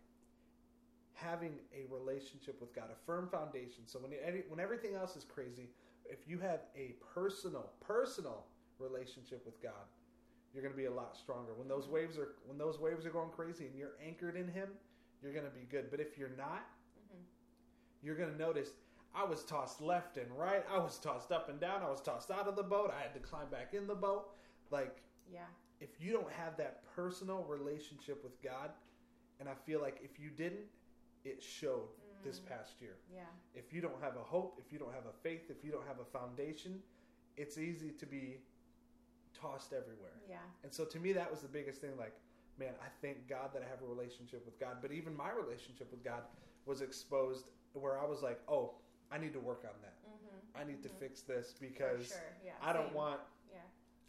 having 1.14 1.52
a 1.74 1.92
relationship 1.92 2.60
with 2.60 2.74
god 2.74 2.90
a 2.90 3.06
firm 3.06 3.28
foundation. 3.28 3.86
So 3.86 3.98
when 3.98 4.12
any, 4.24 4.42
when 4.48 4.60
everything 4.60 4.94
else 4.94 5.16
is 5.16 5.24
crazy 5.24 5.68
if 6.04 6.26
you 6.26 6.38
have 6.38 6.60
a 6.76 6.94
personal 7.14 7.70
personal 7.80 8.44
relationship 8.78 9.44
with 9.44 9.62
god 9.62 9.86
you're 10.52 10.62
going 10.62 10.74
to 10.74 10.78
be 10.78 10.84
a 10.86 10.90
lot 10.92 11.16
stronger. 11.16 11.52
When 11.56 11.68
those 11.68 11.88
waves 11.88 12.18
are 12.18 12.28
when 12.46 12.58
those 12.58 12.78
waves 12.78 13.04
are 13.06 13.10
going 13.10 13.30
crazy 13.30 13.66
and 13.66 13.76
you're 13.76 13.96
anchored 14.06 14.36
in 14.36 14.48
him 14.48 14.68
you're 15.22 15.32
going 15.32 15.44
to 15.46 15.50
be 15.52 15.66
good. 15.70 15.90
But 15.90 16.00
if 16.00 16.18
you're 16.18 16.36
not 16.36 16.66
hmm 17.10 17.22
you're 18.04 18.16
going 18.16 18.32
to 18.32 18.38
notice 18.38 18.70
i 19.14 19.24
was 19.24 19.44
tossed 19.44 19.80
left 19.80 20.16
and 20.16 20.26
right. 20.36 20.64
I 20.72 20.78
was 20.78 20.98
tossed 20.98 21.30
up 21.32 21.48
and 21.48 21.60
down. 21.60 21.82
I 21.82 21.90
was 21.90 22.00
tossed 22.00 22.30
out 22.30 22.48
of 22.48 22.56
the 22.56 22.62
boat. 22.62 22.92
I 22.96 23.00
had 23.02 23.14
to 23.14 23.20
climb 23.20 23.48
back 23.50 23.74
in 23.74 23.86
the 23.86 23.94
boat. 23.94 24.24
Like 24.70 24.96
Yeah. 25.32 25.40
if 25.80 26.00
you 26.00 26.12
don't 26.12 26.30
have 26.32 26.56
that 26.56 26.82
personal 26.96 27.44
relationship 27.44 28.22
with 28.24 28.40
god 28.42 28.70
and 29.40 29.48
i 29.48 29.54
feel 29.66 29.80
like 29.80 29.98
if 30.02 30.18
you 30.18 30.30
didn't 30.30 30.66
it 31.24 31.42
showed 31.42 31.88
this 32.24 32.38
Mm. 32.40 32.46
past 32.46 32.80
year. 32.80 32.96
Yeah. 33.12 33.22
if 33.54 33.72
you 33.72 33.80
don't 33.80 34.00
have 34.00 34.16
a 34.16 34.22
hope 34.22 34.58
if 34.64 34.72
you 34.72 34.78
don't 34.78 34.92
have 34.94 35.06
a 35.06 35.12
faith 35.22 35.50
if 35.50 35.64
you 35.64 35.70
don't 35.72 35.86
have 35.86 35.98
a 36.00 36.04
foundation 36.04 36.82
it's 37.36 37.58
easy 37.58 37.90
to 37.92 38.06
be 38.06 38.38
tossed 39.40 39.72
everywhere 39.72 40.12
Yeah. 40.28 40.38
and 40.62 40.72
so 40.72 40.84
to 40.84 40.98
me, 40.98 41.12
that 41.14 41.30
was 41.30 41.40
the 41.40 41.48
biggest 41.48 41.80
thing. 41.80 41.96
Like, 41.96 42.14
man, 42.58 42.74
I 42.82 42.88
thank 43.00 43.26
God 43.28 43.52
that 43.54 43.62
I 43.62 43.68
have 43.68 43.82
a 43.82 43.86
relationship 43.86 44.44
with 44.44 44.58
God. 44.60 44.76
But 44.82 44.92
even 44.92 45.16
my 45.16 45.30
relationship 45.32 45.90
with 45.90 46.04
God 46.04 46.22
was 46.66 46.80
exposed 46.82 47.46
where 47.72 47.98
I 47.98 48.04
was 48.04 48.22
like, 48.22 48.40
oh, 48.48 48.74
I 49.10 49.18
need 49.18 49.32
to 49.32 49.40
work 49.40 49.64
on 49.64 49.74
that. 49.82 49.94
Mm-hmm. 50.06 50.58
I 50.60 50.64
need 50.64 50.82
to 50.82 50.88
Mhm. 50.88 50.98
fix 50.98 51.22
this 51.22 51.54
because 51.58 52.08
sure. 52.08 52.18
Yeah. 52.44 52.52
I 52.60 52.72
don't 52.72 52.88
same. 52.88 52.94
want 52.94 53.20
Yeah. 53.50 53.60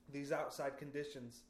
these 0.09 0.31
outside 0.31 0.77
conditions. 0.77 1.43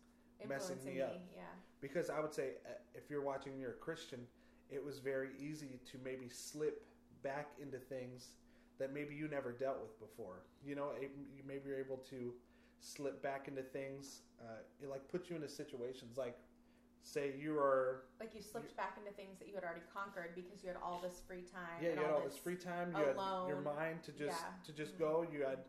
Messing 0.48 0.76
Influencing 0.78 0.96
me 0.96 1.02
up. 1.02 1.22
Yeah. 1.36 1.44
Because 1.80 2.10
I 2.10 2.20
would 2.20 2.34
say, 2.34 2.56
uh, 2.66 2.70
if 2.94 3.10
you're 3.10 3.22
watching, 3.22 3.54
and 3.54 3.62
you're 3.62 3.72
a 3.72 3.76
Christian, 3.78 4.28
it 4.70 4.84
was 4.84 5.00
very 5.00 5.30
easy 5.38 5.80
to 5.86 5.98
maybe 6.00 6.28
slip 6.30 6.86
back 7.22 7.48
into 7.60 7.80
things 7.80 8.34
that 8.78 8.92
maybe 8.92 9.16
you 9.16 9.28
never 9.30 9.52
dealt 9.54 9.80
with 9.82 9.98
before. 10.00 10.44
You 10.66 10.76
know, 10.76 10.92
it, 10.92 11.12
maybe 11.46 11.70
you're 11.70 11.80
able 11.80 11.98
to 12.10 12.34
slip 12.84 13.22
back 13.24 13.48
into 13.48 13.64
things. 13.64 14.22
Uh, 14.42 14.60
it 14.82 14.90
like 14.90 15.08
puts 15.08 15.30
you 15.30 15.36
into 15.36 15.48
situations 15.48 16.18
like 16.18 16.38
say 17.02 17.34
you 17.40 17.58
are 17.58 18.04
Like 18.20 18.34
you 18.36 18.42
slipped 18.42 18.76
back 18.78 18.98
into 18.98 19.12
things 19.12 19.38
that 19.40 19.48
you 19.48 19.56
had 19.56 19.64
already 19.64 19.82
conquered 19.94 20.36
because 20.36 20.62
you 20.64 20.70
had 20.70 20.78
all 20.84 21.00
this 21.02 21.22
free 21.28 21.42
time. 21.44 21.82
yeah 21.82 21.90
you 21.92 21.96
had 21.98 22.06
all 22.12 22.20
all 22.20 22.24
this 22.26 22.38
free 22.38 22.56
time 22.56 22.92
you 22.92 23.04
had 23.04 23.16
your 23.48 23.62
mind 23.62 24.04
to 24.04 24.12
just 24.12 24.42
Yeah. 24.42 24.52
to 24.66 24.72
just 24.74 24.96
Mhm. 24.96 25.00
go 25.00 25.22
you 25.32 25.44
had 25.44 25.60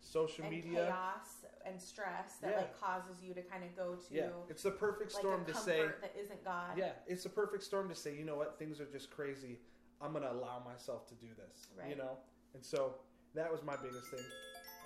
social 0.00 0.44
and 0.44 0.54
media 0.54 0.86
chaos 0.86 1.44
and 1.64 1.80
stress 1.80 2.36
that 2.38 2.50
Yeah. 2.50 2.56
like 2.56 2.78
causes 2.78 3.22
you 3.22 3.32
to 3.34 3.42
kind 3.42 3.64
of 3.64 3.74
go 3.76 3.96
to 3.96 4.14
yeah 4.14 4.30
it's 4.48 4.62
the 4.64 4.70
perfect 4.70 5.14
like 5.14 5.20
storm 5.20 5.42
a 5.42 5.44
to 5.46 5.54
say 5.54 5.86
that 6.00 6.14
isn't 6.16 6.42
God. 6.44 6.76
yeah 6.76 6.92
it's 7.06 7.22
the 7.22 7.28
perfect 7.30 7.62
storm 7.62 7.88
to 7.88 7.94
say 7.94 8.14
you 8.14 8.24
know 8.24 8.36
what 8.36 8.58
things 8.58 8.80
are 8.80 8.86
just 8.86 9.10
crazy 9.10 9.60
i'm 10.00 10.12
gonna 10.12 10.30
allow 10.32 10.58
myself 10.58 11.06
to 11.08 11.14
do 11.14 11.28
this 11.36 11.68
you 11.88 11.96
know 11.96 12.18
and 12.54 12.64
so 12.64 12.96
that 13.34 13.50
was 13.50 13.62
my 13.62 13.76
biggest 13.76 14.10
thing 14.10 14.24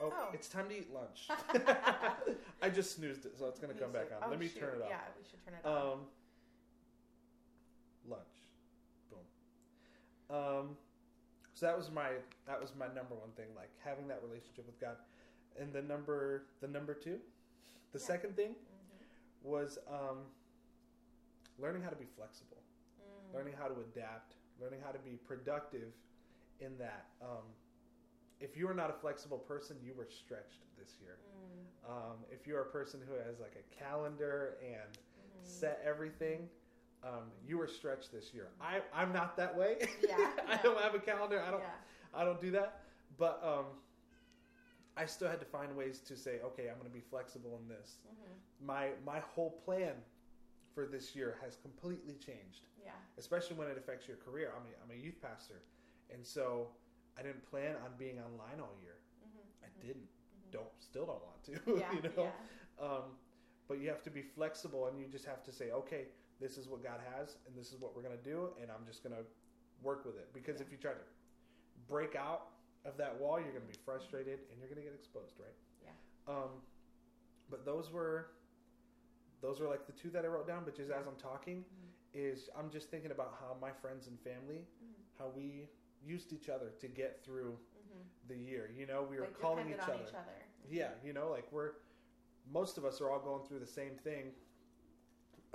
oh, 0.02 0.12
Oh. 0.14 0.28
it's 0.32 0.48
time 0.48 0.68
to 0.68 0.76
eat 0.78 0.92
lunch 0.92 1.28
i 2.62 2.68
just 2.68 2.96
snoozed 2.96 3.24
it 3.26 3.36
so 3.38 3.46
it's 3.46 3.58
gonna 3.60 3.74
come 3.74 3.92
back 3.92 4.08
on 4.12 4.18
Oh, 4.26 4.30
let 4.30 4.38
me 4.38 4.48
shoot. 4.48 4.60
turn 4.60 4.74
it 4.76 4.82
off 4.82 4.88
Yeah, 4.90 5.00
we 5.18 5.24
should 5.28 5.44
turn 5.44 5.54
it 5.54 5.66
off. 5.66 5.92
Um, 5.94 6.00
lunch. 8.08 8.36
Boom. 9.10 10.36
Um, 10.36 10.76
so 11.54 11.66
that 11.66 11.76
was 11.76 11.90
my 11.90 12.10
that 12.46 12.60
was 12.60 12.72
my 12.78 12.86
number 12.88 13.14
one 13.14 13.30
thing, 13.36 13.46
like 13.56 13.70
having 13.84 14.06
that 14.08 14.20
relationship 14.22 14.66
with 14.66 14.78
God. 14.80 14.96
And 15.58 15.72
the 15.72 15.82
number 15.82 16.44
the 16.60 16.68
number 16.68 16.94
two, 16.94 17.18
the 17.92 17.98
Yeah. 17.98 18.04
second 18.06 18.36
thing 18.36 18.54
Mhm. 18.54 19.04
was 19.42 19.78
um, 19.88 20.26
learning 21.58 21.82
how 21.82 21.90
to 21.90 21.96
be 21.96 22.04
flexible, 22.04 22.62
Mm. 23.00 23.34
learning 23.34 23.54
how 23.54 23.68
to 23.68 23.80
adapt, 23.80 24.34
learning 24.60 24.80
how 24.82 24.92
to 24.92 24.98
be 24.98 25.16
productive. 25.16 25.92
In 26.58 26.78
that, 26.78 27.10
um, 27.20 27.44
if 28.40 28.56
you 28.56 28.68
are 28.68 28.74
not 28.74 28.90
a 28.90 28.92
flexible 28.92 29.38
person, 29.38 29.76
you 29.82 29.94
were 29.94 30.06
stretched 30.08 30.62
this 30.78 30.94
year. 31.00 31.18
Mm. 31.86 31.90
Um, 31.90 32.16
if 32.30 32.46
you're 32.46 32.62
a 32.62 32.66
person 32.70 33.00
who 33.06 33.14
has 33.14 33.40
like 33.40 33.56
a 33.56 33.74
calendar 33.84 34.56
and 34.62 34.98
Mhm. 34.98 35.44
set 35.46 35.80
everything. 35.84 36.48
Um, 37.02 37.30
you 37.46 37.56
were 37.58 37.68
stretched 37.68 38.10
this 38.10 38.34
year. 38.34 38.48
I, 38.60 38.80
I'm 38.92 39.12
not 39.12 39.36
that 39.36 39.54
way. 39.56 39.88
Yeah, 40.02 40.30
I 40.48 40.56
don't 40.62 40.80
have 40.80 40.94
a 40.94 40.98
calendar. 40.98 41.40
I 41.40 41.50
don't. 41.50 41.60
Yeah. 41.60 41.74
I 42.14 42.24
don't 42.24 42.40
do 42.40 42.50
that. 42.52 42.80
But 43.16 43.40
um, 43.44 43.66
I 44.96 45.06
still 45.06 45.28
had 45.28 45.38
to 45.40 45.46
find 45.46 45.76
ways 45.76 46.00
to 46.00 46.16
say, 46.16 46.40
okay, 46.42 46.68
I'm 46.68 46.76
going 46.78 46.88
to 46.88 46.94
be 46.94 47.00
flexible 47.02 47.58
in 47.62 47.68
this. 47.68 47.98
Mhm. 48.08 48.66
My 48.66 48.90
my 49.04 49.20
whole 49.20 49.50
plan 49.64 49.94
for 50.74 50.86
this 50.86 51.14
year 51.14 51.36
has 51.42 51.56
completely 51.56 52.14
changed, 52.16 52.66
Yeah. 52.82 52.92
especially 53.18 53.56
when 53.56 53.68
it 53.68 53.78
affects 53.78 54.08
your 54.08 54.16
career. 54.18 54.52
I'm 54.56 54.66
a, 54.66 54.74
I'm 54.82 54.90
a 54.90 55.00
youth 55.00 55.20
pastor, 55.22 55.62
and 56.10 56.26
so 56.26 56.68
I 57.18 57.22
didn't 57.22 57.44
plan 57.50 57.76
on 57.84 57.92
being 57.98 58.18
online 58.18 58.60
all 58.60 58.74
year. 58.82 58.96
Mhm. 59.24 59.64
I 59.64 59.68
didn't. 59.80 60.08
Mhm. 60.08 60.50
Don't 60.52 60.72
still 60.82 61.06
don't 61.06 61.22
want 61.22 61.42
to. 61.44 61.52
Yeah. 61.80 61.92
you 61.92 62.02
know. 62.02 62.32
Yeah. 62.78 62.84
Um, 62.84 63.18
but 63.68 63.78
you 63.80 63.88
have 63.88 64.02
to 64.02 64.10
be 64.10 64.22
flexible 64.22 64.86
and 64.86 64.98
you 64.98 65.06
just 65.08 65.24
have 65.24 65.42
to 65.44 65.52
say, 65.52 65.70
okay, 65.72 66.08
this 66.38 66.56
is 66.58 66.68
what 66.68 66.82
God 66.82 67.00
has 67.16 67.36
and 67.46 67.56
this 67.56 67.72
is 67.72 67.80
what 67.80 67.96
we're 67.96 68.02
going 68.02 68.16
to 68.16 68.22
do 68.22 68.50
and 68.60 68.70
I'm 68.70 68.84
just 68.86 69.02
going 69.02 69.14
to 69.16 69.24
work 69.82 70.04
with 70.04 70.16
it. 70.16 70.32
Because 70.32 70.60
Yeah. 70.60 70.66
if 70.66 70.72
you 70.72 70.78
try 70.78 70.92
to 70.92 71.04
break 71.88 72.14
out 72.14 72.52
of 72.84 72.96
that 72.98 73.18
wall, 73.18 73.40
you're 73.40 73.50
going 73.52 73.66
to 73.66 73.72
be 73.72 73.82
frustrated 73.84 74.40
and 74.50 74.60
you're 74.60 74.68
going 74.68 74.80
to 74.80 74.84
get 74.84 74.94
exposed, 74.94 75.34
right? 75.40 75.56
Yeah. 75.82 75.90
Um, 76.28 76.62
but 77.50 77.64
those 77.64 77.90
were 77.90 78.30
those 79.40 79.60
were 79.60 79.68
like 79.68 79.86
the 79.86 79.92
two 79.92 80.10
that 80.10 80.24
I 80.24 80.28
wrote 80.28 80.46
down. 80.46 80.64
But 80.64 80.74
just 80.76 80.90
as 80.90 81.06
I'm 81.06 81.16
talking, 81.16 81.64
Mhm. 81.64 81.90
is 82.14 82.48
I'm 82.56 82.70
just 82.70 82.88
thinking 82.90 83.10
about 83.10 83.34
how 83.40 83.54
my 83.60 83.70
friends 83.72 84.06
and 84.06 84.18
family, 84.20 84.66
Mhm. 84.82 84.94
how 85.18 85.28
we 85.28 85.68
used 86.06 86.32
each 86.32 86.48
other 86.48 86.70
to 86.80 86.86
get 86.88 87.22
through 87.24 87.58
Mhm. 87.76 88.28
the 88.28 88.36
year. 88.36 88.70
You 88.74 88.86
know, 88.86 89.02
we 89.02 89.16
were 89.16 89.22
Like 89.26 89.38
calling 89.38 89.68
each 89.70 89.78
other. 89.80 89.94
each 90.08 90.14
other. 90.14 90.42
Yeah, 90.68 90.92
you 91.02 91.12
know, 91.12 91.30
like 91.30 91.50
we're 91.52 91.72
most 92.48 92.78
of 92.78 92.84
us 92.84 93.00
are 93.00 93.10
all 93.10 93.18
going 93.20 93.44
through 93.46 93.58
the 93.58 93.66
same 93.66 93.96
thing. 93.98 94.32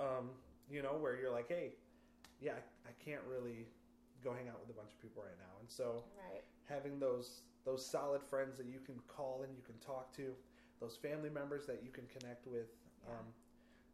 Um, 0.00 0.30
you 0.70 0.82
know, 0.82 0.96
where 0.96 1.16
you're 1.18 1.30
like, 1.30 1.48
hey, 1.48 1.72
yeah, 2.40 2.52
I, 2.84 2.88
I 2.88 2.92
can't 3.04 3.22
really 3.24 3.66
go 4.22 4.32
hang 4.32 4.48
out 4.48 4.60
with 4.60 4.70
a 4.70 4.78
bunch 4.78 4.92
of 4.92 5.00
people 5.00 5.22
right 5.22 5.38
now, 5.38 5.58
and 5.60 5.70
so 5.70 6.04
Right. 6.30 6.44
having 6.64 6.98
those 6.98 7.42
those 7.64 7.86
solid 7.86 8.20
friends 8.24 8.58
that 8.58 8.66
you 8.66 8.80
can 8.80 8.98
call 9.06 9.42
and 9.44 9.54
you 9.54 9.62
can 9.62 9.78
talk 9.78 10.12
to, 10.14 10.34
those 10.80 10.96
family 10.96 11.30
members 11.30 11.64
that 11.66 11.80
you 11.84 11.90
can 11.92 12.04
connect 12.08 12.44
with, 12.48 12.66
Yeah. 13.06 13.12
um, 13.20 13.32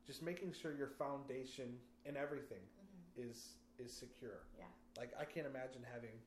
just 0.06 0.22
making 0.22 0.52
sure 0.52 0.72
your 0.74 0.88
foundation 0.88 1.78
and 2.06 2.16
everything 2.16 2.62
Mhm. 2.66 3.28
is 3.28 3.56
is 3.78 3.92
secure. 3.92 4.40
Yeah. 4.56 4.64
Like 4.96 5.12
I 5.18 5.24
can't 5.26 5.46
imagine 5.46 5.82
having 5.82 6.18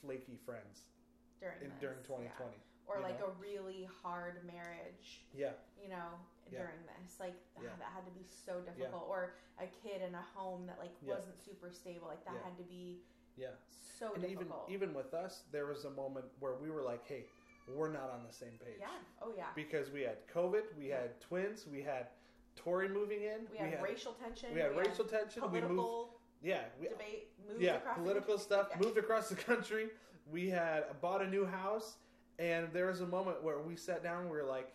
flaky 0.00 0.36
friends 0.44 0.86
During 1.40 1.60
in 1.62 1.70
this, 1.70 1.80
during 1.80 1.98
yeah. 1.98 2.32
2020. 2.38 2.56
or 2.86 3.00
like 3.00 3.18
know? 3.20 3.26
a 3.26 3.40
really 3.40 3.88
hard 4.02 4.44
marriage 4.46 5.26
Yeah. 5.34 5.52
you 5.82 5.88
know 5.88 6.18
Yeah. 6.50 6.60
during 6.60 6.78
this 6.86 7.18
like 7.20 7.34
ah, 7.56 7.60
Yeah. 7.62 7.70
that 7.78 7.90
had 7.94 8.04
to 8.06 8.12
be 8.12 8.24
so 8.28 8.60
difficult 8.60 9.04
or 9.08 9.34
a 9.58 9.66
kid 9.66 10.02
in 10.02 10.14
a 10.14 10.22
home 10.34 10.66
that 10.66 10.78
like 10.78 10.94
Yeah. 11.02 11.14
wasn't 11.14 11.38
super 11.42 11.70
stable 11.72 12.08
like 12.08 12.24
that 12.24 12.34
Yeah. 12.34 12.44
had 12.44 12.56
to 12.58 12.64
be 12.64 13.02
Yeah. 13.36 13.54
so 13.98 14.14
and 14.14 14.24
even 14.24 14.46
difficult 14.46 14.70
even 14.70 14.94
with 14.94 15.14
us, 15.14 15.42
there 15.52 15.66
was 15.66 15.84
a 15.84 15.90
moment 15.90 16.26
where 16.40 16.54
we 16.54 16.70
were 16.70 16.82
like, 16.82 17.04
"Hey, 17.06 17.26
we're 17.68 17.90
not 17.92 18.08
on 18.10 18.22
the 18.24 18.32
same 18.32 18.56
page." 18.58 18.78
yeah 18.78 18.98
oh 19.20 19.32
yeah 19.36 19.52
Because 19.54 19.90
we 19.90 20.02
had 20.02 20.26
COVID, 20.28 20.74
we 20.78 20.88
Yeah. 20.90 21.00
had 21.02 21.20
twins, 21.20 21.66
we 21.66 21.82
had 21.82 22.08
Tori 22.54 22.88
moving 22.88 23.22
in, 23.22 23.46
we 23.50 23.58
had, 23.58 23.82
racial 23.82 24.14
tension 24.14 24.54
we 24.54 24.60
had 24.60 24.74
racial 24.76 25.04
tension. 25.04 25.42
We 25.42 25.60
moved, 25.60 25.66
political 25.68 26.15
yeah, 26.42 26.60
we, 26.80 26.88
debate 26.88 27.28
moved 27.48 27.60
yeah, 27.62 27.76
across 27.76 27.96
the 27.96 28.02
political 28.02 28.38
stuff. 28.38 28.68
Yeah. 28.70 28.78
Moved 28.80 28.98
across 28.98 29.28
the 29.28 29.36
country. 29.36 29.88
We 30.30 30.48
had 30.50 30.84
bought 31.00 31.22
a 31.22 31.26
new 31.28 31.44
house, 31.46 31.96
and 32.38 32.68
there 32.72 32.86
was 32.86 33.00
a 33.00 33.06
moment 33.06 33.42
where 33.42 33.58
we 33.60 33.76
sat 33.76 34.02
down. 34.02 34.22
and 34.22 34.30
We 34.30 34.36
were 34.36 34.44
like, 34.44 34.72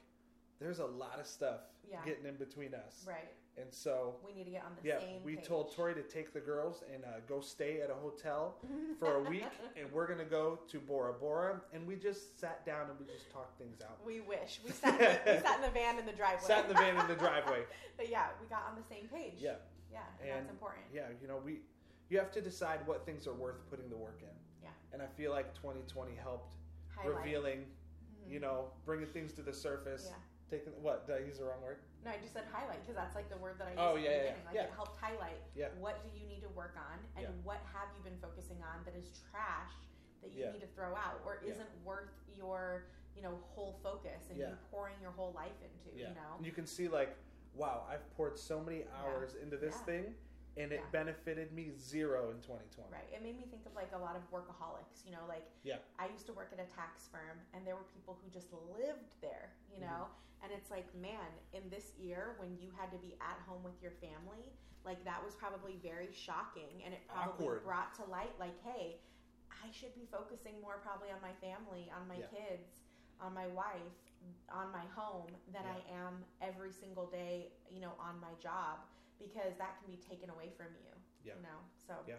"There's 0.60 0.80
a 0.80 0.86
lot 0.86 1.20
of 1.20 1.28
stuff 1.28 1.62
Yeah. 1.90 1.98
getting 2.06 2.26
in 2.26 2.36
between 2.36 2.74
us," 2.74 3.06
right 3.08 3.30
and 3.58 3.72
so. 3.74 4.16
we 4.26 4.32
need 4.34 4.46
to 4.46 4.52
get 4.52 4.64
on 4.64 4.72
the 4.82 4.88
Yeah, 4.88 5.00
same 5.00 5.22
we 5.24 5.36
page. 5.36 5.46
told 5.46 5.76
Tori 5.76 5.94
to 5.96 6.04
take 6.04 6.32
the 6.34 6.40
girls 6.40 6.84
and 6.92 7.04
uh, 7.04 7.20
go 7.28 7.42
stay 7.42 7.82
at 7.82 7.90
a 7.90 7.94
hotel 7.94 8.56
for 9.00 9.16
a 9.18 9.30
week, 9.30 9.44
and 9.76 9.92
we're 9.92 10.08
gonna 10.08 10.24
go 10.24 10.60
to 10.70 10.80
Bora 10.80 11.12
Bora, 11.14 11.62
and 11.74 11.86
we 11.86 11.98
just 11.98 12.40
sat 12.40 12.66
down 12.66 12.90
and 12.90 12.98
we 12.98 13.06
just 13.14 13.30
talked 13.30 13.58
things 13.60 13.82
out. 13.82 14.00
we 14.06 14.22
wish 14.22 14.62
we 14.64 14.72
sat, 14.72 14.98
we 15.26 15.34
sat 15.40 15.58
in 15.58 15.62
the 15.64 15.70
van 15.72 16.00
in 16.00 16.06
the 16.06 16.14
driveway 16.14 16.48
Sat 16.48 16.64
in 16.64 16.70
the 16.70 16.76
van 16.80 16.98
in 16.98 17.08
the 17.10 17.16
driveway. 17.16 17.64
but 17.98 18.08
yeah 18.10 18.28
we 18.42 18.48
got 18.48 18.64
on 18.70 18.76
the 18.82 18.88
same 18.88 19.08
page 19.10 19.34
Yeah, 19.38 19.56
yeah 19.92 20.00
and, 20.22 20.30
And- 20.30 20.40
that's 20.42 20.50
important 20.52 20.86
yeah. 20.94 21.08
You 21.22 21.28
know, 21.28 21.38
we 21.44 21.62
you 22.10 22.18
have 22.20 22.32
to 22.32 22.42
decide 22.42 22.86
what 22.86 23.06
things 23.06 23.26
are 23.28 23.34
worth 23.34 23.64
putting 23.70 23.90
the 23.90 23.96
work 23.96 24.20
in. 24.22 24.36
Yeah. 24.62 24.70
And 24.92 25.02
I 25.02 25.08
feel 25.08 25.32
like 25.32 25.54
2020 25.56 26.14
helped 26.16 26.52
Highlight. 26.94 27.18
revealing, 27.24 27.60
Mhm. 27.64 28.30
you 28.30 28.40
know, 28.42 28.72
bringing 28.86 29.08
things 29.08 29.32
to 29.34 29.42
the 29.42 29.54
surface. 29.54 30.08
yeah 30.10 30.16
Taking 30.50 30.74
what? 30.84 31.08
Did 31.08 31.16
I 31.16 31.20
use 31.20 31.38
the 31.40 31.46
wrong 31.46 31.62
word? 31.62 31.78
No, 32.04 32.12
I 32.12 32.18
just 32.18 32.34
said 32.34 32.44
highlight 32.52 32.82
because 32.82 32.96
that's 32.98 33.16
like 33.16 33.30
the 33.30 33.38
word 33.38 33.58
that 33.60 33.68
I 33.68 33.72
used 33.72 33.80
Oh, 33.80 33.96
at 33.96 34.02
yeah, 34.04 34.10
the 34.10 34.16
yeah, 34.16 34.20
beginning. 34.24 34.46
Like 34.46 34.56
yeah. 34.56 34.64
it 34.64 34.72
helped 34.76 34.98
highlight 35.00 35.40
Yeah. 35.56 35.70
what 35.80 36.04
do 36.04 36.10
you 36.20 36.28
need 36.28 36.42
to 36.42 36.50
work 36.50 36.76
on 36.76 37.00
and 37.16 37.24
Yeah. 37.24 37.44
what 37.48 37.60
have 37.72 37.88
you 37.96 38.04
been 38.04 38.20
focusing 38.20 38.62
on 38.62 38.84
that 38.84 38.94
is 38.96 39.08
trash 39.32 39.72
that 40.22 40.32
you 40.32 40.44
Yeah. 40.44 40.52
need 40.52 40.60
to 40.62 40.68
throw 40.76 40.94
out 40.96 41.22
or 41.26 41.38
isn't 41.38 41.70
worth 41.86 42.12
your 42.36 42.84
you 43.16 43.22
know 43.22 43.38
whole 43.56 43.80
focus 43.82 44.28
and 44.30 44.38
Yeah. 44.38 44.50
you 44.50 44.58
pouring 44.70 45.00
your 45.00 45.12
whole 45.12 45.32
life 45.32 45.56
into. 45.64 45.96
Yeah. 45.98 46.10
You 46.10 46.16
know, 46.16 46.34
And 46.36 46.46
you 46.46 46.52
can 46.52 46.66
see 46.68 46.90
like, 46.90 47.16
wow, 47.54 47.86
I've 47.90 48.08
poured 48.16 48.38
so 48.38 48.62
many 48.62 48.84
hours 49.04 49.36
into 49.36 49.58
this 49.58 49.76
Yeah. 49.76 49.86
thing, 49.86 50.16
and 50.58 50.72
it 50.72 50.82
Yeah. 50.82 50.90
benefited 50.92 51.52
me 51.54 51.72
zero 51.78 52.30
in 52.32 52.42
2020. 52.42 52.92
right? 52.92 53.08
It 53.14 53.22
made 53.22 53.38
me 53.38 53.46
think 53.46 53.66
of 53.66 53.74
like 53.74 53.92
a 53.94 53.98
lot 53.98 54.16
of 54.16 54.30
workaholics. 54.32 55.06
You 55.06 55.12
know, 55.12 55.26
like 55.28 55.46
Yeah. 55.64 55.80
I 55.98 56.08
used 56.08 56.26
to 56.28 56.34
work 56.34 56.52
at 56.52 56.60
a 56.60 56.66
tax 56.66 57.08
firm 57.08 57.40
and 57.54 57.66
there 57.66 57.76
were 57.76 57.84
people 57.96 58.16
who 58.22 58.30
just 58.30 58.52
lived 58.54 59.16
there. 59.22 59.54
You 59.70 59.80
Mm-hmm. 59.80 59.86
know, 59.88 60.08
and 60.44 60.52
it's 60.52 60.70
like 60.72 60.94
man, 60.96 61.32
in 61.54 61.70
this 61.70 61.96
year 61.98 62.36
when 62.38 62.58
you 62.58 62.70
had 62.72 62.92
to 62.92 62.98
be 62.98 63.16
at 63.22 63.38
home 63.48 63.64
with 63.64 63.82
your 63.82 63.92
family. 63.92 64.52
Like 64.84 65.04
that 65.06 65.24
was 65.24 65.36
probably 65.36 65.76
very 65.84 66.12
shocking, 66.12 66.82
and 66.84 66.92
it 66.94 67.02
probably 67.08 67.46
Awkward. 67.46 67.64
brought 67.64 67.94
to 67.96 68.04
light, 68.06 68.34
like, 68.40 68.58
hey, 68.64 68.98
I 69.52 69.70
should 69.72 69.94
be 69.94 70.08
focusing 70.12 70.60
more 70.60 70.80
probably 70.82 71.12
on 71.12 71.22
my 71.22 71.34
family, 71.34 71.92
on 71.96 72.08
my 72.08 72.18
Yeah. 72.18 72.26
kids, 72.34 72.82
on 73.20 73.32
my 73.36 73.46
wife, 73.46 73.94
on 74.50 74.72
my 74.72 74.86
home 74.96 75.28
than 75.54 75.64
Yeah. 75.64 75.74
I 75.74 76.06
am 76.06 76.24
every 76.42 76.72
single 76.72 77.08
day, 77.08 77.52
you 77.70 77.80
know, 77.82 77.94
on 78.00 78.20
my 78.20 78.34
job 78.42 78.80
because 79.20 79.56
that 79.58 79.78
can 79.82 79.90
be 79.92 79.98
taken 79.98 80.30
away 80.30 80.50
from 80.58 80.68
you. 80.84 80.92
Yeah. 81.24 81.34
You 81.36 81.42
know, 81.44 81.60
so 81.88 81.94
Yeah. 82.08 82.16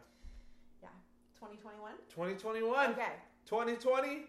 yeah. 0.82 0.88
2021. 1.34 1.92
2021, 2.08 2.90
Okay. 2.92 3.12
2020, 3.44 4.26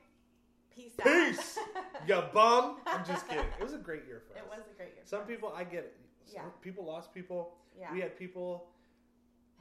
Peace 0.71 0.99
out. 0.99 1.05
Peace! 1.05 1.59
you 2.07 2.19
bum. 2.33 2.81
I'm 2.87 3.05
just 3.05 3.27
kidding. 3.27 3.45
It 3.59 3.63
was 3.63 3.73
a 3.73 3.77
great 3.77 4.05
year 4.07 4.23
for 4.27 4.33
us. 4.33 4.39
it 4.43 4.49
was 4.49 4.65
a 4.67 4.73
great 4.75 4.95
year. 4.95 5.03
Some 5.05 5.21
people, 5.27 5.53
I 5.55 5.63
get 5.63 5.83
it. 5.83 5.95
Some 6.25 6.35
Yeah. 6.35 6.49
People 6.61 6.83
lost 6.83 7.13
people. 7.13 7.55
yeah, 7.77 7.93
We 7.93 8.01
had 8.01 8.17
people 8.17 8.71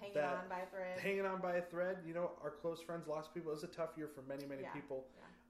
hanging 0.01 0.17
on 0.19 0.49
by 0.49 0.61
a 0.61 0.67
thread. 0.67 0.99
hanging 1.01 1.27
on 1.27 1.41
by 1.43 1.57
a 1.57 1.63
thread. 1.63 1.99
You 2.07 2.15
know, 2.15 2.33
our 2.43 2.51
close 2.51 2.81
friends 2.83 3.07
lost 3.07 3.35
people. 3.35 3.51
It 3.53 3.55
was 3.57 3.65
a 3.65 3.67
tough 3.69 3.91
year 3.97 4.09
for 4.09 4.23
many, 4.23 4.47
many 4.47 4.63
Yeah. 4.63 4.73
people. 4.73 5.07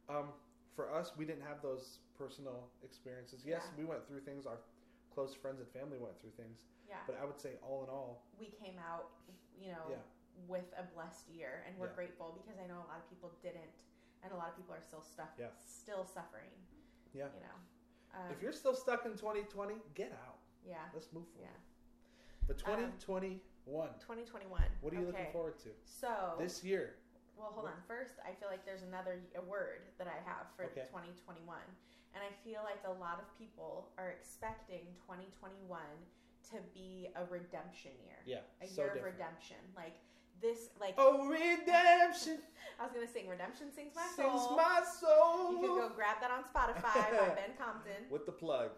Um, 0.08 0.32
for 0.74 0.92
us, 0.92 1.12
we 1.16 1.24
didn't 1.24 1.42
have 1.42 1.60
those 1.62 1.98
personal 2.16 2.68
experiences. 2.82 3.44
Yes, 3.44 3.62
Yeah. 3.64 3.78
we 3.78 3.84
went 3.84 4.06
through 4.06 4.20
things. 4.20 4.46
Our 4.46 4.58
close 5.10 5.34
friends 5.34 5.60
and 5.60 5.68
family 5.70 5.98
went 5.98 6.18
through 6.20 6.30
things. 6.32 6.64
yeah, 6.88 7.00
But 7.06 7.16
I 7.20 7.24
would 7.24 7.38
say, 7.40 7.56
all 7.62 7.84
in 7.84 7.90
all, 7.90 8.22
we 8.38 8.46
came 8.50 8.78
out, 8.78 9.10
you 9.58 9.72
know, 9.72 9.86
Yeah. 9.90 10.02
with 10.46 10.72
a 10.76 10.82
blessed 10.94 11.28
year, 11.28 11.62
and 11.66 11.78
we're 11.78 11.88
Yeah. 11.88 11.94
grateful 11.94 12.32
because 12.32 12.58
I 12.58 12.66
know 12.66 12.80
a 12.82 12.88
lot 12.88 12.98
of 12.98 13.08
people 13.08 13.30
didn't, 13.42 13.84
and 14.22 14.32
a 14.32 14.36
lot 14.36 14.48
of 14.50 14.56
people 14.56 14.74
are 14.74 14.80
still 14.82 15.02
stuck, 15.02 15.38
Yeah. 15.38 15.50
still 15.56 16.04
suffering. 16.04 16.50
Yeah. 17.14 17.28
you 17.34 17.40
know. 17.40 17.54
Um, 18.14 18.30
if 18.30 18.40
you're 18.40 18.52
still 18.52 18.74
stuck 18.74 19.04
in 19.04 19.16
2020, 19.16 19.78
get 19.94 20.12
out. 20.12 20.38
yeah, 20.64 20.88
Let's 20.94 21.12
move 21.12 21.28
forward. 21.28 21.50
yeah. 21.50 21.60
But 22.46 22.56
2021. 22.58 23.98
2021. 24.00 24.62
What 24.80 24.92
are 24.92 24.96
you 24.96 25.02
okay. 25.08 25.18
looking 25.18 25.32
forward 25.32 25.58
to 25.60 25.74
So 25.84 26.36
this 26.38 26.64
year? 26.64 26.96
Well, 27.42 27.50
hold 27.50 27.66
on. 27.66 27.82
First, 27.90 28.22
I 28.22 28.30
feel 28.38 28.46
like 28.46 28.62
there's 28.62 28.86
another 28.86 29.18
a 29.34 29.42
word 29.42 29.82
that 29.98 30.06
I 30.06 30.22
have 30.22 30.46
for 30.54 30.70
Okay. 30.70 30.86
2021, 30.94 31.42
and 32.14 32.22
I 32.22 32.30
feel 32.46 32.62
like 32.62 32.78
a 32.86 32.94
lot 33.02 33.18
of 33.18 33.26
people 33.34 33.90
are 33.98 34.14
expecting 34.14 34.86
2021 35.02 35.66
to 36.54 36.56
be 36.70 37.10
a 37.18 37.26
redemption 37.26 37.90
year, 38.06 38.22
Yeah, 38.22 38.46
a 38.62 38.66
so 38.70 38.86
year 38.86 38.94
of 38.94 39.02
redemption. 39.02 39.58
Like 39.74 39.98
this, 40.38 40.70
like 40.78 40.94
Oh, 40.98 41.26
redemption 41.26 42.38
I 42.78 42.86
was 42.86 42.94
gonna 42.94 43.10
sing 43.10 43.26
"Redemption 43.26 43.74
Sings 43.74 43.94
My 43.98 44.06
Soul. 44.14 44.30
sings 44.30 44.42
Soul." 44.46 44.56
my 44.56 44.78
soul. 44.86 45.52
you 45.52 45.58
can 45.66 45.74
go 45.82 45.90
grab 45.98 46.22
that 46.22 46.30
on 46.30 46.46
Spotify 46.46 47.10
by 47.10 47.34
Ben 47.38 47.58
Compton. 47.58 48.06
with 48.10 48.22
the 48.26 48.32
plug. 48.32 48.70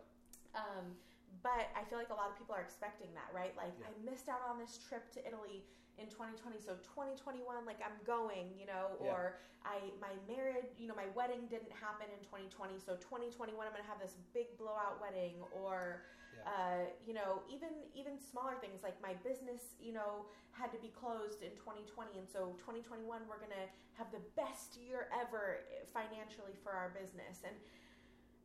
Um, 0.57 0.97
but 1.45 1.69
I 1.77 1.85
feel 1.89 1.99
like 2.01 2.09
a 2.11 2.17
lot 2.17 2.33
of 2.33 2.37
people 2.41 2.55
are 2.57 2.65
expecting 2.65 3.13
that, 3.13 3.29
right? 3.37 3.53
Like 3.61 3.77
Yeah. 3.81 3.93
I 3.93 3.93
missed 4.09 4.29
out 4.33 4.41
on 4.49 4.57
this 4.59 4.81
trip 4.89 5.13
to 5.17 5.21
Italy 5.27 5.65
in 5.99 6.07
2020, 6.11 6.59
so 6.59 6.75
2021, 6.83 7.65
like 7.67 7.79
I'm 7.85 7.97
going, 8.05 8.51
you 8.59 8.67
know, 8.67 8.99
Yeah. 9.01 9.07
or 9.07 9.39
I 9.65 9.79
my 10.01 10.13
marriage, 10.27 10.67
you 10.77 10.89
know, 10.89 10.95
my 10.95 11.07
wedding 11.15 11.47
didn't 11.47 11.73
happen 11.73 12.07
in 12.11 12.21
2020, 12.27 12.79
so 12.79 12.97
2021 12.97 13.67
I'm 13.67 13.73
gonna 13.73 13.85
have 13.85 14.01
this 14.01 14.17
big 14.35 14.57
blowout 14.59 15.01
wedding, 15.01 15.41
or 15.55 16.03
Yeah. 16.35 16.51
uh, 16.51 16.85
you 17.07 17.15
know, 17.15 17.43
even 17.49 17.71
even 17.95 18.19
smaller 18.19 18.57
things 18.57 18.83
like 18.83 19.01
my 19.01 19.15
business, 19.23 19.63
you 19.81 19.93
know, 19.93 20.27
had 20.51 20.73
to 20.73 20.79
be 20.79 20.89
closed 20.89 21.43
in 21.43 21.55
2020, 21.57 22.19
and 22.19 22.29
so 22.29 22.55
2021 22.59 23.27
we're 23.29 23.39
gonna 23.39 23.69
have 23.95 24.11
the 24.11 24.21
best 24.35 24.77
year 24.77 25.09
ever 25.13 25.61
financially 25.93 26.55
for 26.63 26.73
our 26.73 26.91
business, 26.91 27.43
and 27.45 27.57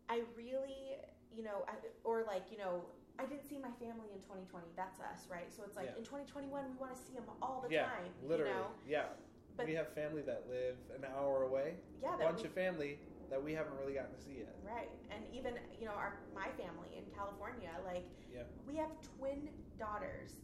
I 0.08 0.24
really, 0.36 0.98
you 1.32 1.44
know, 1.44 1.66
or 2.04 2.24
like, 2.24 2.52
you 2.52 2.58
know, 2.58 2.86
I 3.20 3.26
didn't 3.28 3.44
see 3.44 3.60
my 3.60 3.72
family 3.84 4.08
in 4.16 4.24
2020. 4.24 4.72
That's 4.80 5.00
us, 5.04 5.28
right? 5.30 5.52
So 5.52 5.64
it's 5.68 5.76
like 5.76 5.92
Yeah. 5.92 5.98
in 6.00 6.04
2021, 6.08 6.72
we 6.72 6.78
want 6.80 6.96
to 6.96 7.02
see 7.02 7.14
them 7.14 7.26
all 7.42 7.60
the 7.60 7.68
yeah, 7.70 7.90
time. 7.92 8.14
literally. 8.24 8.52
You 8.52 8.58
know? 8.60 8.72
Yeah. 8.88 9.10
But- 9.58 9.66
we 9.68 9.74
have 9.76 9.90
family 9.94 10.22
that 10.22 10.48
live 10.48 10.78
an 10.96 11.04
hour 11.04 11.44
away. 11.44 11.80
Yeah, 12.02 12.16
a 12.16 12.18
bunch 12.18 12.42
we- 12.42 12.48
of 12.48 12.54
family 12.54 13.00
that 13.30 13.44
we 13.44 13.52
haven't 13.54 13.78
really 13.78 13.94
gotten 13.94 14.16
to 14.16 14.22
see 14.22 14.40
yet. 14.40 14.56
Right. 14.64 14.90
And 15.12 15.28
even, 15.36 15.60
you 15.78 15.86
know, 15.86 15.92
our 15.92 16.18
my 16.34 16.50
family 16.54 16.96
in 16.96 17.06
California, 17.14 17.76
like, 17.84 18.08
Yeah. 18.32 18.44
we 18.66 18.76
have 18.78 18.90
twin 19.02 19.50
daughters 19.78 20.40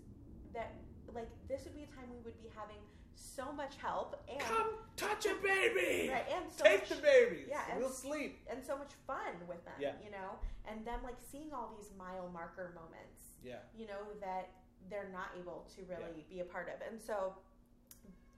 that, 0.53 0.73
like, 1.13 1.29
this 1.47 1.63
would 1.63 1.73
be 1.73 1.83
a 1.83 1.87
time 1.87 2.11
we 2.11 2.19
would 2.19 2.37
be 2.37 2.49
having 2.49 2.81
so 3.15 3.51
much 3.51 3.75
help 3.81 4.21
and, 4.29 4.39
Come 4.39 4.67
touch 4.95 5.25
a 5.25 5.35
baby. 5.41 6.09
right, 6.11 6.25
and 6.35 6.45
so 6.51 6.63
Take 6.63 6.81
much, 6.81 6.89
the 6.89 7.01
babies. 7.03 7.47
Yeah, 7.49 7.61
and 7.71 7.79
we'll 7.79 7.89
sleep. 7.89 8.39
and 8.49 8.63
so 8.63 8.77
much 8.77 8.91
fun 9.07 9.35
with 9.47 9.63
them, 9.65 9.73
Yeah. 9.79 9.93
you 10.03 10.11
know, 10.11 10.39
and 10.69 10.85
them 10.85 10.99
like 11.03 11.17
seeing 11.31 11.51
all 11.53 11.73
these 11.77 11.89
mile 11.97 12.29
marker 12.31 12.71
moments 12.75 13.35
Yeah. 13.43 13.59
you 13.77 13.87
know, 13.87 14.01
that 14.21 14.49
they're 14.89 15.09
not 15.11 15.29
able 15.39 15.65
to 15.75 15.81
really 15.89 16.25
be 16.29 16.39
a 16.41 16.45
part 16.45 16.69
of. 16.69 16.75
And 16.87 17.01
so, 17.01 17.35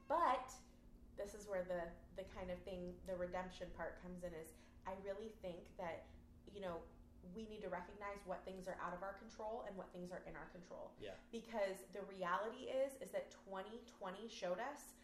but 0.07 0.51
this 1.17 1.33
is 1.33 1.47
where 1.47 1.63
the, 1.63 1.81
the 2.15 2.27
kind 2.37 2.49
of 2.51 2.57
thing, 2.59 2.93
the 3.07 3.15
redemption 3.15 3.67
part 3.75 4.01
comes 4.01 4.23
in 4.23 4.31
is 4.33 4.47
I 4.87 4.91
really 5.03 5.31
think 5.41 5.57
that, 5.77 6.05
you 6.53 6.61
know, 6.61 6.77
we 7.35 7.47
need 7.47 7.61
to 7.61 7.69
recognize 7.69 8.21
what 8.25 8.43
things 8.45 8.67
are 8.67 8.77
out 8.83 8.93
of 8.93 9.01
our 9.03 9.13
control 9.19 9.65
and 9.67 9.75
what 9.75 9.91
things 9.91 10.11
are 10.11 10.21
in 10.27 10.35
our 10.35 10.47
control. 10.53 10.91
Yeah. 10.99 11.15
Because 11.31 11.83
the 11.93 12.03
reality 12.07 12.69
is, 12.69 12.93
is 13.01 13.11
that 13.11 13.31
2020 13.47 14.27
showed 14.29 14.59
us 14.59 14.95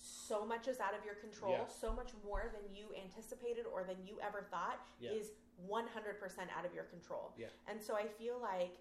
so 0.00 0.46
much 0.46 0.66
is 0.68 0.80
out 0.80 0.96
of 0.96 1.04
your 1.04 1.16
control, 1.16 1.52
Yeah. 1.52 1.66
so 1.66 1.92
much 1.92 2.12
more 2.24 2.48
than 2.54 2.74
you 2.74 2.94
anticipated 2.96 3.66
or 3.66 3.84
than 3.84 4.00
you 4.06 4.18
ever 4.20 4.42
thought 4.42 4.80
Yeah. 4.98 5.12
is 5.12 5.32
100% 5.68 6.50
out 6.56 6.64
of 6.64 6.72
your 6.74 6.84
control. 6.84 7.34
Yeah. 7.36 7.48
And 7.66 7.82
so 7.82 7.94
I 7.96 8.08
feel 8.08 8.38
like 8.38 8.78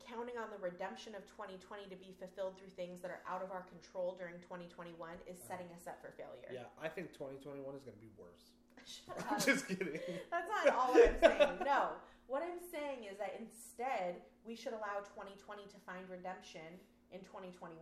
counting 0.00 0.36
on 0.36 0.50
the 0.50 0.58
redemption 0.58 1.14
of 1.14 1.24
2020 1.26 1.88
to 1.88 1.96
be 1.96 2.12
fulfilled 2.12 2.58
through 2.58 2.68
things 2.68 3.00
that 3.00 3.10
are 3.10 3.22
out 3.26 3.42
of 3.42 3.50
our 3.50 3.62
control 3.62 4.14
during 4.16 4.38
2021 4.40 5.16
is 5.26 5.38
uh-huh. 5.38 5.48
setting 5.48 5.72
us 5.72 5.86
up 5.86 6.00
for 6.02 6.12
failure. 6.12 6.50
Yeah. 6.52 6.68
I 6.80 6.88
think 6.88 7.12
2021 7.12 7.74
is 7.74 7.82
going 7.82 7.96
to 7.96 8.02
be 8.02 8.12
worse. 8.18 8.52
Shut 8.84 9.16
I'm 9.30 9.36
up. 9.36 9.44
just 9.44 9.68
kidding. 9.68 10.00
That's 10.30 10.48
not 10.48 10.74
all 10.74 10.92
what 10.94 11.08
I'm 11.08 11.20
saying. 11.20 11.58
No. 11.64 11.88
What 12.26 12.42
I'm 12.42 12.60
saying 12.72 13.04
is 13.10 13.18
that 13.18 13.36
instead, 13.38 14.24
we 14.44 14.56
should 14.56 14.72
allow 14.72 15.04
2020 15.12 15.64
to 15.68 15.78
find 15.84 16.08
redemption 16.08 16.80
in 17.12 17.20
2021 17.20 17.76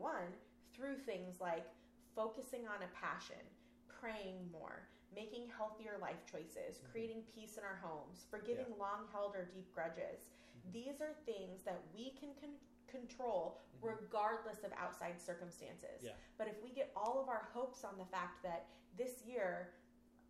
through 0.74 0.98
things 1.06 1.38
like 1.40 1.66
focusing 2.14 2.66
on 2.66 2.82
a 2.82 2.90
passion, 2.90 3.40
praying 3.86 4.42
more, 4.50 4.88
making 5.14 5.46
healthier 5.46 5.96
life 6.00 6.26
choices, 6.26 6.80
mm-hmm. 6.80 6.90
creating 6.90 7.22
peace 7.30 7.56
in 7.56 7.64
our 7.64 7.78
homes, 7.80 8.26
forgiving 8.30 8.68
long 8.80 9.06
held 9.12 9.36
or 9.36 9.48
deep 9.54 9.70
grudges. 9.70 10.26
Mm-hmm. 10.26 10.72
These 10.74 10.98
are 11.00 11.14
things 11.24 11.62
that 11.64 11.80
we 11.94 12.12
can 12.18 12.34
con- 12.40 12.60
control 12.88 13.60
mm-hmm. 13.78 13.94
regardless 13.94 14.64
of 14.64 14.74
outside 14.74 15.20
circumstances. 15.20 16.02
Yeah. 16.02 16.18
But 16.36 16.48
if 16.48 16.58
we 16.64 16.74
get 16.74 16.90
all 16.96 17.20
of 17.20 17.28
our 17.28 17.48
hopes 17.52 17.84
on 17.84 17.94
the 17.96 18.08
fact 18.10 18.42
that 18.42 18.66
this 18.96 19.22
year 19.24 19.72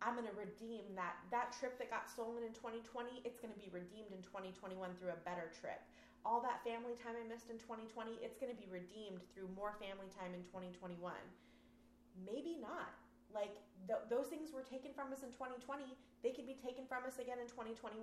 I'm 0.03 0.19
going 0.19 0.27
to 0.27 0.35
redeem 0.35 0.83
that 0.99 1.15
that 1.31 1.55
trip 1.55 1.79
that 1.79 1.87
got 1.87 2.11
stolen 2.11 2.43
in 2.43 2.51
2020, 2.51 3.23
it's 3.23 3.39
going 3.39 3.55
to 3.55 3.59
be 3.59 3.71
redeemed 3.71 4.11
in 4.11 4.19
2021 4.19 4.75
through 4.99 5.15
a 5.15 5.21
better 5.23 5.47
trip. 5.55 5.79
All 6.27 6.43
that 6.43 6.59
family 6.67 6.99
time 6.99 7.15
I 7.15 7.23
missed 7.23 7.47
in 7.47 7.55
2020, 7.59 8.19
it's 8.19 8.35
going 8.35 8.51
to 8.51 8.59
be 8.59 8.67
redeemed 8.67 9.23
through 9.31 9.47
more 9.55 9.79
family 9.79 10.11
time 10.11 10.35
in 10.35 10.43
2021. 10.51 10.99
Maybe 12.19 12.59
not. 12.59 12.91
Like 13.31 13.63
th- 13.87 14.07
those 14.11 14.27
things 14.27 14.51
were 14.51 14.63
taken 14.63 14.91
from 14.91 15.15
us 15.15 15.23
in 15.23 15.31
2020, 15.31 15.87
they 16.19 16.35
could 16.35 16.47
be 16.47 16.59
taken 16.59 16.83
from 16.83 17.07
us 17.07 17.17
again 17.17 17.39
in 17.39 17.47
2021. 17.47 17.99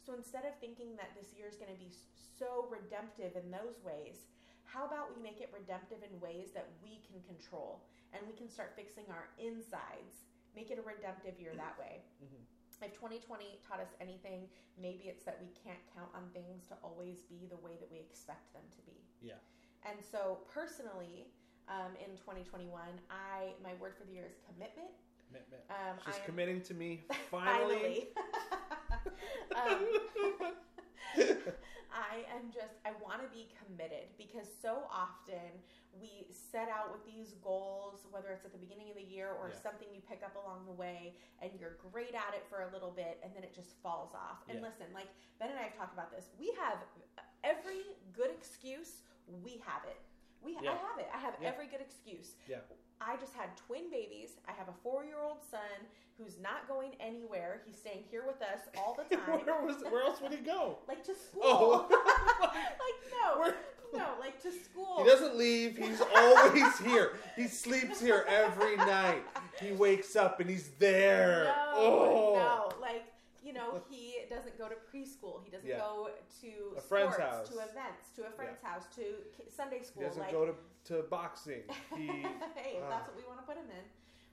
So 0.00 0.16
instead 0.16 0.48
of 0.48 0.56
thinking 0.56 0.96
that 0.96 1.12
this 1.12 1.36
year 1.36 1.48
is 1.52 1.60
going 1.60 1.72
to 1.72 1.80
be 1.80 1.92
so 2.40 2.68
redemptive 2.72 3.36
in 3.36 3.52
those 3.52 3.76
ways, 3.84 4.24
how 4.64 4.88
about 4.88 5.12
we 5.12 5.20
make 5.20 5.44
it 5.44 5.52
redemptive 5.52 6.00
in 6.00 6.12
ways 6.18 6.50
that 6.56 6.68
we 6.80 6.98
can 7.06 7.20
control 7.28 7.84
and 8.12 8.24
we 8.24 8.34
can 8.34 8.48
start 8.48 8.74
fixing 8.74 9.06
our 9.12 9.30
insides? 9.38 10.26
Make 10.56 10.70
it 10.72 10.78
a 10.78 10.82
redemptive 10.82 11.38
year 11.38 11.52
that 11.56 11.78
way. 11.78 12.02
Mhm. 12.24 12.42
If 12.82 12.92
2020 12.92 13.58
taught 13.66 13.80
us 13.80 13.88
anything, 14.00 14.48
maybe 14.76 15.04
it's 15.08 15.24
that 15.24 15.38
we 15.40 15.48
can't 15.64 15.80
count 15.94 16.10
on 16.14 16.28
things 16.32 16.66
to 16.68 16.74
always 16.84 17.22
be 17.22 17.46
the 17.48 17.56
way 17.56 17.76
that 17.80 17.90
we 17.90 17.98
expect 17.98 18.52
them 18.52 18.62
to 18.76 18.82
be. 18.82 19.00
Yeah. 19.22 19.40
And 19.82 19.96
so 20.04 20.40
personally, 20.52 21.26
um, 21.68 21.96
in 22.04 22.16
2021, 22.16 22.68
I 23.10 23.54
my 23.64 23.74
word 23.80 23.94
for 23.96 24.04
the 24.04 24.12
year 24.12 24.26
is 24.28 24.36
commitment. 24.44 24.90
Commitment. 25.26 25.62
Um, 25.70 25.96
She's 26.04 26.16
am- 26.16 26.26
committing 26.26 26.60
to 26.62 26.74
me 26.74 27.02
finally. 27.30 28.08
um, 29.56 29.86
I 30.12 30.32
am 32.46 32.54
just, 32.54 32.78
I 32.86 32.94
want 33.02 33.18
to 33.26 33.30
be 33.34 33.50
committed 33.58 34.06
because 34.14 34.46
so 34.46 34.86
often 34.86 35.50
we 35.98 36.30
set 36.30 36.70
out 36.70 36.94
with 36.94 37.02
these 37.02 37.34
goals, 37.42 38.06
whether 38.14 38.30
it's 38.30 38.46
at 38.46 38.52
the 38.54 38.62
beginning 38.62 38.90
of 38.90 38.96
the 38.96 39.02
year 39.02 39.34
or 39.34 39.50
Yeah. 39.50 39.58
something 39.58 39.88
you 39.90 40.00
pick 40.06 40.22
up 40.22 40.36
along 40.38 40.66
the 40.66 40.72
way, 40.78 41.18
and 41.42 41.50
you're 41.58 41.74
great 41.90 42.14
at 42.14 42.34
it 42.38 42.46
for 42.46 42.62
a 42.62 42.70
little 42.70 42.92
bit, 42.92 43.18
and 43.22 43.34
then 43.34 43.42
it 43.42 43.52
just 43.54 43.74
falls 43.82 44.14
off. 44.14 44.46
And 44.48 44.60
Yeah. 44.60 44.68
listen, 44.70 44.86
like 44.94 45.08
Ben 45.38 45.50
and 45.50 45.58
I 45.58 45.64
have 45.64 45.76
talked 45.76 45.92
about 45.92 46.10
this. 46.14 46.30
We 46.38 46.52
have 46.62 46.78
uh, 47.18 47.22
every 47.42 47.82
good 48.12 48.30
excuse, 48.30 49.02
we 49.42 49.58
have 49.66 49.82
it. 49.84 49.98
We, 50.42 50.54
I 50.58 50.76
have 50.76 50.98
it. 51.00 51.08
I 51.12 51.18
have 51.18 51.34
Yeah. 51.40 51.48
every 51.48 51.66
good 51.66 51.80
excuse. 51.80 52.36
Yeah. 52.46 52.60
I 53.00 53.16
just 53.16 53.34
had 53.34 53.56
twin 53.56 53.90
babies. 53.90 54.30
I 54.48 54.52
have 54.52 54.68
a 54.68 54.74
four 54.82 55.04
year 55.04 55.20
old 55.22 55.38
son 55.50 55.86
who's 56.18 56.38
not 56.42 56.66
going 56.66 56.92
anywhere. 57.00 57.60
He's 57.66 57.76
staying 57.76 58.04
here 58.10 58.24
with 58.26 58.40
us 58.42 58.60
all 58.78 58.96
the 58.96 59.16
time. 59.16 59.40
where, 59.44 59.64
was, 59.64 59.82
where 59.90 60.02
else 60.02 60.20
would 60.20 60.32
he 60.32 60.38
go? 60.38 60.78
like 60.88 61.04
to 61.04 61.12
oh. 61.12 61.16
school. 61.28 61.42
Oh. 61.44 61.88
like 62.40 63.12
no, 63.12 63.40
Where- 63.40 63.54
no, 63.94 64.08
like 64.20 64.42
to 64.42 64.52
school. 64.52 64.98
He 64.98 65.04
doesn't 65.04 65.36
leave. 65.36 65.76
He's 65.76 66.00
always 66.14 66.78
here. 66.78 67.12
He 67.36 67.46
sleeps 67.46 68.00
here 68.00 68.24
every 68.28 68.76
night. 68.76 69.22
He 69.60 69.72
wakes 69.72 70.16
up 70.16 70.40
and 70.40 70.50
he's 70.50 70.70
there. 70.78 71.44
No, 71.44 71.72
oh. 71.76 72.34
no, 72.34 72.80
like 72.80 73.04
you 73.44 73.52
know, 73.52 73.80
he 73.88 74.15
doesn't 74.36 74.58
go 74.58 74.68
to 74.68 74.76
preschool. 74.92 75.42
He 75.44 75.50
doesn't 75.50 75.68
Yeah. 75.68 75.78
go 75.78 76.10
to 76.42 76.50
A 76.76 76.80
friend's 76.80 77.14
sports, 77.14 77.30
house. 77.32 77.48
to 77.48 77.54
events, 77.60 78.10
to 78.16 78.26
a 78.26 78.30
friend's 78.30 78.60
house, 78.62 78.86
to 78.96 79.04
Sunday 79.48 79.78
He 79.78 79.84
school. 79.84 80.02
doesn't 80.02 80.22
like, 80.22 80.32
go 80.32 80.46
to, 80.46 80.54
to 80.92 81.02
boxing. 81.04 81.62
He 81.96 82.06
hey, 82.06 82.76
if 82.78 82.84
Ah. 82.84 82.88
that's 82.90 83.08
what 83.08 83.16
we 83.16 83.24
want 83.24 83.40
to 83.40 83.46
put 83.46 83.56
him 83.56 83.70
in. 83.70 83.84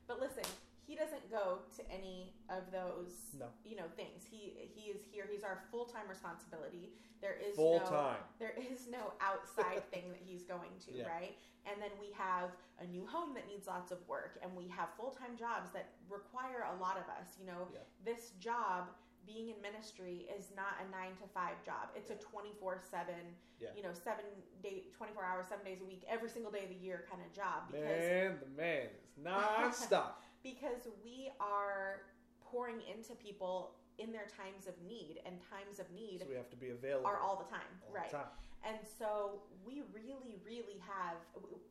But 0.07 0.19
listen, 0.19 0.43
he 0.85 0.95
doesn't 0.95 1.31
go 1.31 1.59
to 1.77 1.89
any 1.89 2.33
of 2.49 2.69
those, 2.71 3.33
No. 3.39 3.47
you 3.63 3.75
know, 3.77 3.87
things. 3.95 4.25
He 4.29 4.69
he 4.75 4.91
is 4.91 5.01
here. 5.11 5.25
He's 5.31 5.43
our 5.43 5.63
full 5.71 5.85
time 5.85 6.07
responsibility. 6.09 6.93
There 7.21 7.35
is 7.35 7.55
full 7.55 7.79
no, 7.79 7.85
time. 7.85 8.19
There 8.37 8.51
is 8.51 8.87
no 8.87 9.13
outside 9.21 9.81
thing 9.93 10.09
that 10.11 10.21
he's 10.21 10.43
going 10.43 10.77
to, 10.87 10.91
Yeah. 10.91 11.07
right? 11.07 11.37
And 11.65 11.81
then 11.81 11.91
we 11.97 12.11
have 12.11 12.51
a 12.79 12.85
new 12.85 13.05
home 13.05 13.33
that 13.35 13.47
needs 13.47 13.67
lots 13.67 13.93
of 13.93 14.05
work, 14.09 14.37
and 14.41 14.53
we 14.57 14.67
have 14.67 14.89
full 14.97 15.11
time 15.11 15.37
jobs 15.37 15.71
that 15.71 15.93
require 16.09 16.67
a 16.69 16.75
lot 16.81 16.97
of 16.97 17.07
us. 17.17 17.37
You 17.39 17.45
know, 17.45 17.69
Yeah. 17.73 17.79
this 18.03 18.31
job 18.31 18.89
being 19.25 19.49
in 19.49 19.57
ministry 19.61 20.27
is 20.31 20.51
not 20.55 20.75
a 20.83 20.85
nine 20.91 21.15
to 21.21 21.27
five 21.33 21.57
job. 21.65 21.89
It's 21.95 22.11
a 22.11 22.15
twenty 22.15 22.51
four 22.59 22.77
seven, 22.79 23.35
Yeah. 23.59 23.69
you 23.75 23.83
know, 23.83 23.93
seven 23.93 24.25
day, 24.61 24.83
twenty 24.95 25.13
four 25.13 25.23
hours, 25.23 25.47
seven 25.47 25.65
days 25.65 25.79
a 25.81 25.85
week, 25.85 26.03
every 26.09 26.29
single 26.29 26.51
day 26.51 26.63
of 26.63 26.69
the 26.69 26.81
year 26.83 27.05
kind 27.09 27.21
of 27.23 27.31
job 27.33 27.67
because 27.71 27.83
Man, 27.83 28.39
the 28.43 28.51
man 28.61 28.87
is 28.91 29.23
non-stop. 29.23 30.21
because 30.43 30.87
we 31.03 31.31
are 31.39 32.01
pouring 32.43 32.81
into 32.91 33.15
people 33.15 33.75
in 33.99 34.11
their 34.11 34.25
times 34.25 34.65
of 34.67 34.73
need, 34.87 35.21
and 35.25 35.37
times 35.53 35.77
of 35.79 35.85
need 35.93 36.21
So 36.21 36.27
we 36.29 36.35
have 36.35 36.49
to 36.49 36.57
be 36.57 36.69
available 36.69 37.05
are 37.05 37.19
all 37.21 37.37
the 37.37 37.49
time, 37.49 37.69
all 37.87 37.93
right? 37.93 38.09
the 38.09 38.17
time. 38.17 38.33
And 38.65 38.79
so 38.97 39.43
we 39.67 39.83
really, 39.93 40.39
really 40.45 40.79
have 40.87 41.19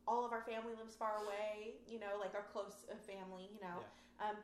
all 0.07 0.25
of 0.25 0.33
our 0.33 0.43
family 0.45 0.77
lives 0.79 0.95
far 0.95 1.25
away, 1.25 1.81
you 1.89 1.99
know, 1.99 2.21
like 2.21 2.35
our 2.35 2.45
close 2.53 2.85
uh, 2.87 2.95
family, 3.09 3.49
you 3.49 3.59
know. 3.65 3.81
Um, 4.21 4.37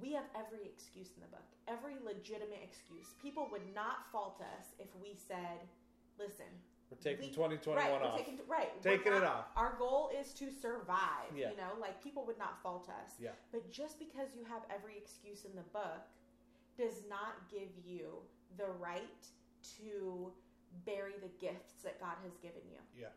we 0.00 0.12
have 0.12 0.24
every 0.36 0.64
excuse 0.66 1.08
in 1.16 1.22
the 1.22 1.28
book, 1.28 1.44
every 1.68 1.94
legitimate 2.04 2.60
excuse. 2.62 3.14
People 3.22 3.48
would 3.52 3.74
not 3.74 4.10
fault 4.10 4.40
us 4.40 4.74
if 4.78 4.88
we 5.02 5.14
said, 5.14 5.58
listen, 6.18 6.46
We're 6.90 6.98
taking 6.98 7.28
we- 7.28 7.34
2021 7.34 7.76
right, 7.76 8.02
off. 8.02 8.16
taking, 8.18 8.38
right, 8.48 8.70
Taking 8.82 9.12
it 9.12 9.24
off. 9.24 9.46
Our 9.56 9.74
goal 9.78 10.10
is 10.18 10.32
to 10.34 10.50
survive, 10.50 11.32
Yeah. 11.34 11.50
you 11.50 11.56
know, 11.56 11.72
like 11.80 12.02
people 12.02 12.24
would 12.26 12.38
not 12.38 12.62
fault 12.62 12.88
us. 12.88 13.14
Yeah. 13.18 13.32
But 13.50 13.70
just 13.70 13.98
because 13.98 14.34
you 14.36 14.44
have 14.44 14.62
every 14.70 14.96
excuse 14.96 15.44
in 15.44 15.54
the 15.54 15.62
book 15.72 16.08
does 16.76 17.04
not 17.08 17.48
give 17.50 17.68
you 17.84 18.22
the 18.56 18.68
right 18.80 19.26
to 19.78 20.32
bury 20.86 21.14
the 21.20 21.28
gifts 21.38 21.82
that 21.82 22.00
God 22.00 22.16
has 22.24 22.36
given 22.38 22.62
you. 22.70 22.78
Yeah. 22.98 23.08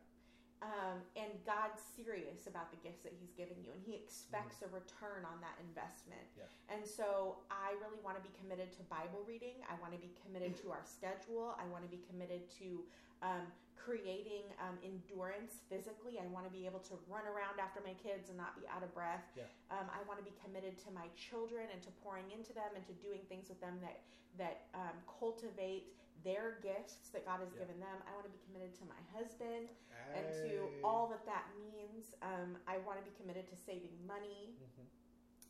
Um, 0.63 1.03
and 1.19 1.29
God's 1.43 1.83
serious 1.83 2.47
about 2.47 2.71
the 2.71 2.79
gifts 2.79 3.03
that 3.03 3.13
He's 3.13 3.35
given 3.35 3.59
you, 3.61 3.69
and 3.75 3.83
He 3.83 3.93
expects 3.93 4.63
a 4.63 4.69
return 4.71 5.27
on 5.27 5.37
that 5.43 5.59
investment. 5.61 6.25
Yeah. 6.33 6.47
And 6.71 6.81
so, 6.81 7.43
I 7.51 7.75
really 7.83 7.99
want 8.01 8.15
to 8.17 8.23
be 8.23 8.31
committed 8.39 8.71
to 8.79 8.81
Bible 8.87 9.21
reading. 9.27 9.61
I 9.67 9.75
want 9.83 9.91
to 9.93 10.01
be 10.01 10.15
committed 10.23 10.55
to 10.63 10.71
our 10.71 10.81
schedule. 10.81 11.53
I 11.59 11.67
want 11.69 11.83
to 11.83 11.91
be 11.91 12.01
committed 12.07 12.47
to 12.63 12.81
um, 13.21 13.45
creating 13.85 14.49
um, 14.57 14.81
endurance 14.81 15.61
physically. 15.69 16.17
I 16.17 16.25
want 16.33 16.49
to 16.49 16.53
be 16.53 16.65
able 16.65 16.81
to 16.89 16.97
run 17.05 17.29
around 17.29 17.61
after 17.61 17.85
my 17.85 17.93
kids 18.01 18.33
and 18.33 18.37
not 18.39 18.57
be 18.57 18.65
out 18.65 18.81
of 18.81 18.89
breath. 18.97 19.21
Yeah. 19.37 19.45
Um, 19.69 19.85
I 19.93 20.01
want 20.09 20.17
to 20.17 20.25
be 20.25 20.33
committed 20.41 20.81
to 20.87 20.89
my 20.89 21.05
children 21.13 21.69
and 21.69 21.77
to 21.85 21.91
pouring 22.01 22.25
into 22.33 22.49
them 22.57 22.73
and 22.73 22.81
to 22.89 22.95
doing 22.97 23.21
things 23.29 23.45
with 23.51 23.61
them 23.61 23.77
that 23.85 24.01
that 24.35 24.67
um, 24.75 24.97
cultivate 25.07 25.95
their 26.25 26.59
gifts 26.61 27.09
that 27.13 27.23
God 27.23 27.39
has 27.39 27.53
Yeah. 27.53 27.59
given 27.61 27.79
them. 27.79 27.97
I 28.09 28.11
want 28.13 28.25
to 28.25 28.33
be 28.33 28.41
committed 28.45 28.73
to 28.81 28.85
my 28.85 28.99
husband 29.15 29.69
and 30.15 30.25
to 30.43 30.83
all 30.83 31.07
that 31.07 31.25
that 31.25 31.45
means. 31.55 32.15
Um, 32.21 32.57
I 32.67 32.79
want 32.79 32.99
to 32.99 33.05
be 33.05 33.15
committed 33.15 33.47
to 33.47 33.55
saving 33.55 33.95
money. 34.05 34.57
Mhm. 34.59 34.87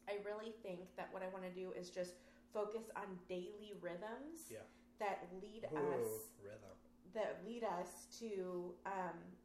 I 0.07 0.17
really 0.23 0.51
think 0.61 0.95
that 0.97 1.11
what 1.13 1.23
I 1.23 1.29
want 1.29 1.43
to 1.45 1.51
do 1.53 1.71
is 1.71 1.89
just 1.89 2.13
focus 2.53 2.91
on 2.95 3.19
daily 3.27 3.73
rhythms 3.81 4.51
Yeah. 4.51 4.63
that 4.99 5.31
lead 5.41 5.65
Ooh, 5.71 5.77
us 5.77 6.33
rhythm. 6.39 6.77
that 7.13 7.43
lead 7.45 7.63
us 7.63 8.05
to 8.19 8.77
um, 8.85 9.37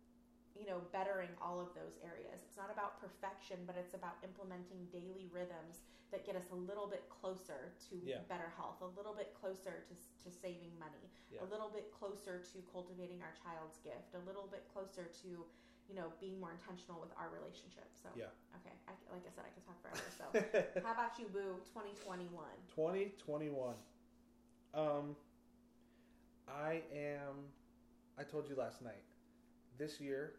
you 0.55 0.67
know 0.67 0.81
bettering 0.93 1.31
all 1.41 1.61
of 1.61 1.73
those 1.75 1.97
areas. 2.03 2.43
It's 2.43 2.57
not 2.57 2.71
about 2.71 3.01
perfection, 3.01 3.65
but 3.67 3.77
it's 3.77 3.95
about 3.95 4.23
implementing 4.25 4.87
daily 4.91 5.27
rhythms 5.27 5.83
that 6.13 6.27
get 6.27 6.35
us 6.37 6.51
a 6.51 6.55
little 6.55 6.87
bit 6.87 7.09
closer 7.09 7.73
to 7.89 7.97
Yeah. 8.05 8.19
better 8.29 8.49
health, 8.57 8.81
a 8.83 8.87
little 8.99 9.15
bit 9.15 9.35
closer 9.41 9.85
to 9.89 9.95
to 10.25 10.31
saving 10.31 10.77
money, 10.79 11.11
Yeah. 11.31 11.43
a 11.43 11.47
little 11.47 11.69
bit 11.71 11.91
closer 11.93 12.41
to 12.53 12.63
cultivating 12.73 13.23
our 13.23 13.33
child's 13.43 13.79
gift, 13.79 14.15
a 14.15 14.19
little 14.27 14.47
bit 14.47 14.67
closer 14.73 15.05
to 15.23 15.29
you 15.89 15.95
know 15.95 16.13
being 16.21 16.39
more 16.39 16.53
intentional 16.53 17.01
with 17.01 17.11
our 17.17 17.31
relationship. 17.31 17.89
So 18.03 18.09
Yeah. 18.15 18.27
okay, 18.57 18.75
I, 18.89 18.93
like 19.13 19.27
I 19.27 19.31
said, 19.31 19.45
I 19.47 19.51
could 19.51 19.65
talk 19.65 19.79
forever. 19.83 20.11
So 20.19 20.81
how 20.87 20.93
about 20.93 21.19
you, 21.19 21.27
Boo? 21.29 21.61
Twenty 21.73 21.95
twenty 22.05 22.27
one. 22.29 22.57
2021. 22.75 23.75
Um, 24.75 25.17
I 26.49 26.83
am. 26.95 27.49
I 28.19 28.23
told 28.25 28.49
you 28.49 28.55
last 28.57 28.83
night. 28.83 29.03
This 29.79 30.01
year, 30.01 30.35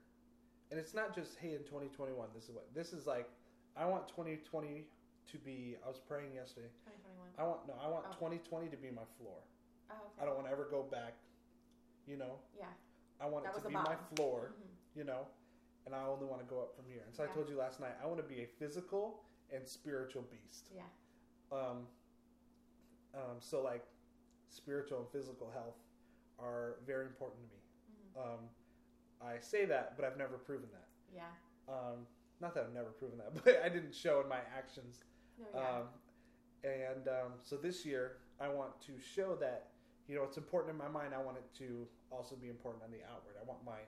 and 0.70 0.80
it's 0.80 0.94
not 0.94 1.16
just 1.16 1.38
hey 1.38 1.54
in 1.54 1.64
2021. 1.64 2.28
This 2.36 2.44
is 2.46 2.52
what 2.52 2.74
this 2.74 2.94
is 2.94 3.08
like. 3.08 3.28
I 3.76 3.86
want 3.86 4.08
2020 4.10 4.86
to 5.30 5.38
be. 5.38 5.78
I 5.86 5.88
was 5.88 6.00
praying 6.00 6.34
yesterday. 6.36 6.68
Twenty 6.84 6.98
twenty 7.02 7.18
one. 7.18 7.30
I 7.38 7.44
want 7.44 7.68
no. 7.68 7.74
I 7.82 7.88
want 7.88 8.06
Oh. 8.10 8.14
2020 8.14 8.70
to 8.70 8.78
be 8.78 8.90
my 8.92 9.06
floor. 9.18 9.38
Oh, 9.90 9.94
okay. 9.96 10.22
I 10.22 10.26
don't 10.26 10.36
want 10.36 10.48
to 10.48 10.52
ever 10.52 10.66
go 10.70 10.84
back. 10.84 11.16
You 12.08 12.18
know. 12.18 12.40
Yeah. 12.58 12.66
I 13.20 13.26
want 13.28 13.44
That 13.46 13.52
it 13.52 13.56
was 13.56 13.64
to 13.64 13.70
the 13.70 13.70
be 13.70 13.76
my 13.76 13.84
bottom. 13.84 14.16
floor. 14.16 14.54
Mhm. 14.58 14.98
You 14.98 15.04
know. 15.06 15.28
And 15.86 15.96
I 15.96 16.06
only 16.06 16.26
want 16.26 16.42
to 16.42 16.48
go 16.48 16.62
up 16.62 16.76
from 16.76 16.86
here. 16.88 17.02
And 17.06 17.16
so 17.16 17.24
I 17.24 17.28
Yeah. 17.28 17.34
told 17.34 17.50
you 17.50 17.58
last 17.58 17.80
night. 17.80 17.96
I 18.02 18.06
want 18.06 18.18
to 18.18 18.28
be 18.28 18.42
a 18.44 18.48
physical 18.48 19.24
and 19.52 19.68
spiritual 19.68 20.24
beast. 20.24 20.70
Yeah. 20.74 20.84
Um, 21.52 21.88
um, 23.14 23.40
so 23.40 23.62
like 23.62 23.84
spiritual 24.50 25.00
and 25.00 25.10
physical 25.10 25.50
health 25.52 25.78
are 26.40 26.76
very 26.86 27.06
important 27.06 27.42
to 27.42 27.48
me. 27.56 27.62
Mhm. 28.16 28.34
Um, 28.34 28.50
I 29.22 29.40
say 29.40 29.66
that, 29.66 29.96
but 29.96 30.06
I've 30.06 30.18
never 30.18 30.38
proven 30.38 30.70
that. 30.72 30.88
Yeah. 31.12 31.32
Um, 31.68 32.08
not 32.40 32.54
that 32.56 32.64
I've 32.66 32.74
never 32.74 32.90
proven 32.92 33.18
that, 33.20 33.34
but 33.44 33.62
I 33.64 33.70
didn't 33.70 33.94
show 33.94 34.22
in 34.22 34.28
my 34.28 34.40
actions. 34.56 35.00
No, 35.42 35.60
yeah. 35.60 35.68
Um, 35.68 35.84
and 36.64 37.08
um, 37.08 37.32
so 37.44 37.58
this 37.58 37.86
year, 37.86 38.18
I 38.40 38.48
want 38.50 38.80
to 38.82 38.92
show 39.00 39.36
that 39.40 39.68
you 40.08 40.16
know 40.16 40.24
it's 40.24 40.38
important 40.38 40.72
in 40.72 40.78
my 40.78 40.88
mind. 40.88 41.14
I 41.14 41.22
want 41.22 41.38
it 41.38 41.46
to 41.60 41.88
also 42.12 42.36
be 42.36 42.50
important 42.50 42.84
on 42.84 42.92
the 42.92 43.04
outward. 43.10 43.36
I 43.42 43.46
want 43.48 43.64
my 43.66 43.80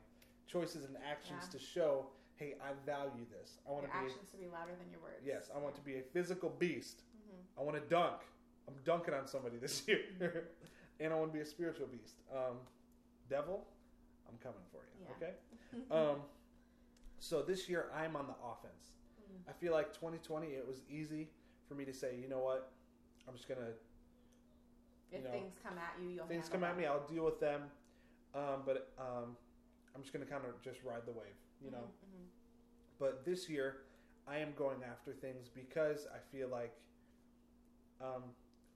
choices 0.48 0.86
and 0.86 0.96
actions 1.10 1.44
Yeah. 1.46 1.58
to 1.58 1.60
show, 1.64 2.06
hey, 2.36 2.56
I 2.62 2.74
value 2.86 3.26
this. 3.32 3.60
I 3.68 3.72
want 3.72 3.84
your 3.84 3.92
to 3.94 4.00
be 4.00 4.06
actions 4.06 4.30
to 4.32 4.38
be 4.38 4.48
louder 4.48 4.74
than 4.80 4.90
your 4.92 5.00
words. 5.02 5.22
yes, 5.26 5.50
I 5.56 5.60
want 5.60 5.76
to 5.76 5.82
be 5.82 5.96
a 5.98 6.02
physical 6.02 6.50
beast. 6.60 7.04
hmm 7.14 7.60
I 7.60 7.64
want 7.64 7.76
to 7.82 7.88
dunk. 7.90 8.22
I'm 8.68 8.76
dunking 8.86 9.14
on 9.14 9.28
somebody 9.28 9.58
this 9.58 9.84
year, 9.88 10.00
and 11.00 11.14
I 11.14 11.16
want 11.16 11.32
to 11.32 11.38
be 11.38 11.42
a 11.42 11.46
spiritual 11.46 11.88
beast. 11.88 12.16
Um, 12.34 12.58
devil, 13.30 13.66
I'm 14.30 14.38
coming 14.42 14.64
for 14.72 14.78
you. 14.84 15.06
Yeah. 15.06 15.16
Okay. 15.18 15.34
Um, 15.92 16.18
so 17.20 17.42
this 17.42 17.68
year 17.68 17.88
I'm 17.96 18.16
on 18.16 18.28
the 18.28 18.36
offense. 18.46 18.92
Mhm. 19.22 19.50
I 19.50 19.54
feel 19.54 19.74
like 19.74 19.92
2020 19.94 20.48
it 20.50 20.68
was 20.68 20.82
easy 20.88 21.30
for 21.68 21.76
me 21.76 21.86
to 21.86 21.94
say, 21.94 22.16
you 22.22 22.28
know 22.28 22.40
what, 22.40 22.72
I'm 23.28 23.36
just 23.36 23.48
gonna 23.48 23.74
If 25.12 25.20
you 25.20 25.24
know, 25.26 25.32
things 25.32 25.54
come 25.64 25.78
at 25.78 25.96
you, 26.02 26.10
you'll 26.10 26.26
things 26.26 26.50
come 26.50 26.64
at 26.64 26.78
me, 26.78 26.86
I'll 26.86 27.08
deal 27.08 27.24
with 27.26 27.40
them. 27.40 27.64
Um, 28.34 28.64
but 28.66 28.92
um, 28.98 29.38
I'm 29.96 30.02
just 30.02 30.12
gonna 30.14 30.26
kind 30.26 30.44
of 30.46 30.60
just 30.64 30.84
ride 30.84 31.06
the 31.06 31.12
wave, 31.12 31.38
you 31.64 31.72
know. 31.72 31.78
Mhm, 31.78 32.10
mhm. 32.10 32.28
But 33.00 33.26
this 33.26 33.50
year, 33.50 33.86
I 34.28 34.38
am 34.38 34.54
going 34.56 34.84
after 34.84 35.14
things 35.14 35.50
because 35.50 36.08
I 36.08 36.20
feel 36.32 36.48
like 36.48 36.74
um, 38.02 38.24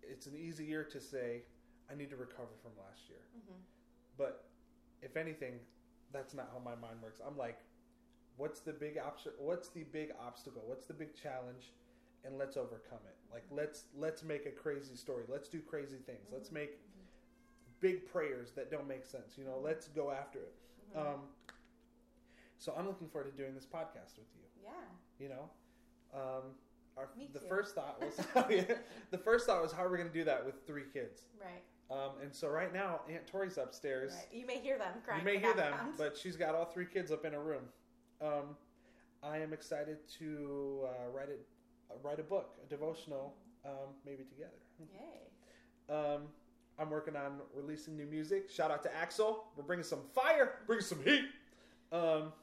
it's 0.04 0.28
an 0.28 0.36
easy 0.36 0.66
year 0.66 0.84
to 0.86 1.00
say 1.02 1.44
I 1.90 1.96
need 1.96 2.10
to 2.12 2.16
recover 2.18 2.56
from 2.62 2.72
last 2.78 3.10
year. 3.10 3.20
Mhm. 3.36 3.64
But 4.18 4.50
if 5.02 5.18
anything, 5.18 5.60
that's 6.12 6.34
not 6.34 6.50
how 6.52 6.60
my 6.60 6.76
mind 6.76 7.02
works. 7.02 7.20
I'm 7.26 7.38
like, 7.38 7.60
what's 8.38 8.60
the 8.62 8.74
big 8.74 8.98
option? 8.98 9.34
What's 9.38 9.70
the 9.70 9.84
big 9.84 10.12
obstacle? 10.20 10.62
What's 10.66 10.86
the 10.86 10.94
big 10.94 11.14
challenge? 11.16 11.74
And 12.26 12.38
let's 12.38 12.58
overcome 12.58 13.00
it. 13.08 13.16
Like 13.32 13.44
let's 13.52 13.84
let's 13.98 14.24
make 14.24 14.46
a 14.46 14.52
crazy 14.52 14.96
story. 14.96 15.24
Let's 15.30 15.48
do 15.48 15.60
crazy 15.60 15.98
things. 16.06 16.28
Let's 16.32 16.52
make 16.52 16.72
big 17.80 18.06
prayers 18.12 18.52
that 18.56 18.72
don't 18.72 18.88
make 18.88 19.06
sense. 19.06 19.38
You 19.38 19.46
know, 19.46 19.60
let's 19.64 19.88
go 19.88 20.12
after 20.12 20.40
it. 20.40 20.54
mhm. 20.96 21.00
Um, 21.00 21.20
so 22.58 22.74
I'm 22.78 22.88
looking 22.88 23.08
forward 23.08 23.30
to 23.32 23.38
doing 23.38 23.54
this 23.54 23.66
podcast 23.66 24.18
with 24.18 24.28
you. 24.36 24.42
yeah. 24.64 24.72
You 25.20 25.30
know, 25.30 25.50
um, 26.14 26.44
our, 26.98 27.08
the 27.34 27.40
first 27.40 27.76
thought 27.76 28.02
was 28.02 28.16
the 29.12 29.18
first 29.18 29.46
thought 29.46 29.62
was 29.62 29.72
how 29.72 29.84
are 29.86 29.90
we 29.92 29.98
going 29.98 30.10
to 30.10 30.14
do 30.14 30.24
that 30.26 30.44
with 30.46 30.56
three 30.66 30.86
kids? 30.92 31.22
Right. 31.40 31.64
Um, 31.90 32.14
and 32.22 32.34
so 32.34 32.50
right 32.50 32.74
now 32.74 33.02
Aunt 33.10 33.26
Tori's 33.28 33.58
upstairs. 33.58 34.14
Right. 34.14 34.40
You 34.40 34.46
may 34.48 34.60
hear 34.60 34.78
them 34.78 34.94
crying. 35.06 35.20
You 35.22 35.26
may 35.26 35.40
hear 35.40 35.54
them, 35.54 35.74
but 35.98 36.18
she's 36.18 36.36
got 36.36 36.56
all 36.56 36.66
three 36.66 36.86
kids 36.88 37.12
up 37.12 37.24
in 37.26 37.34
a 37.34 37.40
room. 37.40 37.64
Um, 38.22 38.56
I 39.24 39.38
am 39.38 39.54
excited 39.54 39.98
to 40.20 40.86
uh, 40.86 41.10
write 41.12 41.30
it, 41.30 41.46
write 42.04 42.20
a 42.20 42.24
book, 42.24 42.58
a 42.64 42.70
devotional, 42.70 43.36
um, 43.66 43.96
maybe 44.06 44.24
together. 44.24 44.58
Yay. 44.80 45.94
Um, 45.94 46.24
I'm 46.80 46.90
working 46.90 47.16
on 47.16 47.40
releasing 47.56 47.98
new 47.98 48.06
music. 48.06 48.50
Shout 48.50 48.70
out 48.72 48.84
to 48.84 48.96
Axel. 48.96 49.46
We're 49.56 49.64
bringing 49.64 49.84
some 49.84 50.02
fire, 50.14 50.60
bringing 50.68 50.86
some 50.86 51.02
heat. 51.04 51.26
Um, 51.92 52.34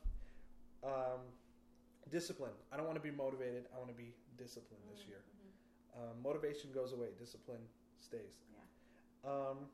um, 0.83 1.21
discipline. 2.11 2.53
I 2.73 2.77
don't 2.77 2.87
want 2.87 2.97
to 2.97 3.03
be 3.03 3.11
motivated. 3.11 3.67
I 3.75 3.79
want 3.79 3.91
to 3.91 3.97
be 3.97 4.15
disciplined 4.37 4.83
this 4.91 5.03
Mhm, 5.05 5.09
year. 5.09 5.23
Um, 5.97 6.21
motivation 6.23 6.73
goes 6.73 6.93
away. 6.93 7.09
Discipline 7.19 7.69
stays. 8.01 8.41
Yeah. 8.53 9.31
Um, 9.31 9.71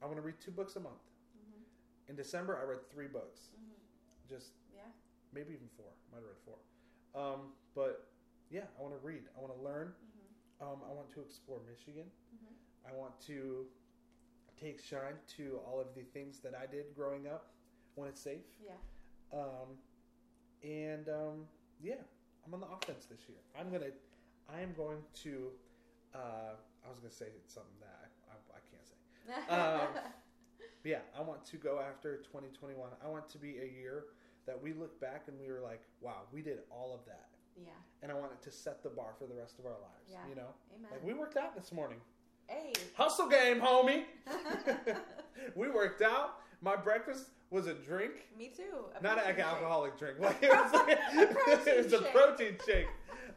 I 0.00 0.06
want 0.06 0.16
to 0.16 0.22
read 0.22 0.40
two 0.40 0.50
books 0.52 0.76
a 0.76 0.80
month. 0.80 1.02
Mhm, 1.36 1.64
In 2.08 2.16
December, 2.16 2.56
I 2.58 2.62
read 2.62 2.88
three 2.90 3.08
books. 3.08 3.50
mhm. 3.56 3.74
Just 4.28 4.52
Yeah. 4.72 4.90
maybe 5.32 5.52
even 5.54 5.68
four. 5.70 5.92
Might 6.12 6.18
have 6.18 6.26
read 6.26 6.38
four. 6.44 6.58
Um, 7.14 7.56
but 7.74 8.08
yeah, 8.50 8.64
I 8.78 8.82
want 8.82 8.94
to 9.00 9.06
read. 9.06 9.22
I 9.36 9.40
want 9.40 9.54
to 9.56 9.62
learn. 9.62 9.94
Mhm, 10.60 10.66
Um, 10.66 10.80
I 10.88 10.92
want 10.92 11.10
to 11.10 11.20
explore 11.20 11.60
Michigan. 11.68 12.10
mhm. 12.34 12.54
I 12.88 12.92
want 12.94 13.20
to 13.22 13.66
take 14.60 14.80
Shine 14.80 15.18
to 15.36 15.60
all 15.66 15.80
of 15.80 15.94
the 15.94 16.02
things 16.04 16.40
that 16.40 16.54
I 16.54 16.66
did 16.66 16.94
growing 16.94 17.26
up 17.26 17.52
when 17.94 18.08
it's 18.08 18.20
safe. 18.20 18.44
Yeah. 18.64 18.76
Um, 19.32 19.78
and 20.62 21.08
um, 21.08 21.48
yeah, 21.80 22.00
I'm 22.44 22.54
on 22.54 22.60
the 22.60 22.66
offense 22.68 23.06
this 23.06 23.28
year. 23.28 23.38
I'm 23.58 23.70
gonna, 23.70 23.90
I 24.48 24.60
am 24.60 24.72
going 24.74 25.02
to. 25.24 25.50
Uh, 26.14 26.54
I 26.84 26.88
was 26.88 26.98
gonna 27.00 27.10
say 27.12 27.26
something 27.46 27.78
that 27.80 28.10
I, 28.30 28.32
I, 28.32 28.36
I 28.56 28.60
can't 28.70 28.86
say. 28.86 28.94
Um, 29.96 30.02
yeah, 30.84 31.00
I 31.18 31.20
want 31.20 31.44
to 31.46 31.56
go 31.56 31.80
after 31.80 32.18
2021. 32.18 32.88
I 33.04 33.08
want 33.08 33.28
to 33.30 33.38
be 33.38 33.58
a 33.58 33.64
year 33.64 34.04
that 34.46 34.60
we 34.62 34.72
look 34.72 35.00
back 35.00 35.24
and 35.26 35.36
we 35.40 35.50
were 35.50 35.60
like, 35.60 35.82
wow, 36.00 36.22
we 36.32 36.42
did 36.42 36.60
all 36.70 36.94
of 36.94 37.04
that. 37.06 37.28
Yeah. 37.62 37.70
And 38.02 38.12
I 38.12 38.14
want 38.14 38.32
it 38.32 38.42
to 38.44 38.50
set 38.52 38.82
the 38.82 38.88
bar 38.90 39.14
for 39.18 39.26
the 39.26 39.34
rest 39.34 39.58
of 39.58 39.66
our 39.66 39.72
lives. 39.72 40.10
Yeah. 40.10 40.18
You 40.28 40.34
know, 40.36 40.48
Amen. 40.76 40.88
like 40.92 41.04
we 41.04 41.14
worked 41.14 41.36
out 41.36 41.54
this 41.56 41.72
morning. 41.72 41.98
Hey. 42.46 42.72
Hustle 42.94 43.28
game, 43.28 43.60
homie. 43.60 44.04
we 45.56 45.68
worked 45.68 46.02
out. 46.02 46.36
My 46.62 46.76
breakfast 46.76 47.26
was 47.50 47.66
a 47.66 47.74
drink, 47.74 48.12
Me 48.38 48.50
too. 48.56 48.86
Not 49.02 49.18
an 49.24 49.38
alcoholic 49.40 49.98
drink. 49.98 50.18
Like 50.20 50.42
it 50.42 50.50
was, 50.50 50.72
like, 50.72 50.98
A 51.16 51.26
protein 51.34 51.62
it 51.66 51.84
was 51.84 51.92
a 51.92 52.02
shake. 52.02 52.12
protein 52.12 52.56
shake. 52.66 52.86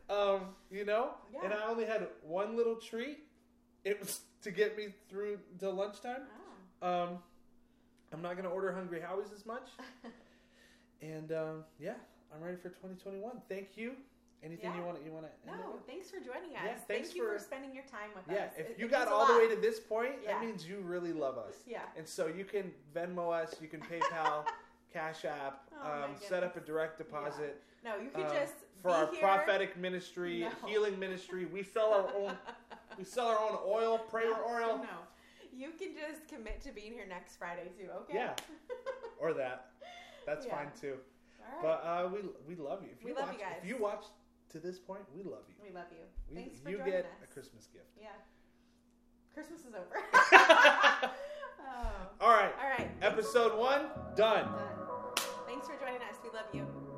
Um, 0.09 0.41
you 0.71 0.85
know, 0.85 1.11
and 1.43 1.53
I 1.53 1.67
only 1.67 1.85
had 1.85 2.07
one 2.23 2.55
little 2.57 2.75
treat. 2.75 3.19
It 3.85 3.99
was 3.99 4.21
to 4.41 4.51
get 4.51 4.75
me 4.77 4.87
through 5.09 5.39
to 5.59 5.69
lunchtime. 5.69 6.21
Oh. 6.81 7.03
Um, 7.03 7.09
I'm 8.11 8.21
not 8.21 8.35
gonna 8.35 8.49
order 8.49 8.71
Hungry 8.73 8.99
Howie's 9.01 9.31
as 9.33 9.45
much. 9.45 9.69
And 11.01 11.31
um, 11.31 11.63
yeah, 11.79 11.93
I'm 12.33 12.41
ready 12.43 12.57
for 12.57 12.69
2021. 12.69 13.41
Thank 13.49 13.75
you. 13.77 13.93
Anything 14.41 14.71
you 14.73 14.79
Yeah. 14.79 14.85
want? 14.85 15.03
You 15.03 15.11
want 15.11 15.25
to? 15.25 15.51
No, 15.51 15.79
thanks 15.85 16.09
for 16.09 16.19
joining 16.19 16.55
us. 16.55 16.61
Yeah, 16.63 16.75
thanks 16.75 16.83
Thank 16.87 17.15
you 17.15 17.25
for, 17.25 17.33
for- 17.33 17.39
spending 17.43 17.73
your 17.73 17.83
time 17.85 18.09
with 18.15 18.25
Yeah, 18.27 18.45
us. 18.45 18.53
Yeah, 18.55 18.63
if 18.63 18.69
It- 18.71 18.79
you 18.79 18.85
it 18.85 18.91
got 18.91 19.07
all 19.09 19.27
the 19.27 19.37
way 19.37 19.49
to 19.49 19.57
this 19.57 19.79
point, 19.81 20.23
that 20.25 20.39
means 20.39 20.65
you 20.67 20.79
really 20.79 21.11
love 21.11 21.37
us. 21.37 21.55
Yeah. 21.65 21.81
And 21.97 22.07
so 22.07 22.27
you 22.27 22.45
can 22.45 22.73
Venmo 22.93 23.33
us, 23.33 23.59
you 23.59 23.67
can 23.67 23.81
PayPal, 23.81 24.47
Cash 24.93 25.25
App, 25.25 25.67
Oh, 25.81 26.03
um, 26.03 26.15
set 26.17 26.43
up 26.43 26.55
a 26.55 26.61
direct 26.61 26.97
deposit 26.97 27.61
No, 27.83 27.97
you 27.97 28.09
could 28.09 28.25
um, 28.25 28.33
just 28.33 28.55
for 28.81 28.91
our 28.91 29.07
here. 29.11 29.19
prophetic 29.19 29.75
ministry, 29.77 30.39
No. 30.39 30.49
healing 30.67 30.97
ministry. 30.97 31.45
We 31.45 31.63
sell 31.63 31.93
our 31.93 32.13
own. 32.15 32.37
We 32.97 33.03
sell 33.03 33.27
our 33.27 33.37
own 33.39 33.59
oil, 33.65 33.97
prayer 33.99 34.31
no, 34.31 34.45
oil, 34.47 34.77
No, 34.79 35.07
you 35.53 35.71
can 35.71 35.95
just 35.95 36.27
commit 36.27 36.61
to 36.61 36.71
being 36.71 36.93
here 36.93 37.05
next 37.07 37.35
Friday 37.35 37.69
too. 37.77 37.89
Okay. 37.91 38.15
Yeah. 38.15 38.35
or 39.19 39.33
that. 39.33 39.71
That's 40.25 40.45
fine 40.45 40.71
too. 40.79 40.97
Right. 41.51 41.61
But 41.61 41.83
uh, 41.85 42.09
we 42.13 42.19
we 42.47 42.55
love 42.61 42.83
you. 42.83 42.89
If 42.97 43.03
We 43.03 43.11
you 43.11 43.15
love 43.17 43.27
watch, 43.27 43.37
you 43.37 43.43
guys. 43.43 43.55
If 43.63 43.67
you 43.69 43.77
watch 43.77 44.03
to 44.51 44.59
this 44.59 44.79
point, 44.79 45.01
we 45.15 45.23
love 45.23 45.43
you. 45.47 45.55
we 45.63 45.71
love 45.73 45.85
you. 45.91 46.05
We, 46.29 46.35
Thanks 46.41 46.59
for 46.59 46.69
you 46.69 46.77
joining 46.77 46.93
get 46.93 47.05
us. 47.05 47.23
a 47.23 47.27
Christmas 47.33 47.67
gift. 47.67 47.85
Yeah. 47.99 48.09
Christmas 49.33 49.61
is 49.61 49.73
over. 49.75 49.95
oh. 50.33 51.11
All 52.21 52.29
right, 52.31 52.51
All 52.61 52.69
right. 52.69 52.89
episode 53.01 53.57
one 53.57 53.85
done. 54.15 54.45
Done. 54.45 55.15
Thanks 55.47 55.67
for 55.67 55.75
joining 55.79 56.01
us. 56.01 56.15
We 56.23 56.29
love 56.31 56.45
you. 56.53 56.88